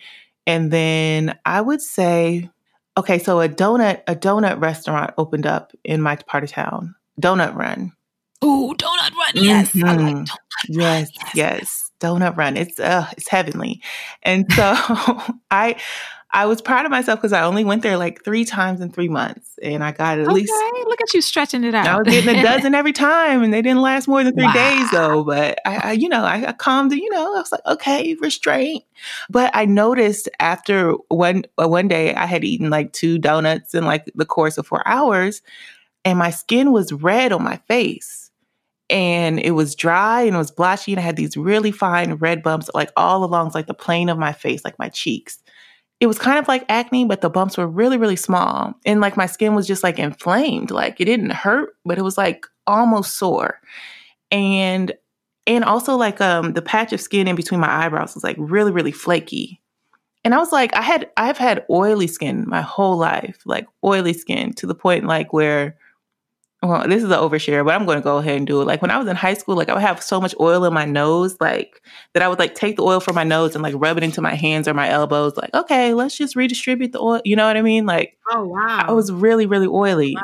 and 0.47 0.71
then 0.71 1.39
I 1.45 1.61
would 1.61 1.83
say 1.83 2.51
Okay, 2.99 3.21
so 3.21 3.41
a 3.41 3.49
donut 3.49 4.03
a 4.09 4.17
donut 4.17 4.61
restaurant 4.61 5.15
opened 5.19 5.47
up 5.47 5.73
in 5.85 6.03
my 6.03 6.17
part 6.17 6.43
of 6.43 6.51
town. 6.51 6.97
Donut 7.21 7.55
Run. 7.55 7.93
Ooh, 8.45 8.75
Donut 8.77 9.13
Run. 9.13 9.33
Yes. 9.35 9.71
Mm-hmm. 9.71 9.87
Like 9.87 10.27
donut 10.27 10.29
yes, 10.69 11.11
yes, 11.15 11.35
yes. 11.35 11.88
Donut 12.01 12.37
Run. 12.37 12.57
It's 12.57 12.79
uh 12.81 13.07
it's 13.17 13.29
heavenly. 13.29 13.83
And 14.23 14.51
so 14.53 14.63
I 15.51 15.77
I 16.31 16.45
was 16.45 16.61
proud 16.61 16.85
of 16.85 16.91
myself 16.91 17.19
because 17.19 17.33
I 17.33 17.43
only 17.43 17.65
went 17.65 17.83
there 17.83 17.97
like 17.97 18.23
three 18.23 18.45
times 18.45 18.83
in 18.83 18.91
three 18.91 19.09
months, 19.09 19.59
and 19.63 19.83
I 19.83 19.93
got 19.93 20.19
at 20.19 20.27
okay. 20.27 20.35
least. 20.35 20.53
Look 20.87 21.01
at 21.01 21.15
you 21.15 21.23
stretching 21.23 21.65
it 21.65 21.75
out. 21.75 21.87
I 21.87 21.99
was 21.99 22.09
getting 22.09 22.39
a 22.39 22.43
dozen 22.43 22.75
every 22.75 22.93
time, 22.93 23.43
and 23.43 23.53
they 23.53 23.63
didn't 23.63 23.81
last 23.81 24.09
more 24.09 24.23
than 24.23 24.35
three 24.37 24.45
wow. 24.45 24.53
days 24.53 24.91
though. 24.91 25.25
But 25.25 25.59
I, 25.65 25.77
I, 25.77 25.93
you 25.93 26.09
know, 26.09 26.25
I, 26.25 26.49
I 26.49 26.53
calmed. 26.53 26.93
You 26.93 27.11
know, 27.11 27.35
I 27.35 27.39
was 27.39 27.53
like, 27.53 27.65
okay, 27.67 28.15
restraint. 28.21 28.85
But 29.31 29.51
I 29.55 29.65
noticed 29.65 30.29
after 30.39 30.93
one 31.09 31.45
uh, 31.61 31.67
one 31.67 31.89
day, 31.89 32.15
I 32.15 32.27
had 32.27 32.45
eaten 32.45 32.69
like 32.69 32.93
two 32.93 33.19
donuts 33.19 33.75
in 33.75 33.85
like 33.85 34.05
the 34.15 34.27
course 34.27 34.59
of 34.59 34.67
four 34.67 34.87
hours, 34.87 35.41
and 36.05 36.19
my 36.19 36.31
skin 36.31 36.73
was 36.73 36.93
red 36.93 37.33
on 37.33 37.43
my 37.43 37.57
face 37.69 38.28
and 38.91 39.39
it 39.41 39.53
was 39.53 39.75
dry 39.75 40.23
and 40.23 40.35
it 40.35 40.39
was 40.39 40.51
blotchy 40.51 40.93
and 40.93 41.01
I 41.01 41.03
had 41.03 41.17
these 41.17 41.37
really 41.37 41.73
fine 41.73 42.15
red 42.15 42.43
bumps 42.43 42.71
like 42.75 42.91
all 42.97 43.25
along 43.25 43.53
like 43.55 43.67
the 43.67 43.75
plane 43.75 44.09
of 44.09 44.19
my 44.19 44.33
face, 44.33 44.65
like 44.65 44.79
my 44.79 44.89
cheeks 44.89 45.39
it 46.01 46.07
was 46.07 46.19
kind 46.19 46.39
of 46.39 46.47
like 46.47 46.65
acne, 46.69 47.05
but 47.07 47.21
the 47.21 47.31
bumps 47.31 47.59
were 47.59 47.67
really, 47.67 47.97
really 47.97 48.17
small. 48.17 48.75
And 48.87 49.01
like 49.01 49.17
my 49.17 49.27
skin 49.27 49.55
was 49.55 49.67
just 49.67 49.83
like 49.83 49.99
inflamed. 49.99 50.71
Like 50.71 51.01
it 51.01 51.07
didn't 51.07 51.31
hurt, 51.31 51.75
but 51.85 51.99
it 51.99 52.03
was 52.03 52.17
like 52.17 52.47
almost 52.67 53.17
sore. 53.17 53.61
And 54.31 54.93
and 55.47 55.65
also 55.65 55.97
like 55.97 56.21
um 56.21 56.53
the 56.53 56.63
patch 56.63 56.93
of 56.93 57.01
skin 57.01 57.27
in 57.27 57.35
between 57.35 57.61
my 57.61 57.85
eyebrows 57.85 58.15
was 58.15 58.23
like 58.23 58.37
really, 58.39 58.71
really 58.71 58.93
flaky. 58.93 59.61
And 60.25 60.35
I 60.35 60.39
was 60.39 60.53
like, 60.53 60.75
I 60.75 60.83
had 60.83 61.11
I've 61.17 61.39
had 61.39 61.65
oily 61.69 62.07
skin 62.07 62.45
my 62.47 62.61
whole 62.61 62.97
life, 62.97 63.41
like 63.45 63.67
oily 63.83 64.13
skin 64.13 64.53
to 64.55 64.67
the 64.67 64.75
point 64.75 65.07
like 65.07 65.33
where 65.33 65.77
well, 66.63 66.89
this 66.89 67.05
is 67.05 67.11
an 67.11 67.19
overshare, 67.19 67.65
but 67.65 67.75
I'm 67.75 67.87
going 67.87 67.99
to 67.99 68.03
go 68.03 68.17
ahead 68.17 68.37
and 68.37 68.47
do 68.47 68.61
it. 68.61 68.65
Like 68.65 68.83
when 68.83 68.91
I 68.91 68.99
was 68.99 69.07
in 69.07 69.15
high 69.15 69.35
school, 69.35 69.55
like 69.55 69.69
I 69.69 69.75
would 69.75 69.83
have 69.83 70.03
so 70.03 70.21
much 70.21 70.35
oil 70.41 70.65
in 70.65 70.75
my 70.75 70.85
nose, 70.85 71.37
like 71.41 71.81
that 72.15 72.23
I 72.23 72.29
would 72.29 72.41
like 72.41 72.57
take 72.57 72.77
the 72.77 72.83
oil 72.83 72.99
from 72.99 73.15
my 73.15 73.23
nose 73.23 73.55
and 73.55 73.63
like 73.63 73.75
rub 73.77 73.97
it 73.97 74.03
into 74.03 74.21
my 74.21 74.35
hands 74.35 74.67
or 74.67 74.75
my 74.75 74.89
elbows. 74.89 75.37
Like, 75.37 75.55
okay, 75.55 75.95
let's 75.95 76.17
just 76.17 76.35
redistribute 76.35 76.91
the 76.93 77.01
oil. 77.01 77.21
You 77.25 77.37
know 77.37 77.47
what 77.47 77.57
I 77.57 77.63
mean? 77.63 77.87
Like, 77.87 78.19
oh 78.33 78.45
wow, 78.45 78.87
I 78.89 78.93
was 78.93 79.13
really, 79.13 79.47
really 79.47 79.69
oily. 79.69 80.17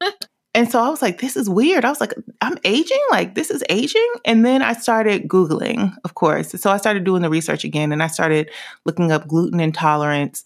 and 0.54 0.70
so 0.70 0.80
I 0.80 0.88
was 0.88 1.02
like, 1.02 1.20
this 1.20 1.36
is 1.36 1.50
weird. 1.50 1.84
I 1.84 1.88
was 1.88 2.00
like, 2.00 2.14
I'm 2.40 2.58
aging. 2.62 3.02
Like 3.10 3.34
this 3.34 3.50
is 3.50 3.64
aging. 3.68 4.12
And 4.24 4.46
then 4.46 4.62
I 4.62 4.72
started 4.74 5.26
googling, 5.26 5.92
of 6.04 6.14
course. 6.14 6.50
So 6.50 6.70
I 6.70 6.76
started 6.76 7.02
doing 7.02 7.22
the 7.22 7.30
research 7.30 7.64
again, 7.64 7.90
and 7.90 8.04
I 8.04 8.06
started 8.06 8.52
looking 8.84 9.10
up 9.10 9.26
gluten 9.26 9.58
intolerance 9.58 10.44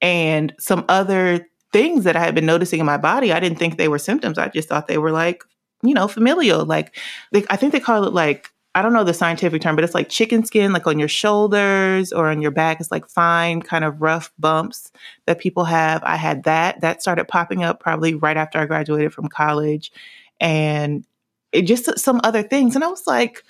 and 0.00 0.54
some 0.58 0.84
other 0.88 1.46
things 1.72 2.04
that 2.04 2.16
I 2.16 2.20
had 2.20 2.34
been 2.34 2.46
noticing 2.46 2.80
in 2.80 2.86
my 2.86 2.96
body. 2.96 3.32
I 3.32 3.40
didn't 3.40 3.58
think 3.58 3.76
they 3.76 3.88
were 3.88 3.98
symptoms. 3.98 4.38
I 4.38 4.48
just 4.48 4.68
thought 4.68 4.88
they 4.88 4.98
were 4.98 5.12
like, 5.12 5.44
you 5.82 5.94
know, 5.94 6.08
familial. 6.08 6.64
Like, 6.64 6.96
they, 7.32 7.44
I 7.48 7.56
think 7.56 7.72
they 7.72 7.80
call 7.80 8.04
it 8.04 8.12
like, 8.12 8.50
I 8.74 8.82
don't 8.82 8.92
know 8.92 9.02
the 9.02 9.14
scientific 9.14 9.62
term, 9.62 9.74
but 9.74 9.84
it's 9.84 9.94
like 9.94 10.08
chicken 10.08 10.44
skin, 10.44 10.72
like 10.72 10.86
on 10.86 10.98
your 10.98 11.08
shoulders 11.08 12.12
or 12.12 12.28
on 12.28 12.40
your 12.40 12.52
back. 12.52 12.80
It's 12.80 12.92
like 12.92 13.08
fine, 13.08 13.62
kind 13.62 13.84
of 13.84 14.00
rough 14.00 14.32
bumps 14.38 14.92
that 15.26 15.40
people 15.40 15.64
have. 15.64 16.02
I 16.04 16.16
had 16.16 16.44
that. 16.44 16.80
That 16.80 17.02
started 17.02 17.26
popping 17.26 17.64
up 17.64 17.80
probably 17.80 18.14
right 18.14 18.36
after 18.36 18.58
I 18.58 18.66
graduated 18.66 19.12
from 19.12 19.28
college. 19.28 19.90
And 20.38 21.04
it 21.50 21.62
just 21.62 21.98
some 21.98 22.20
other 22.22 22.44
things. 22.44 22.76
And 22.76 22.84
I 22.84 22.88
was 22.88 23.06
like, 23.08 23.42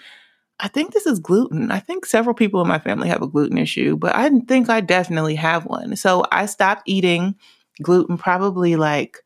I 0.58 0.68
think 0.68 0.92
this 0.92 1.06
is 1.06 1.18
gluten. 1.18 1.70
I 1.70 1.80
think 1.80 2.06
several 2.06 2.34
people 2.34 2.60
in 2.62 2.68
my 2.68 2.78
family 2.78 3.08
have 3.08 3.22
a 3.22 3.26
gluten 3.26 3.58
issue, 3.58 3.96
but 3.96 4.14
I 4.14 4.30
think 4.40 4.68
I 4.68 4.80
definitely 4.80 5.34
have 5.34 5.66
one. 5.66 5.96
So 5.96 6.24
I 6.32 6.46
stopped 6.46 6.82
eating 6.86 7.34
gluten 7.82 8.18
probably 8.18 8.76
like 8.76 9.18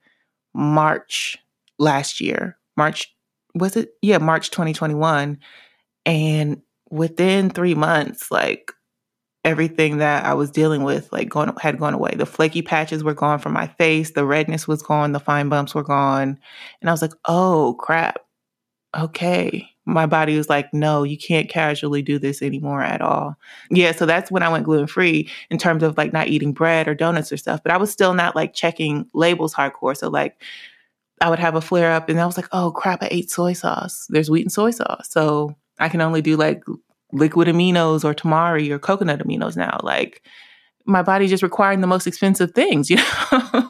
March 0.55 1.37
last 1.79 2.21
year. 2.21 2.57
March, 2.77 3.15
was 3.55 3.77
it? 3.77 3.91
Yeah, 4.03 4.19
March 4.19 4.51
2021. 4.51 5.39
And 6.07 6.63
within 6.91 7.51
three 7.51 7.75
months, 7.75 8.31
like 8.31 8.73
everything 9.45 9.99
that 9.99 10.25
I 10.25 10.35
was 10.35 10.51
dealing 10.51 10.83
with, 10.85 11.13
like 11.13 11.29
going 11.29 11.53
had 11.61 11.79
gone 11.79 11.95
away. 11.95 12.13
The 12.17 12.27
flaky 12.27 12.63
patches 12.63 13.05
were 13.05 13.15
gone 13.15 13.39
from 13.39 13.53
my 13.53 13.67
face, 13.67 14.13
the 14.13 14.25
redness 14.25 14.67
was 14.67 14.83
gone, 14.83 15.13
the 15.13 15.21
fine 15.21 15.49
bumps 15.49 15.75
were 15.75 15.83
gone. 15.83 16.39
And 16.81 16.91
I 16.91 16.93
was 16.93 17.03
like, 17.03 17.15
oh 17.27 17.77
crap. 17.79 18.19
Okay 18.97 19.74
my 19.87 20.07
body 20.07 20.37
was 20.37 20.49
like, 20.49 20.73
no, 20.73 21.03
you 21.03 21.19
can't 21.19 21.49
casually 21.49 22.03
do 22.03 22.19
this 22.19 22.41
anymore 22.43 22.83
at 22.83 23.01
all. 23.03 23.37
Yeah, 23.71 23.93
so 23.93 24.07
that's 24.07 24.31
when 24.31 24.43
I 24.43 24.49
went 24.49 24.65
gluten 24.65 24.87
free 24.87 25.29
in 25.51 25.59
terms 25.59 25.83
of 25.83 25.99
like 25.99 26.13
not 26.13 26.29
eating 26.29 26.53
bread 26.53 26.89
or 26.89 26.95
donuts 26.95 27.31
or 27.31 27.37
stuff. 27.37 27.63
But 27.63 27.73
I 27.73 27.77
was 27.77 27.91
still 27.91 28.15
not 28.15 28.35
like 28.35 28.55
checking 28.55 29.07
labels 29.13 29.55
hardcore. 29.55 29.97
So 29.97 30.09
like 30.09 30.43
I 31.21 31.29
would 31.29 31.39
have 31.39 31.55
a 31.55 31.61
flare 31.61 31.93
up 31.93 32.09
and 32.09 32.21
I 32.21 32.27
was 32.27 32.37
like, 32.37 32.49
oh 32.53 32.71
crap, 32.71 33.03
I 33.03 33.09
ate 33.11 33.31
soy 33.31 33.53
sauce. 33.53 34.07
There's 34.09 34.31
wheat 34.31 34.43
and 34.43 34.53
soy 34.53 34.71
sauce. 34.71 35.09
So 35.11 35.55
I 35.79 35.89
can 35.89 36.01
only 36.01 36.23
do 36.23 36.37
like 36.37 36.63
liquid 37.13 37.49
aminos 37.49 38.05
or 38.05 38.15
tamari 38.15 38.71
or 38.71 38.79
coconut 38.79 39.21
aminos 39.21 39.57
now. 39.57 39.79
Like 39.83 40.23
my 40.87 41.03
body 41.03 41.29
just 41.29 41.43
requiring 41.43 41.81
the 41.81 41.87
most 41.87 42.07
expensive 42.07 42.53
things, 42.53 42.91
you 42.91 42.97
know? 42.97 43.64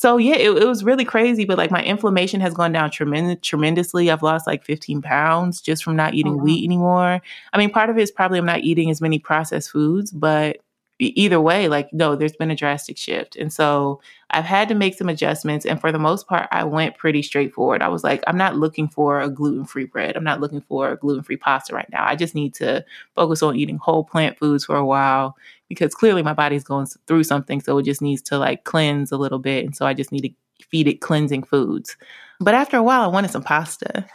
So 0.00 0.16
yeah, 0.16 0.36
it, 0.36 0.50
it, 0.50 0.66
was 0.66 0.82
really 0.82 1.04
crazy. 1.04 1.44
But 1.44 1.58
like 1.58 1.70
my 1.70 1.82
inflammation 1.82 2.40
has 2.40 2.54
gone 2.54 2.72
down 2.72 2.90
tremendous, 2.90 3.36
tremendously. 3.42 4.10
I've 4.10 4.22
lost 4.22 4.46
like 4.46 4.64
15 4.64 5.02
pounds 5.02 5.60
just 5.60 5.84
from 5.84 5.94
not 5.94 6.14
oh, 6.14 6.16
eating 6.16 6.32
oh, 6.32 6.36
wow. 6.36 6.44
wheat 6.44 6.64
anymore. 6.64 7.20
I 7.52 7.58
mean, 7.58 7.68
part 7.68 7.90
of 7.90 7.98
it 7.98 8.00
is 8.00 8.10
probably 8.10 8.38
I'm 8.38 8.46
not 8.46 8.60
eating 8.60 8.88
as 8.90 9.02
many 9.02 9.18
processed 9.18 9.70
foods, 9.70 10.10
but 10.10 10.56
either 11.00 11.40
way, 11.40 11.68
like, 11.68 11.92
no, 11.92 12.14
there's 12.14 12.36
been 12.36 12.50
a 12.50 12.56
drastic 12.56 12.96
shift. 12.96 13.36
And 13.36 13.52
so 13.52 14.00
I've 14.30 14.44
had 14.44 14.68
to 14.68 14.74
make 14.74 14.94
some 14.94 15.08
adjustments. 15.08 15.66
And 15.66 15.80
for 15.80 15.90
the 15.90 15.98
most 15.98 16.26
part, 16.26 16.48
I 16.50 16.64
went 16.64 16.98
pretty 16.98 17.22
straightforward. 17.22 17.82
I 17.82 17.88
was 17.88 18.04
like, 18.04 18.22
I'm 18.26 18.36
not 18.36 18.56
looking 18.56 18.88
for 18.88 19.20
a 19.20 19.30
gluten 19.30 19.64
free 19.64 19.84
bread. 19.84 20.16
I'm 20.16 20.24
not 20.24 20.40
looking 20.40 20.60
for 20.60 20.90
a 20.90 20.96
gluten 20.96 21.22
free 21.22 21.36
pasta 21.36 21.74
right 21.74 21.88
now. 21.90 22.06
I 22.06 22.16
just 22.16 22.34
need 22.34 22.54
to 22.54 22.84
focus 23.14 23.42
on 23.42 23.56
eating 23.56 23.78
whole 23.78 24.04
plant 24.04 24.38
foods 24.38 24.64
for 24.64 24.76
a 24.76 24.86
while 24.86 25.36
because 25.68 25.94
clearly 25.94 26.22
my 26.22 26.34
body's 26.34 26.64
going 26.64 26.86
through 27.06 27.24
something. 27.24 27.60
So 27.60 27.78
it 27.78 27.84
just 27.84 28.02
needs 28.02 28.22
to 28.22 28.38
like 28.38 28.64
cleanse 28.64 29.12
a 29.12 29.16
little 29.16 29.38
bit. 29.38 29.64
And 29.64 29.74
so 29.74 29.86
I 29.86 29.94
just 29.94 30.12
need 30.12 30.22
to 30.22 30.64
feed 30.64 30.88
it 30.88 31.00
cleansing 31.00 31.44
foods. 31.44 31.96
But 32.40 32.54
after 32.54 32.76
a 32.76 32.82
while, 32.82 33.02
I 33.02 33.06
wanted 33.08 33.30
some 33.30 33.42
pasta. 33.42 34.06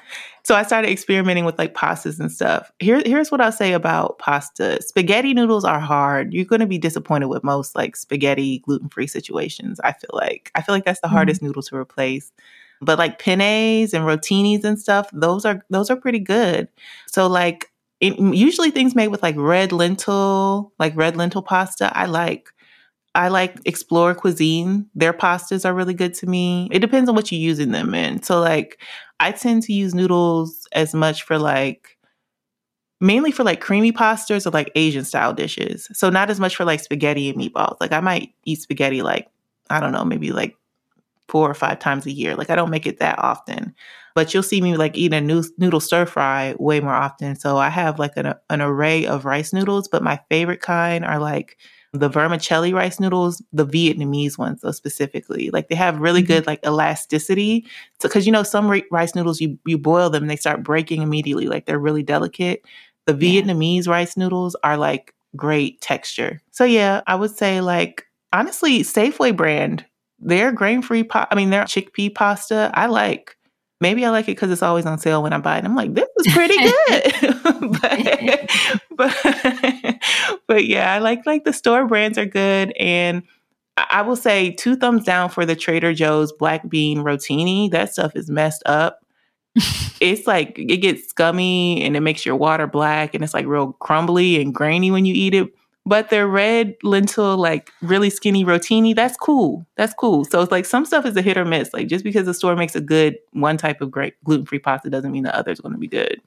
So 0.45 0.53
I 0.53 0.61
started 0.61 0.91
experimenting 0.91 1.43
with 1.43 1.57
like 1.57 1.73
pastas 1.73 2.19
and 2.19 2.31
stuff. 2.31 2.71
Here, 2.77 3.01
here's 3.03 3.31
what 3.31 3.41
I'll 3.41 3.51
say 3.51 3.73
about 3.73 4.19
pasta 4.19 4.79
spaghetti 4.83 5.33
noodles 5.33 5.65
are 5.65 5.79
hard. 5.79 6.33
You're 6.35 6.45
going 6.45 6.59
to 6.59 6.67
be 6.67 6.77
disappointed 6.77 7.29
with 7.29 7.43
most 7.43 7.75
like 7.75 7.95
spaghetti 7.95 8.59
gluten 8.59 8.89
free 8.89 9.07
situations. 9.07 9.79
I 9.83 9.93
feel 9.93 10.11
like. 10.13 10.51
I 10.53 10.61
feel 10.61 10.75
like 10.75 10.85
that's 10.85 11.01
the 11.01 11.07
mm-hmm. 11.07 11.15
hardest 11.15 11.41
noodle 11.41 11.63
to 11.63 11.75
replace. 11.75 12.31
But 12.79 12.99
like 12.99 13.17
pennes 13.17 13.95
and 13.95 14.05
rotinis 14.05 14.63
and 14.63 14.79
stuff, 14.79 15.09
those 15.11 15.45
are 15.45 15.65
those 15.71 15.89
are 15.89 15.95
pretty 15.95 16.19
good. 16.19 16.67
So 17.07 17.25
like 17.25 17.71
it, 17.99 18.19
usually 18.19 18.69
things 18.69 18.93
made 18.93 19.07
with 19.07 19.23
like 19.23 19.35
red 19.37 19.71
lentil, 19.71 20.73
like 20.77 20.95
red 20.95 21.17
lentil 21.17 21.41
pasta, 21.41 21.91
I 21.97 22.05
like. 22.05 22.49
I 23.15 23.29
like 23.29 23.57
Explore 23.63 24.13
Cuisine. 24.13 24.87
Their 24.93 25.13
pastas 25.13 25.63
are 25.65 25.73
really 25.73 25.93
good 25.93 26.13
to 26.15 26.27
me. 26.27 26.67
It 26.69 26.79
depends 26.79 27.09
on 27.09 27.15
what 27.15 27.31
you're 27.31 27.39
using 27.39 27.71
them 27.71 27.95
in. 27.95 28.21
So, 28.21 28.41
like, 28.41 28.81
I 29.20 29.32
tend 29.32 29.63
to 29.63 29.74
use 29.74 29.95
noodles 29.95 30.68
as 30.74 30.93
much 30.93 31.24
for 31.24 31.38
like, 31.38 31.97
mainly 33.01 33.32
for 33.32 33.43
like 33.43 33.61
creamy 33.61 33.91
pastas 33.91 34.45
or 34.45 34.51
like 34.51 34.72
Asian 34.76 35.05
style 35.05 35.34
dishes. 35.34 35.88
So, 35.93 36.09
not 36.09 36.30
as 36.30 36.39
much 36.39 36.55
for 36.55 36.66
like 36.66 36.80
spaghetti 36.80 37.30
and 37.30 37.38
meatballs. 37.39 37.78
Like, 37.80 37.91
I 37.91 37.99
might 37.99 38.34
eat 38.45 38.61
spaghetti 38.61 39.01
like, 39.01 39.30
I 39.70 39.80
don't 39.80 39.91
know, 39.91 40.05
maybe 40.05 40.32
like 40.32 40.55
four 41.28 41.49
or 41.49 41.53
five 41.53 41.80
times 41.80 42.05
a 42.05 42.11
year. 42.11 42.36
Like, 42.36 42.49
I 42.49 42.55
don't 42.55 42.70
make 42.70 42.88
it 42.88 42.99
that 42.99 43.20
often. 43.20 43.74
But 44.16 44.34
you'll 44.34 44.43
see 44.43 44.61
me 44.61 44.78
like 44.78 44.97
eating 44.97 45.18
a 45.30 45.41
noodle 45.57 45.80
stir 45.82 46.05
fry 46.05 46.55
way 46.57 46.80
more 46.80 46.93
often. 46.93 47.36
So, 47.36 47.57
I 47.57 47.70
have 47.70 47.99
like 47.99 48.18
an, 48.18 48.34
an 48.49 48.61
array 48.61 49.05
of 49.05 49.26
rice 49.26 49.53
noodles, 49.53 49.88
but 49.88 50.03
my 50.03 50.20
favorite 50.30 50.61
kind 50.61 51.05
are 51.05 51.20
like, 51.20 51.57
the 51.99 52.09
vermicelli 52.09 52.73
rice 52.73 52.99
noodles, 52.99 53.41
the 53.53 53.65
Vietnamese 53.65 54.37
ones, 54.37 54.61
though 54.61 54.71
specifically, 54.71 55.49
like 55.51 55.69
they 55.69 55.75
have 55.75 55.99
really 55.99 56.21
mm-hmm. 56.21 56.33
good 56.33 56.47
like 56.47 56.65
elasticity. 56.65 57.65
So, 58.01 58.07
because 58.07 58.25
you 58.25 58.31
know 58.31 58.43
some 58.43 58.69
rice 58.91 59.15
noodles, 59.15 59.41
you 59.41 59.57
you 59.65 59.77
boil 59.77 60.09
them 60.09 60.23
and 60.23 60.29
they 60.29 60.35
start 60.35 60.63
breaking 60.63 61.01
immediately, 61.01 61.47
like 61.47 61.65
they're 61.65 61.79
really 61.79 62.03
delicate. 62.03 62.63
The 63.05 63.13
Vietnamese 63.13 63.85
yeah. 63.85 63.91
rice 63.91 64.17
noodles 64.17 64.55
are 64.63 64.77
like 64.77 65.13
great 65.35 65.81
texture. 65.81 66.41
So 66.51 66.63
yeah, 66.63 67.01
I 67.07 67.15
would 67.15 67.35
say 67.35 67.61
like 67.61 68.05
honestly, 68.33 68.81
Safeway 68.81 69.35
brand, 69.35 69.85
their 70.19 70.51
grain 70.51 70.81
free. 70.81 71.03
Po- 71.03 71.27
I 71.29 71.35
mean, 71.35 71.49
their 71.49 71.63
chickpea 71.63 72.13
pasta, 72.13 72.71
I 72.73 72.87
like. 72.87 73.35
Maybe 73.81 74.05
I 74.05 74.09
like 74.09 74.25
it 74.25 74.31
because 74.31 74.51
it's 74.51 74.63
always 74.63 74.85
on 74.85 74.97
sale 74.99 75.21
when 75.21 75.33
I 75.33 75.37
buy 75.37 75.57
it. 75.57 75.65
I'm 75.65 75.75
like, 75.75 75.93
this 75.93 76.07
is 76.19 76.33
pretty 76.33 76.55
good. 76.87 77.43
but, 77.81 78.04
but 80.55 80.67
yeah, 80.67 80.93
I 80.93 80.99
like 80.99 81.25
like 81.25 81.43
the 81.43 81.51
store 81.51 81.85
brands 81.85 82.17
are 82.17 82.25
good. 82.25 82.71
And 82.79 83.23
I 83.75 84.03
will 84.03 84.15
say 84.15 84.51
two 84.51 84.77
thumbs 84.77 85.03
down 85.03 85.27
for 85.27 85.45
the 85.45 85.53
Trader 85.53 85.93
Joe's 85.93 86.31
black 86.31 86.69
bean 86.69 86.99
rotini. 86.99 87.69
That 87.71 87.91
stuff 87.91 88.15
is 88.15 88.29
messed 88.29 88.63
up. 88.65 89.01
it's 89.99 90.25
like 90.25 90.57
it 90.57 90.77
gets 90.77 91.09
scummy 91.09 91.83
and 91.83 91.97
it 91.97 91.99
makes 91.99 92.25
your 92.25 92.37
water 92.37 92.67
black 92.67 93.13
and 93.13 93.21
it's 93.21 93.33
like 93.33 93.45
real 93.45 93.73
crumbly 93.81 94.41
and 94.41 94.55
grainy 94.55 94.91
when 94.91 95.03
you 95.03 95.13
eat 95.13 95.33
it. 95.33 95.49
But 95.85 96.09
the 96.09 96.25
red 96.25 96.75
lentil, 96.83 97.35
like 97.35 97.69
really 97.81 98.09
skinny 98.09 98.45
rotini, 98.45 98.95
that's 98.95 99.17
cool. 99.17 99.67
That's 99.75 99.93
cool. 99.93 100.23
So 100.23 100.41
it's 100.41 100.53
like 100.53 100.63
some 100.63 100.85
stuff 100.85 101.05
is 101.05 101.17
a 101.17 101.21
hit 101.21 101.35
or 101.35 101.43
miss. 101.43 101.73
Like 101.73 101.87
just 101.87 102.05
because 102.05 102.25
the 102.25 102.33
store 102.33 102.55
makes 102.55 102.77
a 102.77 102.81
good 102.81 103.17
one 103.33 103.57
type 103.57 103.81
of 103.81 103.91
great 103.91 104.13
gluten 104.23 104.45
free 104.45 104.59
pasta 104.59 104.89
doesn't 104.89 105.11
mean 105.11 105.23
the 105.23 105.37
other 105.37 105.51
is 105.51 105.59
going 105.59 105.73
to 105.73 105.79
be 105.79 105.89
good. 105.89 106.21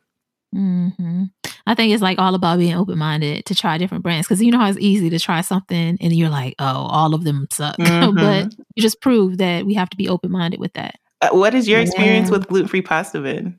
Mm-hmm. 0.54 1.24
I 1.66 1.74
think 1.74 1.92
it's 1.92 2.02
like 2.02 2.18
all 2.18 2.34
about 2.34 2.58
being 2.58 2.74
open 2.74 2.98
minded 2.98 3.44
to 3.46 3.54
try 3.54 3.76
different 3.76 4.02
brands 4.02 4.26
because 4.26 4.42
you 4.42 4.50
know 4.50 4.58
how 4.58 4.68
it's 4.68 4.78
easy 4.78 5.10
to 5.10 5.18
try 5.18 5.42
something 5.42 5.98
and 6.00 6.12
you're 6.14 6.30
like, 6.30 6.54
oh, 6.58 6.64
all 6.64 7.14
of 7.14 7.24
them 7.24 7.46
suck. 7.52 7.76
Mm-hmm. 7.88 8.16
but 8.16 8.54
you 8.74 8.82
just 8.82 9.00
prove 9.00 9.38
that 9.38 9.66
we 9.66 9.74
have 9.74 9.90
to 9.90 9.96
be 9.96 10.08
open 10.08 10.30
minded 10.30 10.60
with 10.60 10.72
that. 10.74 10.96
Uh, 11.20 11.30
what 11.30 11.54
is 11.54 11.66
your 11.66 11.80
experience 11.80 12.30
with 12.30 12.46
gluten 12.46 12.68
free 12.68 12.82
pasta 12.82 13.20
been? 13.20 13.58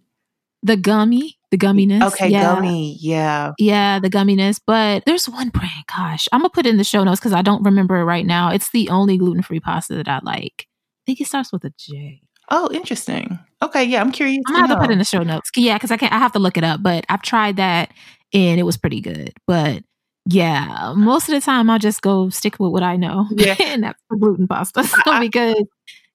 The 0.63 0.77
gummy, 0.77 1.37
the 1.51 1.57
gumminess. 1.57 2.05
Okay, 2.13 2.29
yeah. 2.29 2.55
gummy. 2.55 2.97
Yeah. 2.99 3.51
Yeah, 3.57 3.99
the 3.99 4.09
gumminess. 4.09 4.59
But 4.65 5.03
there's 5.05 5.27
one 5.27 5.49
brand, 5.49 5.85
gosh, 5.87 6.27
I'm 6.31 6.41
going 6.41 6.49
to 6.49 6.53
put 6.53 6.65
it 6.65 6.69
in 6.69 6.77
the 6.77 6.83
show 6.83 7.03
notes 7.03 7.19
because 7.19 7.33
I 7.33 7.41
don't 7.41 7.63
remember 7.63 7.97
it 7.97 8.05
right 8.05 8.25
now. 8.25 8.51
It's 8.51 8.71
the 8.71 8.89
only 8.89 9.17
gluten 9.17 9.43
free 9.43 9.59
pasta 9.59 9.95
that 9.95 10.07
I 10.07 10.19
like. 10.23 10.67
I 10.67 11.03
think 11.05 11.21
it 11.21 11.27
starts 11.27 11.51
with 11.51 11.65
a 11.65 11.73
J. 11.77 12.21
Oh, 12.51 12.69
interesting. 12.73 13.39
Okay, 13.61 13.83
yeah, 13.83 14.01
I'm 14.01 14.11
curious. 14.11 14.41
I'm 14.47 14.55
gonna 14.55 14.67
have 14.67 14.77
to 14.77 14.81
put 14.81 14.91
in 14.91 14.97
the 14.97 15.05
show 15.05 15.23
notes. 15.23 15.51
Yeah, 15.55 15.75
because 15.75 15.91
I 15.91 15.97
can 15.97 16.09
not 16.09 16.15
I 16.15 16.19
have 16.19 16.31
to 16.33 16.39
look 16.39 16.57
it 16.57 16.63
up, 16.63 16.81
but 16.81 17.05
I've 17.09 17.21
tried 17.21 17.57
that 17.57 17.91
and 18.33 18.59
it 18.59 18.63
was 18.63 18.77
pretty 18.77 19.01
good. 19.01 19.33
But 19.47 19.83
yeah, 20.25 20.93
most 20.95 21.27
of 21.29 21.35
the 21.35 21.41
time 21.41 21.69
I'll 21.69 21.79
just 21.79 22.01
go 22.01 22.29
stick 22.29 22.59
with 22.59 22.71
what 22.71 22.83
I 22.83 22.95
know. 22.95 23.27
Yeah, 23.31 23.55
and 23.63 23.83
that's 23.83 24.01
the 24.09 24.17
gluten 24.17 24.47
pasta. 24.47 24.83
So 24.83 24.97
I, 25.05 25.19
because 25.19 25.63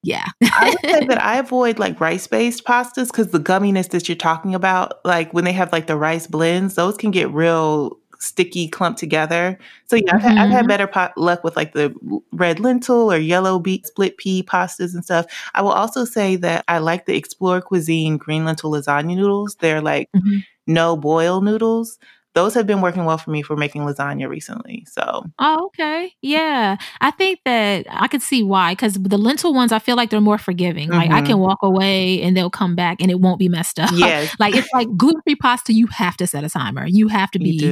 yeah. 0.04 0.26
I 0.42 0.70
would 0.70 0.90
say 0.90 1.06
that 1.06 1.22
I 1.24 1.38
avoid 1.38 1.78
like 1.78 2.00
rice 2.00 2.26
based 2.26 2.64
pastas 2.64 3.08
because 3.08 3.28
the 3.28 3.40
gumminess 3.40 3.90
that 3.90 4.08
you're 4.08 4.16
talking 4.16 4.54
about, 4.54 5.04
like 5.04 5.32
when 5.32 5.44
they 5.44 5.52
have 5.52 5.72
like 5.72 5.86
the 5.86 5.96
rice 5.96 6.26
blends, 6.26 6.74
those 6.74 6.96
can 6.96 7.10
get 7.10 7.30
real 7.32 7.98
sticky 8.24 8.68
clump 8.68 8.96
together. 8.96 9.58
So 9.86 9.96
yeah, 9.96 10.14
I've, 10.14 10.20
mm-hmm. 10.20 10.28
had, 10.28 10.38
I've 10.38 10.50
had 10.50 10.58
mm-hmm. 10.60 10.68
better 10.68 10.86
pot- 10.86 11.16
luck 11.16 11.44
with 11.44 11.56
like 11.56 11.72
the 11.72 11.94
red 12.32 12.60
lentil 12.60 13.12
or 13.12 13.18
yellow 13.18 13.58
beet 13.58 13.86
split 13.86 14.16
pea 14.16 14.42
pastas 14.42 14.94
and 14.94 15.04
stuff. 15.04 15.26
I 15.54 15.62
will 15.62 15.72
also 15.72 16.04
say 16.04 16.36
that 16.36 16.64
I 16.68 16.78
like 16.78 17.06
the 17.06 17.16
Explore 17.16 17.60
Cuisine 17.60 18.16
green 18.16 18.44
lentil 18.44 18.72
lasagna 18.72 19.16
noodles. 19.16 19.56
They're 19.56 19.82
like 19.82 20.10
mm-hmm. 20.12 20.38
no 20.66 20.96
boil 20.96 21.40
noodles 21.40 21.98
those 22.34 22.52
have 22.54 22.66
been 22.66 22.80
working 22.80 23.04
well 23.04 23.16
for 23.16 23.30
me 23.30 23.42
for 23.42 23.56
making 23.56 23.82
lasagna 23.82 24.28
recently. 24.28 24.84
So, 24.90 25.24
oh, 25.38 25.66
okay. 25.66 26.12
Yeah. 26.20 26.76
I 27.00 27.12
think 27.12 27.40
that 27.44 27.86
I 27.88 28.08
could 28.08 28.22
see 28.22 28.42
why 28.42 28.72
because 28.72 28.94
the 28.94 29.16
lentil 29.16 29.54
ones, 29.54 29.70
I 29.70 29.78
feel 29.78 29.94
like 29.94 30.10
they're 30.10 30.20
more 30.20 30.38
forgiving. 30.38 30.88
Mm-hmm. 30.88 30.98
Like 30.98 31.10
I 31.10 31.20
can 31.20 31.36
mm-hmm. 31.36 31.40
walk 31.40 31.58
away 31.62 32.20
and 32.22 32.36
they'll 32.36 32.50
come 32.50 32.74
back 32.74 33.00
and 33.00 33.10
it 33.10 33.20
won't 33.20 33.38
be 33.38 33.48
messed 33.48 33.78
up. 33.78 33.90
Yes. 33.94 34.34
like 34.40 34.56
it's 34.56 34.68
like 34.74 34.88
gluten 34.96 35.22
free 35.22 35.36
pasta, 35.36 35.72
you 35.72 35.86
have 35.86 36.16
to 36.16 36.26
set 36.26 36.42
a 36.42 36.50
timer. 36.50 36.86
You 36.86 37.06
have 37.06 37.30
to 37.32 37.38
be 37.38 37.64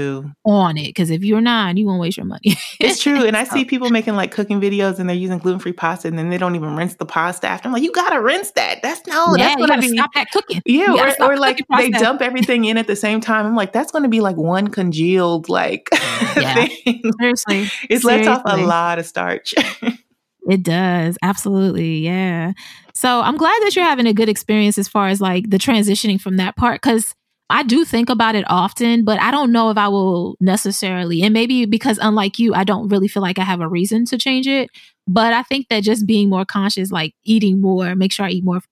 on 0.44 0.78
it 0.78 0.86
because 0.86 1.10
if 1.10 1.24
you're 1.24 1.40
not, 1.40 1.76
you 1.76 1.86
won't 1.86 2.00
waste 2.00 2.16
your 2.16 2.26
money. 2.26 2.56
it's 2.80 3.02
true. 3.02 3.22
And 3.32 3.36
I 3.36 3.44
see 3.44 3.64
people 3.64 3.88
making 3.88 4.14
like 4.14 4.30
cooking 4.30 4.60
videos 4.60 4.98
and 4.98 5.08
they're 5.08 5.16
using 5.16 5.38
gluten 5.38 5.58
free 5.58 5.72
pasta 5.72 6.06
and 6.06 6.18
then 6.18 6.28
they 6.28 6.36
don't 6.36 6.54
even 6.54 6.76
rinse 6.76 6.96
the 6.96 7.06
pasta 7.06 7.46
after. 7.46 7.66
I'm 7.66 7.72
like, 7.72 7.82
you 7.82 7.90
got 7.92 8.10
to 8.10 8.20
rinse 8.20 8.50
that. 8.52 8.82
That's 8.82 9.06
no, 9.06 9.36
yeah, 9.36 9.54
that's 9.54 9.56
going 9.56 9.80
to 9.80 9.88
be. 9.88 9.96
Stop 9.96 10.12
that 10.14 10.30
cooking. 10.30 10.60
Yeah. 10.66 11.14
Or, 11.18 11.32
or 11.32 11.36
like 11.38 11.60
they 11.78 11.88
dump 11.90 12.20
everything 12.20 12.66
in 12.66 12.76
at 12.76 12.86
the 12.86 12.96
same 12.96 13.22
time. 13.22 13.46
I'm 13.46 13.56
like, 13.56 13.72
that's 13.72 13.90
going 13.90 14.02
to 14.02 14.10
be 14.10 14.20
like 14.20 14.36
one 14.36 14.51
congealed 14.68 15.48
like 15.48 15.88
yeah. 16.36 16.66
thing. 16.66 17.03
Seriously. 17.20 17.70
It 17.88 18.05
lets 18.05 18.26
off 18.26 18.42
a 18.44 18.57
lot 18.57 18.98
of 18.98 19.07
starch. 19.07 19.55
it 20.48 20.62
does. 20.62 21.18
Absolutely. 21.22 21.98
Yeah. 21.98 22.53
So 22.94 23.20
I'm 23.20 23.36
glad 23.36 23.59
that 23.62 23.74
you're 23.74 23.84
having 23.84 24.07
a 24.07 24.14
good 24.14 24.28
experience 24.28 24.78
as 24.78 24.88
far 24.88 25.09
as 25.09 25.20
like 25.20 25.50
the 25.50 25.59
transitioning 25.59 26.20
from 26.20 26.36
that 26.36 26.57
part 26.57 26.80
because 26.80 27.14
I 27.50 27.62
do 27.62 27.84
think 27.84 28.09
about 28.09 28.34
it 28.34 28.44
often, 28.48 29.05
but 29.05 29.20
I 29.20 29.30
don't 29.30 29.53
know 29.53 29.68
if 29.68 29.76
I 29.76 29.88
will 29.88 30.36
necessarily. 30.40 31.22
And 31.22 31.34
maybe 31.34 31.66
because, 31.66 31.98
unlike 32.00 32.38
you, 32.38 32.55
I 32.55 32.64
don't 32.64 32.88
really 32.88 33.09
feel 33.09 33.22
like 33.22 33.38
I 33.38 33.44
have 33.44 33.61
a 33.61 33.68
reason 33.68 34.07
to 34.07 34.16
change 34.16 34.46
it. 34.46 34.70
But 35.07 35.34
I 35.34 35.42
think 35.42 35.68
that 35.68 35.82
just 35.82 36.07
being 36.07 36.30
more 36.30 36.46
conscious, 36.46 36.90
like 36.90 37.14
eating 37.24 37.61
more, 37.61 37.94
make 37.94 38.11
sure 38.11 38.24
I 38.24 38.30
eat 38.30 38.44
more 38.44 38.62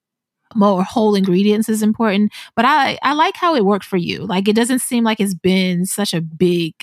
more 0.55 0.83
whole 0.83 1.15
ingredients 1.15 1.69
is 1.69 1.83
important. 1.83 2.33
But 2.55 2.65
I 2.65 2.99
I 3.03 3.15
like 3.15 3.37
how 3.37 3.55
it 3.55 3.65
worked 3.65 3.85
for 3.85 3.97
you. 3.97 4.27
Like 4.27 4.49
it 4.49 4.57
doesn't 4.57 4.81
seem 4.81 5.05
like 5.05 5.21
it's 5.21 5.35
been 5.35 5.87
such 5.87 6.15
a 6.15 6.21
big 6.21 6.75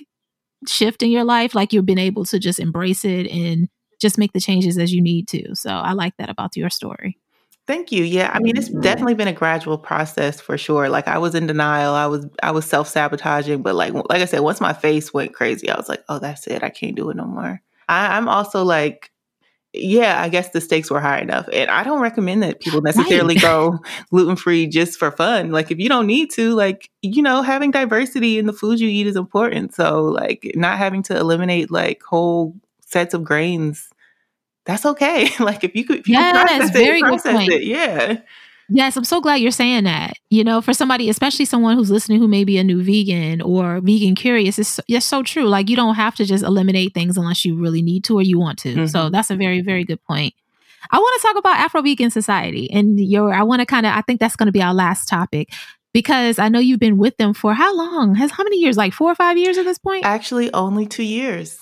shift 0.67 1.03
in 1.03 1.11
your 1.11 1.23
life. 1.23 1.55
Like 1.55 1.73
you've 1.73 1.85
been 1.85 1.97
able 1.97 2.25
to 2.25 2.39
just 2.39 2.59
embrace 2.59 3.05
it 3.05 3.27
and 3.27 3.69
just 3.99 4.17
make 4.17 4.33
the 4.33 4.39
changes 4.39 4.77
as 4.77 4.93
you 4.93 5.01
need 5.01 5.27
to. 5.29 5.55
So 5.55 5.69
I 5.69 5.93
like 5.93 6.15
that 6.17 6.29
about 6.29 6.55
your 6.55 6.69
story. 6.69 7.17
Thank 7.65 7.91
you. 7.91 8.05
Yeah, 8.05 8.31
I 8.33 8.39
mean 8.39 8.55
it's 8.55 8.69
mm-hmm. 8.69 8.81
definitely 8.81 9.15
been 9.15 9.27
a 9.27 9.33
gradual 9.33 9.77
process 9.77 10.39
for 10.39 10.57
sure. 10.57 10.87
Like 10.87 11.07
I 11.07 11.17
was 11.17 11.35
in 11.35 11.47
denial. 11.47 11.93
I 11.93 12.05
was 12.05 12.25
I 12.41 12.51
was 12.51 12.65
self-sabotaging, 12.65 13.61
but 13.61 13.75
like 13.75 13.93
like 13.93 14.21
I 14.21 14.25
said, 14.25 14.39
once 14.39 14.61
my 14.61 14.73
face 14.73 15.13
went 15.13 15.33
crazy, 15.33 15.69
I 15.69 15.75
was 15.75 15.89
like, 15.89 16.03
"Oh, 16.07 16.19
that's 16.19 16.47
it. 16.47 16.63
I 16.63 16.69
can't 16.69 16.95
do 16.95 17.09
it 17.09 17.17
no 17.17 17.25
more." 17.25 17.61
I, 17.89 18.17
I'm 18.17 18.29
also 18.29 18.63
like 18.63 19.11
yeah, 19.73 20.21
I 20.21 20.29
guess 20.29 20.49
the 20.49 20.61
stakes 20.61 20.89
were 20.89 20.99
high 20.99 21.19
enough. 21.19 21.47
And 21.51 21.69
I 21.69 21.83
don't 21.83 22.01
recommend 22.01 22.43
that 22.43 22.59
people 22.59 22.81
necessarily 22.81 23.35
right. 23.35 23.41
go 23.41 23.79
gluten 24.09 24.35
free 24.35 24.67
just 24.67 24.97
for 24.97 25.11
fun. 25.11 25.51
Like, 25.51 25.71
if 25.71 25.79
you 25.79 25.89
don't 25.89 26.07
need 26.07 26.31
to, 26.31 26.53
like, 26.55 26.89
you 27.01 27.21
know, 27.21 27.41
having 27.41 27.71
diversity 27.71 28.37
in 28.39 28.45
the 28.45 28.53
food 28.53 28.79
you 28.79 28.87
eat 28.87 29.07
is 29.07 29.15
important. 29.15 29.75
So, 29.75 30.03
like, 30.05 30.51
not 30.55 30.77
having 30.77 31.03
to 31.03 31.17
eliminate 31.17 31.69
like 31.69 32.01
whole 32.03 32.55
sets 32.81 33.13
of 33.13 33.23
grains, 33.23 33.89
that's 34.65 34.85
okay. 34.85 35.29
like, 35.39 35.63
if 35.63 35.75
you 35.75 35.85
could, 35.85 35.99
if 35.99 36.07
you 36.07 36.13
yes, 36.13 36.47
process 36.47 36.71
very 36.71 36.99
it, 36.99 37.03
process 37.03 37.47
it. 37.47 37.63
Yeah. 37.63 38.17
Yes, 38.69 38.97
I'm 38.97 39.05
so 39.05 39.21
glad 39.21 39.35
you're 39.35 39.51
saying 39.51 39.85
that. 39.85 40.13
You 40.29 40.43
know, 40.43 40.61
for 40.61 40.73
somebody, 40.73 41.09
especially 41.09 41.45
someone 41.45 41.77
who's 41.77 41.89
listening 41.89 42.19
who 42.19 42.27
may 42.27 42.43
be 42.43 42.57
a 42.57 42.63
new 42.63 42.81
vegan 42.83 43.41
or 43.41 43.79
vegan 43.81 44.15
curious, 44.15 44.59
it's, 44.59 44.79
it's 44.87 45.05
so 45.05 45.23
true. 45.23 45.45
Like, 45.45 45.69
you 45.69 45.75
don't 45.75 45.95
have 45.95 46.15
to 46.15 46.25
just 46.25 46.43
eliminate 46.43 46.93
things 46.93 47.17
unless 47.17 47.45
you 47.45 47.55
really 47.55 47.81
need 47.81 48.03
to 48.05 48.17
or 48.17 48.21
you 48.21 48.37
want 48.39 48.59
to. 48.59 48.73
Mm-hmm. 48.73 48.85
So, 48.87 49.09
that's 49.09 49.29
a 49.29 49.35
very, 49.35 49.61
very 49.61 49.85
good 49.85 50.03
point. 50.03 50.33
I 50.91 50.97
want 50.97 51.21
to 51.21 51.27
talk 51.27 51.37
about 51.37 51.57
Afro 51.57 51.81
Vegan 51.81 52.11
Society 52.11 52.69
and 52.71 52.99
your, 52.99 53.33
I 53.33 53.43
want 53.43 53.61
to 53.61 53.65
kind 53.65 53.85
of, 53.85 53.93
I 53.93 54.01
think 54.01 54.19
that's 54.19 54.35
going 54.35 54.47
to 54.47 54.51
be 54.51 54.61
our 54.61 54.73
last 54.73 55.07
topic 55.07 55.49
because 55.93 56.39
I 56.39 56.49
know 56.49 56.59
you've 56.59 56.79
been 56.79 56.97
with 56.97 57.17
them 57.17 57.33
for 57.33 57.53
how 57.53 57.75
long? 57.75 58.15
Has 58.15 58.31
how 58.31 58.43
many 58.43 58.57
years? 58.57 58.77
Like 58.77 58.93
four 58.93 59.11
or 59.11 59.15
five 59.15 59.37
years 59.37 59.57
at 59.57 59.65
this 59.65 59.77
point? 59.77 60.05
Actually, 60.05 60.53
only 60.53 60.85
two 60.85 61.03
years. 61.03 61.59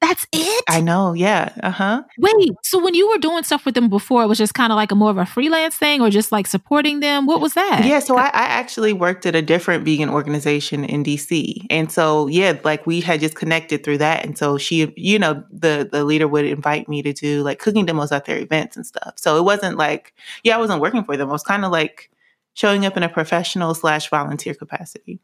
That's 0.00 0.26
it? 0.32 0.64
I 0.68 0.80
know. 0.80 1.12
Yeah. 1.12 1.52
Uh 1.60 1.70
huh. 1.70 2.02
Wait. 2.18 2.52
So 2.62 2.82
when 2.82 2.94
you 2.94 3.08
were 3.08 3.18
doing 3.18 3.42
stuff 3.42 3.64
with 3.64 3.74
them 3.74 3.88
before, 3.88 4.22
it 4.22 4.26
was 4.26 4.38
just 4.38 4.54
kind 4.54 4.72
of 4.72 4.76
like 4.76 4.92
a 4.92 4.94
more 4.94 5.10
of 5.10 5.18
a 5.18 5.26
freelance 5.26 5.76
thing 5.76 6.00
or 6.00 6.08
just 6.08 6.30
like 6.30 6.46
supporting 6.46 7.00
them? 7.00 7.26
What 7.26 7.40
was 7.40 7.54
that? 7.54 7.84
Yeah. 7.84 7.98
So 7.98 8.16
I, 8.16 8.26
I, 8.26 8.58
actually 8.58 8.92
worked 8.92 9.26
at 9.26 9.34
a 9.34 9.42
different 9.42 9.84
vegan 9.84 10.08
organization 10.08 10.84
in 10.84 11.02
DC. 11.02 11.66
And 11.68 11.90
so, 11.90 12.28
yeah, 12.28 12.58
like 12.62 12.86
we 12.86 13.00
had 13.00 13.20
just 13.20 13.34
connected 13.34 13.82
through 13.82 13.98
that. 13.98 14.24
And 14.24 14.38
so 14.38 14.56
she, 14.56 14.92
you 14.96 15.18
know, 15.18 15.42
the, 15.50 15.88
the 15.90 16.04
leader 16.04 16.28
would 16.28 16.44
invite 16.44 16.88
me 16.88 17.02
to 17.02 17.12
do 17.12 17.42
like 17.42 17.58
cooking 17.58 17.86
demos 17.86 18.12
at 18.12 18.24
their 18.24 18.38
events 18.38 18.76
and 18.76 18.86
stuff. 18.86 19.14
So 19.16 19.36
it 19.36 19.42
wasn't 19.42 19.78
like, 19.78 20.14
yeah, 20.44 20.54
I 20.54 20.58
wasn't 20.58 20.80
working 20.80 21.04
for 21.04 21.16
them. 21.16 21.28
It 21.28 21.32
was 21.32 21.42
kind 21.42 21.64
of 21.64 21.72
like 21.72 22.10
showing 22.54 22.86
up 22.86 22.96
in 22.96 23.02
a 23.02 23.08
professional 23.08 23.74
slash 23.74 24.10
volunteer 24.10 24.54
capacity. 24.54 25.20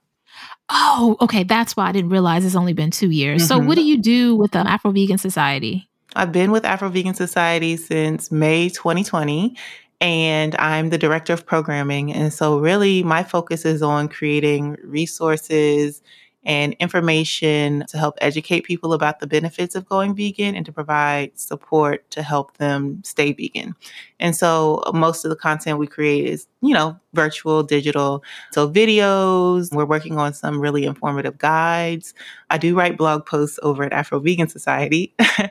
Oh, 0.70 1.16
okay. 1.20 1.44
That's 1.44 1.76
why 1.76 1.88
I 1.88 1.92
didn't 1.92 2.10
realize 2.10 2.44
it's 2.44 2.56
only 2.56 2.72
been 2.72 2.90
two 2.90 3.10
years. 3.10 3.42
Mm-hmm. 3.42 3.48
So, 3.48 3.58
what 3.66 3.76
do 3.76 3.84
you 3.84 3.98
do 3.98 4.34
with 4.34 4.52
the 4.52 4.60
Afro 4.60 4.90
Vegan 4.92 5.18
Society? 5.18 5.88
I've 6.16 6.32
been 6.32 6.50
with 6.50 6.64
Afro 6.64 6.88
Vegan 6.88 7.14
Society 7.14 7.76
since 7.76 8.30
May 8.30 8.68
2020, 8.68 9.56
and 10.00 10.54
I'm 10.56 10.90
the 10.90 10.98
director 10.98 11.32
of 11.32 11.44
programming. 11.44 12.12
And 12.12 12.32
so, 12.32 12.58
really, 12.58 13.02
my 13.02 13.22
focus 13.22 13.64
is 13.64 13.82
on 13.82 14.08
creating 14.08 14.76
resources 14.82 16.02
and 16.46 16.74
information 16.74 17.84
to 17.88 17.98
help 17.98 18.18
educate 18.20 18.64
people 18.64 18.92
about 18.92 19.20
the 19.20 19.26
benefits 19.26 19.74
of 19.74 19.88
going 19.88 20.14
vegan 20.14 20.54
and 20.54 20.66
to 20.66 20.72
provide 20.72 21.38
support 21.38 22.08
to 22.10 22.22
help 22.22 22.56
them 22.58 23.02
stay 23.02 23.32
vegan. 23.32 23.74
And 24.20 24.36
so 24.36 24.82
most 24.92 25.24
of 25.24 25.30
the 25.30 25.36
content 25.36 25.78
we 25.78 25.86
create 25.86 26.26
is, 26.26 26.46
you 26.64 26.72
know, 26.72 26.98
virtual, 27.12 27.62
digital. 27.62 28.24
So 28.52 28.70
videos, 28.70 29.70
we're 29.70 29.84
working 29.84 30.18
on 30.18 30.32
some 30.32 30.60
really 30.60 30.84
informative 30.84 31.36
guides. 31.36 32.14
I 32.48 32.56
do 32.56 32.74
write 32.74 32.96
blog 32.96 33.26
posts 33.26 33.58
over 33.62 33.84
at 33.84 33.92
Afro 33.92 34.18
Vegan 34.18 34.48
Society. 34.48 35.14
okay, 35.20 35.50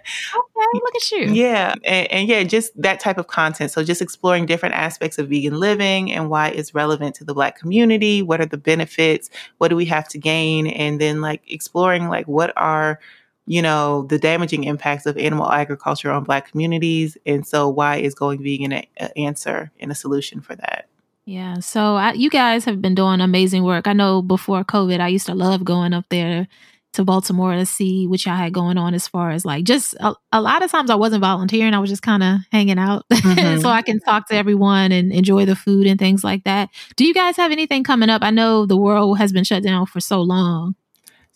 look 0.74 0.95
at 0.95 1.11
you. 1.11 1.26
Yeah. 1.32 1.76
And, 1.84 2.11
and, 2.11 2.28
yeah, 2.28 2.43
just 2.43 2.72
that 2.82 2.99
type 2.99 3.20
of 3.20 3.28
content. 3.28 3.70
So 3.70 3.84
just 3.84 4.01
exploring 4.01 4.47
different 4.47 4.74
aspects 4.74 5.20
of 5.20 5.30
vegan 5.30 5.59
living 5.59 6.11
and 6.11 6.32
why 6.32 6.49
it's 6.49 6.74
relevant 6.74 7.16
to 7.16 7.24
the 7.24 7.36
black 7.36 7.59
community. 7.59 8.24
What 8.24 8.41
are 8.41 8.47
the 8.47 8.57
benefits? 8.57 9.30
What 9.59 9.68
do 9.68 9.76
we 9.76 9.86
have 9.86 10.07
to 10.09 10.18
gain? 10.18 10.66
And 10.66 10.99
then 10.99 11.22
like 11.22 11.43
exploring 11.47 12.07
like 12.09 12.28
what 12.28 12.53
are 12.57 12.99
you 13.45 13.61
know, 13.61 14.03
the 14.03 14.18
damaging 14.18 14.64
impacts 14.64 15.05
of 15.05 15.18
animal 15.18 15.51
agriculture 15.51 16.09
on 16.09 16.24
Black 16.24 16.49
communities. 16.49 17.18
And 17.26 17.45
so, 17.45 17.68
why 17.68 17.97
is 17.97 18.16
going 18.16 18.41
vegan 18.41 18.72
an 18.72 18.86
answer 19.18 19.70
and 19.82 19.91
a 19.91 19.95
solution 19.95 20.39
for 20.39 20.55
that? 20.55 20.88
Yeah. 21.26 21.59
So, 21.59 21.95
I, 21.95 22.13
you 22.13 22.30
guys 22.30 22.65
have 22.65 22.82
been 22.82 22.95
doing 22.95 23.21
amazing 23.21 23.63
work. 23.63 23.88
I 23.88 23.93
know 23.93 24.21
before 24.21 24.63
COVID, 24.63 24.99
I 24.99 25.07
used 25.07 25.26
to 25.28 25.36
love 25.36 25.63
going 25.63 25.93
up 25.93 26.05
there 26.09 26.47
to 26.93 27.03
Baltimore 27.03 27.55
to 27.55 27.65
see 27.65 28.07
what 28.07 28.24
y'all 28.26 28.36
had 28.36 28.53
going 28.53 28.78
on 28.78 28.93
as 28.93 29.07
far 29.07 29.32
as 29.32 29.45
like 29.45 29.63
just 29.63 29.95
a, 29.95 30.13
a 30.32 30.41
lot 30.41 30.63
of 30.63 30.71
times 30.71 30.89
I 30.89 30.95
wasn't 30.95 31.21
volunteering. 31.21 31.74
I 31.74 31.80
was 31.80 31.89
just 31.89 32.03
kind 32.03 32.21
of 32.21 32.39
hanging 32.51 32.78
out 32.78 33.05
mm-hmm. 33.11 33.61
so 33.61 33.69
I 33.69 33.82
can 33.82 33.99
talk 33.99 34.28
to 34.30 34.36
everyone 34.36 34.91
and 34.91 35.11
enjoy 35.11 35.45
the 35.45 35.55
food 35.55 35.88
and 35.88 35.97
things 35.97 36.24
like 36.24 36.43
that. 36.43 36.69
Do 36.95 37.05
you 37.05 37.13
guys 37.13 37.36
have 37.38 37.51
anything 37.51 37.84
coming 37.84 38.09
up? 38.09 38.21
I 38.21 38.30
know 38.30 38.65
the 38.65 38.78
world 38.78 39.17
has 39.17 39.32
been 39.32 39.43
shut 39.43 39.63
down 39.63 39.88
for 39.88 39.99
so 39.99 40.21
long. 40.21 40.76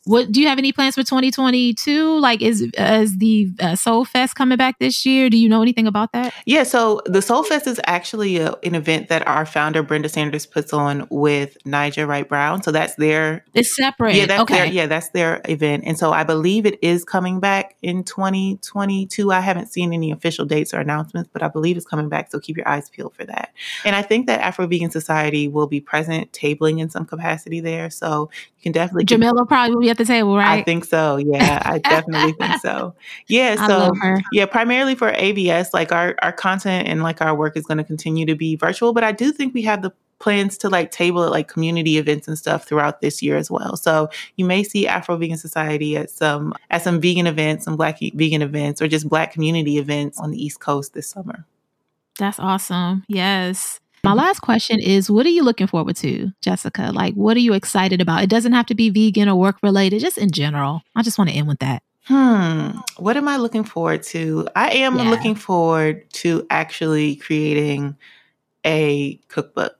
What 0.07 0.31
do 0.31 0.41
you 0.41 0.47
have 0.47 0.57
any 0.57 0.71
plans 0.71 0.95
for 0.95 1.03
2022? 1.03 2.19
Like, 2.19 2.41
is 2.41 2.61
is 2.61 3.17
the 3.17 3.51
uh, 3.59 3.75
Soul 3.75 4.05
Fest 4.05 4.35
coming 4.35 4.57
back 4.57 4.79
this 4.79 5.05
year? 5.05 5.29
Do 5.29 5.37
you 5.37 5.49
know 5.49 5.61
anything 5.61 5.87
about 5.87 6.13
that? 6.13 6.33
Yeah, 6.45 6.63
so 6.63 7.01
the 7.05 7.21
Soul 7.21 7.43
Fest 7.43 7.67
is 7.67 7.79
actually 7.85 8.37
a, 8.37 8.53
an 8.63 8.75
event 8.75 9.09
that 9.09 9.27
our 9.27 9.45
founder 9.45 9.83
Brenda 9.83 10.09
Sanders 10.09 10.45
puts 10.45 10.73
on 10.73 11.07
with 11.09 11.57
Naijha 11.65 12.07
Wright 12.07 12.27
Brown. 12.27 12.63
So 12.63 12.71
that's 12.71 12.95
their 12.95 13.45
it's 13.53 13.75
separate. 13.75 14.15
Yeah, 14.15 14.25
that's 14.25 14.41
okay. 14.43 14.55
their 14.55 14.65
yeah 14.65 14.87
that's 14.87 15.09
their 15.09 15.41
event, 15.45 15.83
and 15.85 15.97
so 15.97 16.11
I 16.11 16.23
believe 16.23 16.65
it 16.65 16.79
is 16.81 17.03
coming 17.03 17.39
back 17.39 17.75
in 17.81 18.03
2022. 18.03 19.31
I 19.31 19.39
haven't 19.39 19.67
seen 19.67 19.93
any 19.93 20.11
official 20.11 20.45
dates 20.45 20.73
or 20.73 20.79
announcements, 20.79 21.29
but 21.31 21.43
I 21.43 21.47
believe 21.47 21.77
it's 21.77 21.85
coming 21.85 22.09
back. 22.09 22.31
So 22.31 22.39
keep 22.39 22.57
your 22.57 22.67
eyes 22.67 22.89
peeled 22.89 23.13
for 23.13 23.25
that. 23.25 23.53
And 23.85 23.95
I 23.95 24.01
think 24.01 24.27
that 24.27 24.41
Afro 24.41 24.67
Vegan 24.67 24.91
Society 24.91 25.47
will 25.47 25.67
be 25.67 25.79
present, 25.79 26.31
tabling 26.31 26.79
in 26.79 26.89
some 26.89 27.05
capacity 27.05 27.59
there. 27.59 27.89
So 27.89 28.29
you 28.57 28.63
can 28.63 28.71
definitely 28.71 29.05
Jamila 29.05 29.45
probably 29.45 29.75
will 29.75 29.81
be 29.81 29.89
at 29.89 29.97
the 29.97 30.05
table, 30.05 30.35
right? 30.35 30.59
I 30.59 30.63
think 30.63 30.85
so. 30.85 31.17
Yeah, 31.17 31.61
I 31.63 31.77
definitely 31.89 32.33
think 32.33 32.61
so. 32.61 32.95
Yeah, 33.27 33.67
so 33.67 33.91
yeah, 34.31 34.45
primarily 34.45 34.95
for 34.95 35.11
AVS, 35.11 35.73
like 35.73 35.91
our 35.91 36.15
our 36.21 36.31
content 36.31 36.87
and 36.87 37.03
like 37.03 37.21
our 37.21 37.35
work 37.35 37.55
is 37.55 37.65
going 37.65 37.77
to 37.77 37.83
continue 37.83 38.25
to 38.25 38.35
be 38.35 38.55
virtual, 38.55 38.93
but 38.93 39.03
I 39.03 39.11
do 39.11 39.31
think 39.31 39.53
we 39.53 39.61
have 39.63 39.81
the 39.81 39.91
plans 40.19 40.57
to 40.59 40.69
like 40.69 40.91
table 40.91 41.23
at 41.23 41.31
like 41.31 41.47
community 41.47 41.97
events 41.97 42.27
and 42.27 42.37
stuff 42.37 42.65
throughout 42.65 43.01
this 43.01 43.21
year 43.21 43.37
as 43.37 43.51
well. 43.51 43.77
So 43.77 44.09
you 44.35 44.45
may 44.45 44.63
see 44.63 44.87
Afro 44.87 45.17
Vegan 45.17 45.37
Society 45.37 45.97
at 45.97 46.09
some 46.09 46.53
at 46.69 46.81
some 46.81 46.99
vegan 46.99 47.27
events, 47.27 47.65
some 47.65 47.77
black 47.77 47.99
vegan 47.99 48.41
events, 48.41 48.81
or 48.81 48.87
just 48.87 49.07
black 49.07 49.31
community 49.31 49.77
events 49.77 50.19
on 50.19 50.31
the 50.31 50.43
East 50.43 50.59
Coast 50.59 50.93
this 50.93 51.07
summer. 51.07 51.45
That's 52.17 52.39
awesome. 52.39 53.03
Yes. 53.07 53.79
My 54.03 54.13
last 54.13 54.39
question 54.39 54.79
is 54.79 55.11
what 55.11 55.25
are 55.25 55.29
you 55.29 55.43
looking 55.43 55.67
forward 55.67 55.97
to, 55.97 56.31
Jessica? 56.41 56.91
Like, 56.93 57.13
what 57.15 57.35
are 57.35 57.41
you 57.41 57.53
excited 57.53 57.99
about? 57.99 58.23
It 58.23 58.29
doesn't 58.29 58.53
have 58.53 58.67
to 58.67 58.75
be 58.75 58.89
vegan 58.89 59.27
or 59.27 59.35
work 59.35 59.57
related, 59.61 59.99
just 59.99 60.17
in 60.17 60.31
general. 60.31 60.81
I 60.95 61.01
just 61.01 61.17
want 61.17 61.29
to 61.29 61.35
end 61.35 61.47
with 61.47 61.59
that. 61.59 61.83
Hmm. 62.03 62.69
What 62.97 63.17
am 63.17 63.27
I 63.27 63.35
looking 63.35 63.65
forward 63.65 64.03
to? 64.03 64.47
I 64.55 64.69
am 64.71 64.97
yeah. 64.97 65.09
looking 65.09 65.35
forward 65.35 66.09
to 66.13 66.47
actually 66.49 67.17
creating 67.17 67.97
a 68.65 69.15
cookbook. 69.27 69.76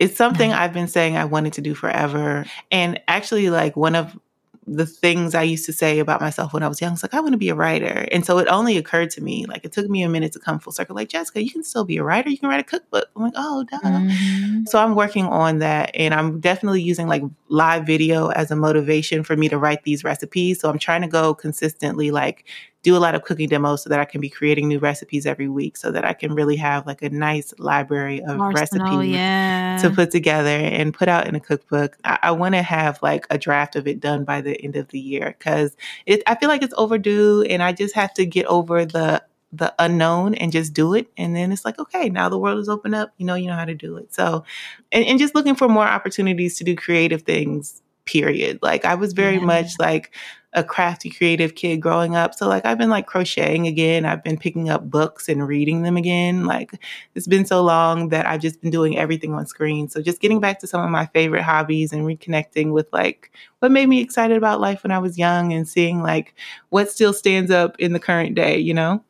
It's 0.00 0.16
something 0.16 0.52
I've 0.52 0.72
been 0.72 0.88
saying 0.88 1.16
I 1.16 1.26
wanted 1.26 1.52
to 1.52 1.60
do 1.60 1.74
forever. 1.74 2.46
And 2.72 3.00
actually, 3.06 3.50
like, 3.50 3.76
one 3.76 3.94
of 3.94 4.18
the 4.66 4.86
things 4.86 5.34
I 5.34 5.42
used 5.42 5.66
to 5.66 5.72
say 5.72 5.98
about 5.98 6.20
myself 6.20 6.52
when 6.52 6.62
I 6.62 6.68
was 6.68 6.80
young. 6.80 6.92
It's 6.92 7.02
like, 7.02 7.14
I 7.14 7.20
want 7.20 7.32
to 7.32 7.38
be 7.38 7.48
a 7.48 7.54
writer. 7.56 8.06
And 8.12 8.24
so 8.24 8.38
it 8.38 8.46
only 8.48 8.76
occurred 8.76 9.10
to 9.10 9.20
me, 9.20 9.44
like, 9.46 9.64
it 9.64 9.72
took 9.72 9.88
me 9.88 10.02
a 10.02 10.08
minute 10.08 10.32
to 10.32 10.38
come 10.38 10.60
full 10.60 10.72
circle. 10.72 10.94
Like, 10.94 11.08
Jessica, 11.08 11.42
you 11.42 11.50
can 11.50 11.64
still 11.64 11.84
be 11.84 11.96
a 11.96 12.04
writer. 12.04 12.30
You 12.30 12.38
can 12.38 12.48
write 12.48 12.60
a 12.60 12.64
cookbook. 12.64 13.06
I'm 13.16 13.22
like, 13.22 13.32
oh, 13.36 13.64
duh. 13.64 13.78
Mm-hmm. 13.80 14.64
So 14.66 14.78
I'm 14.78 14.94
working 14.94 15.26
on 15.26 15.58
that. 15.58 15.90
And 15.94 16.14
I'm 16.14 16.40
definitely 16.40 16.82
using 16.82 17.08
like 17.08 17.22
live 17.48 17.84
video 17.84 18.28
as 18.28 18.50
a 18.50 18.56
motivation 18.56 19.24
for 19.24 19.36
me 19.36 19.48
to 19.48 19.58
write 19.58 19.82
these 19.82 20.04
recipes. 20.04 20.60
So 20.60 20.70
I'm 20.70 20.78
trying 20.78 21.02
to 21.02 21.08
go 21.08 21.34
consistently, 21.34 22.10
like, 22.10 22.44
do 22.82 22.96
a 22.96 22.98
lot 22.98 23.14
of 23.14 23.22
cooking 23.22 23.48
demos 23.48 23.82
so 23.82 23.90
that 23.90 24.00
I 24.00 24.04
can 24.04 24.20
be 24.20 24.30
creating 24.30 24.68
new 24.68 24.78
recipes 24.78 25.26
every 25.26 25.48
week 25.48 25.76
so 25.76 25.90
that 25.90 26.04
I 26.04 26.14
can 26.14 26.34
really 26.34 26.56
have 26.56 26.86
like 26.86 27.02
a 27.02 27.10
nice 27.10 27.52
library 27.58 28.22
of 28.22 28.40
Arsenal, 28.40 28.86
recipes 28.86 29.14
yeah. 29.14 29.78
to 29.82 29.90
put 29.90 30.10
together 30.10 30.48
and 30.48 30.94
put 30.94 31.08
out 31.08 31.26
in 31.26 31.34
a 31.34 31.40
cookbook. 31.40 31.98
I, 32.04 32.18
I 32.22 32.30
want 32.30 32.54
to 32.54 32.62
have 32.62 33.02
like 33.02 33.26
a 33.28 33.36
draft 33.36 33.76
of 33.76 33.86
it 33.86 34.00
done 34.00 34.24
by 34.24 34.40
the 34.40 34.60
end 34.62 34.76
of 34.76 34.88
the 34.88 34.98
year 34.98 35.34
because 35.38 35.76
it 36.06 36.22
I 36.26 36.36
feel 36.36 36.48
like 36.48 36.62
it's 36.62 36.74
overdue 36.76 37.42
and 37.42 37.62
I 37.62 37.72
just 37.72 37.94
have 37.94 38.14
to 38.14 38.24
get 38.24 38.46
over 38.46 38.86
the 38.86 39.22
the 39.52 39.74
unknown 39.78 40.34
and 40.36 40.52
just 40.52 40.72
do 40.72 40.94
it. 40.94 41.08
And 41.16 41.34
then 41.34 41.52
it's 41.52 41.64
like, 41.64 41.78
okay, 41.78 42.08
now 42.08 42.28
the 42.28 42.38
world 42.38 42.60
is 42.60 42.68
open 42.68 42.94
up. 42.94 43.12
You 43.18 43.26
know, 43.26 43.34
you 43.34 43.48
know 43.48 43.56
how 43.56 43.64
to 43.64 43.74
do 43.74 43.96
it. 43.96 44.14
So, 44.14 44.44
and, 44.92 45.04
and 45.04 45.18
just 45.18 45.34
looking 45.34 45.56
for 45.56 45.68
more 45.68 45.86
opportunities 45.86 46.56
to 46.58 46.64
do 46.64 46.76
creative 46.76 47.22
things 47.22 47.82
period. 48.04 48.58
Like 48.62 48.84
I 48.84 48.94
was 48.94 49.12
very 49.12 49.36
yeah. 49.36 49.44
much 49.44 49.72
like 49.78 50.14
a 50.52 50.64
crafty 50.64 51.10
creative 51.10 51.54
kid 51.54 51.76
growing 51.76 52.16
up. 52.16 52.34
So 52.34 52.48
like 52.48 52.66
I've 52.66 52.78
been 52.78 52.90
like 52.90 53.06
crocheting 53.06 53.68
again. 53.68 54.04
I've 54.04 54.24
been 54.24 54.36
picking 54.36 54.68
up 54.68 54.90
books 54.90 55.28
and 55.28 55.46
reading 55.46 55.82
them 55.82 55.96
again. 55.96 56.44
Like 56.44 56.72
it's 57.14 57.28
been 57.28 57.46
so 57.46 57.62
long 57.62 58.08
that 58.08 58.26
I've 58.26 58.40
just 58.40 58.60
been 58.60 58.70
doing 58.70 58.98
everything 58.98 59.32
on 59.32 59.46
screen. 59.46 59.88
So 59.88 60.02
just 60.02 60.20
getting 60.20 60.40
back 60.40 60.58
to 60.60 60.66
some 60.66 60.82
of 60.82 60.90
my 60.90 61.06
favorite 61.06 61.42
hobbies 61.42 61.92
and 61.92 62.02
reconnecting 62.02 62.72
with 62.72 62.92
like 62.92 63.30
what 63.60 63.70
made 63.70 63.88
me 63.88 64.00
excited 64.00 64.36
about 64.36 64.60
life 64.60 64.82
when 64.82 64.90
I 64.90 64.98
was 64.98 65.18
young 65.18 65.52
and 65.52 65.68
seeing 65.68 66.02
like 66.02 66.34
what 66.70 66.90
still 66.90 67.12
stands 67.12 67.52
up 67.52 67.78
in 67.78 67.92
the 67.92 68.00
current 68.00 68.34
day, 68.34 68.58
you 68.58 68.74
know? 68.74 69.04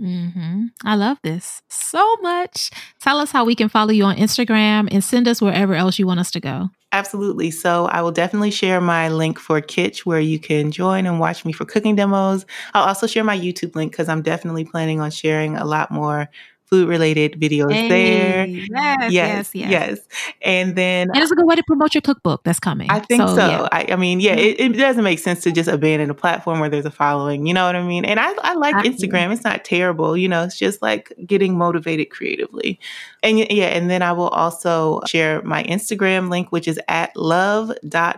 Mm-hmm. 0.00 0.66
I 0.84 0.94
love 0.94 1.18
this 1.22 1.62
so 1.68 2.16
much. 2.16 2.70
Tell 3.00 3.18
us 3.18 3.30
how 3.30 3.44
we 3.44 3.54
can 3.54 3.68
follow 3.68 3.92
you 3.92 4.04
on 4.04 4.16
Instagram 4.16 4.88
and 4.90 5.02
send 5.02 5.26
us 5.26 5.40
wherever 5.40 5.74
else 5.74 5.98
you 5.98 6.06
want 6.06 6.20
us 6.20 6.30
to 6.32 6.40
go. 6.40 6.70
Absolutely. 6.92 7.50
So 7.50 7.86
I 7.86 8.00
will 8.00 8.12
definitely 8.12 8.50
share 8.50 8.80
my 8.80 9.08
link 9.08 9.38
for 9.38 9.60
Kittch 9.60 10.00
where 10.00 10.20
you 10.20 10.38
can 10.38 10.70
join 10.70 11.04
and 11.06 11.20
watch 11.20 11.44
me 11.44 11.52
for 11.52 11.64
cooking 11.64 11.96
demos. 11.96 12.46
I'll 12.74 12.84
also 12.84 13.06
share 13.06 13.24
my 13.24 13.36
YouTube 13.38 13.74
link 13.74 13.92
because 13.92 14.08
I'm 14.08 14.22
definitely 14.22 14.64
planning 14.64 15.00
on 15.00 15.10
sharing 15.10 15.56
a 15.56 15.64
lot 15.64 15.90
more 15.90 16.28
food 16.66 16.88
related 16.88 17.32
videos 17.40 17.72
Hey, 17.72 17.88
there. 17.88 18.46
yes, 18.46 18.68
Yes, 18.70 19.10
yes, 19.12 19.54
yes. 19.54 19.70
yes. 19.70 19.98
And 20.42 20.74
then 20.76 21.08
And 21.14 21.22
it's 21.22 21.30
a 21.30 21.34
good 21.36 21.46
way 21.46 21.54
to 21.54 21.62
promote 21.66 21.94
your 21.94 22.02
cookbook 22.02 22.42
that's 22.44 22.58
coming. 22.60 22.90
I 22.90 22.98
think 23.00 23.22
so. 23.26 23.36
yeah. 23.36 23.68
I, 23.72 23.86
I 23.90 23.96
mean, 23.96 24.18
yeah, 24.20 24.34
Mhm. 24.36 24.44
it, 24.44 24.60
it 24.60 24.68
doesn't 24.76 25.04
make 25.04 25.18
sense 25.20 25.40
to 25.42 25.52
just 25.52 25.68
abandon 25.68 26.10
a 26.10 26.14
platform 26.14 26.58
where 26.60 26.68
there's 26.68 26.84
a 26.84 26.90
following. 26.90 27.46
You 27.46 27.54
know 27.54 27.64
what 27.66 27.76
I 27.76 27.82
mean? 27.82 28.04
And 28.04 28.18
I, 28.20 28.32
I 28.42 28.54
like 28.54 28.74
Absolutely. 28.74 29.08
Instagram. 29.08 29.32
It's 29.32 29.44
not 29.44 29.64
terrible. 29.64 30.16
You 30.16 30.28
know, 30.28 30.42
it's 30.44 30.58
just 30.58 30.82
like 30.82 31.12
getting 31.24 31.56
motivated 31.56 32.10
creatively. 32.10 32.78
And 33.22 33.38
yeah, 33.38 33.66
and 33.68 33.88
then 33.88 34.02
I 34.02 34.12
will 34.12 34.28
also 34.28 35.00
share 35.06 35.42
my 35.42 35.62
Instagram 35.64 36.30
link, 36.30 36.50
which 36.52 36.66
is 36.68 36.78
at 36.88 37.14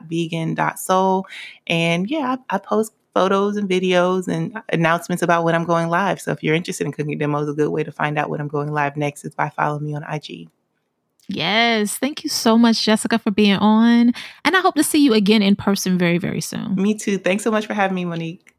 love.vegan.soul. 0.09 1.27
And 1.67 2.11
yeah, 2.11 2.37
I, 2.51 2.57
I 2.57 2.59
post 2.59 2.93
photos 3.15 3.57
and 3.57 3.69
videos 3.69 4.29
and 4.29 4.61
announcements 4.73 5.23
about 5.23 5.45
when 5.45 5.55
I'm 5.55 5.65
going 5.65 5.89
live. 5.89 6.21
So 6.21 6.33
if 6.33 6.43
you're 6.43 6.55
interested 6.55 6.87
in 6.87 6.93
cooking 6.93 7.19
demos, 7.19 7.49
a 7.49 7.55
good 7.55 7.71
way 7.71 7.85
to 7.85 7.93
find 7.93 8.19
out 8.19 8.31
when 8.31 8.41
I'm 8.41 8.49
going 8.49 8.73
live 8.73 8.97
next 8.97 9.25
is 9.25 9.35
by 9.35 9.49
following 9.51 9.85
me 9.85 9.95
on 9.95 10.05
IG. 10.05 10.49
Yes. 11.29 11.99
Thank 11.99 12.25
you 12.25 12.31
so 12.31 12.57
much, 12.57 12.83
Jessica, 12.85 13.19
for 13.19 13.31
being 13.31 13.57
on. 13.57 14.13
And 14.45 14.57
I 14.57 14.61
hope 14.61 14.77
to 14.77 14.83
see 14.83 15.05
you 15.05 15.13
again 15.13 15.43
in 15.43 15.57
person 15.57 15.99
very, 15.99 16.19
very 16.19 16.41
soon. 16.41 16.75
Me 16.75 16.95
too. 16.95 17.19
Thanks 17.19 17.45
so 17.45 17.51
much 17.51 17.67
for 17.67 17.75
having 17.75 17.95
me, 17.95 18.05
Monique. 18.05 18.55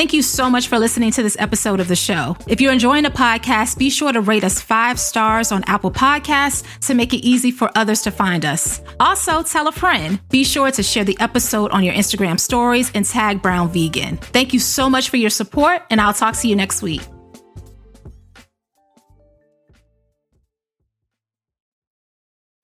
Thank 0.00 0.14
you 0.14 0.22
so 0.22 0.48
much 0.48 0.68
for 0.68 0.78
listening 0.78 1.10
to 1.10 1.22
this 1.22 1.36
episode 1.38 1.78
of 1.78 1.86
the 1.86 1.94
show. 1.94 2.34
If 2.46 2.58
you're 2.58 2.72
enjoying 2.72 3.02
the 3.02 3.10
podcast, 3.10 3.76
be 3.76 3.90
sure 3.90 4.10
to 4.10 4.22
rate 4.22 4.44
us 4.44 4.58
five 4.58 4.98
stars 4.98 5.52
on 5.52 5.62
Apple 5.66 5.90
Podcasts 5.90 6.64
to 6.86 6.94
make 6.94 7.12
it 7.12 7.18
easy 7.18 7.50
for 7.50 7.70
others 7.74 8.00
to 8.04 8.10
find 8.10 8.46
us. 8.46 8.80
Also, 8.98 9.42
tell 9.42 9.68
a 9.68 9.72
friend. 9.72 10.18
Be 10.30 10.42
sure 10.42 10.70
to 10.70 10.82
share 10.82 11.04
the 11.04 11.18
episode 11.20 11.70
on 11.72 11.84
your 11.84 11.92
Instagram 11.92 12.40
stories 12.40 12.90
and 12.94 13.04
tag 13.04 13.42
Brown 13.42 13.68
Vegan. 13.68 14.16
Thank 14.16 14.54
you 14.54 14.58
so 14.58 14.88
much 14.88 15.10
for 15.10 15.18
your 15.18 15.28
support, 15.28 15.82
and 15.90 16.00
I'll 16.00 16.14
talk 16.14 16.34
to 16.36 16.48
you 16.48 16.56
next 16.56 16.80
week. 16.80 17.02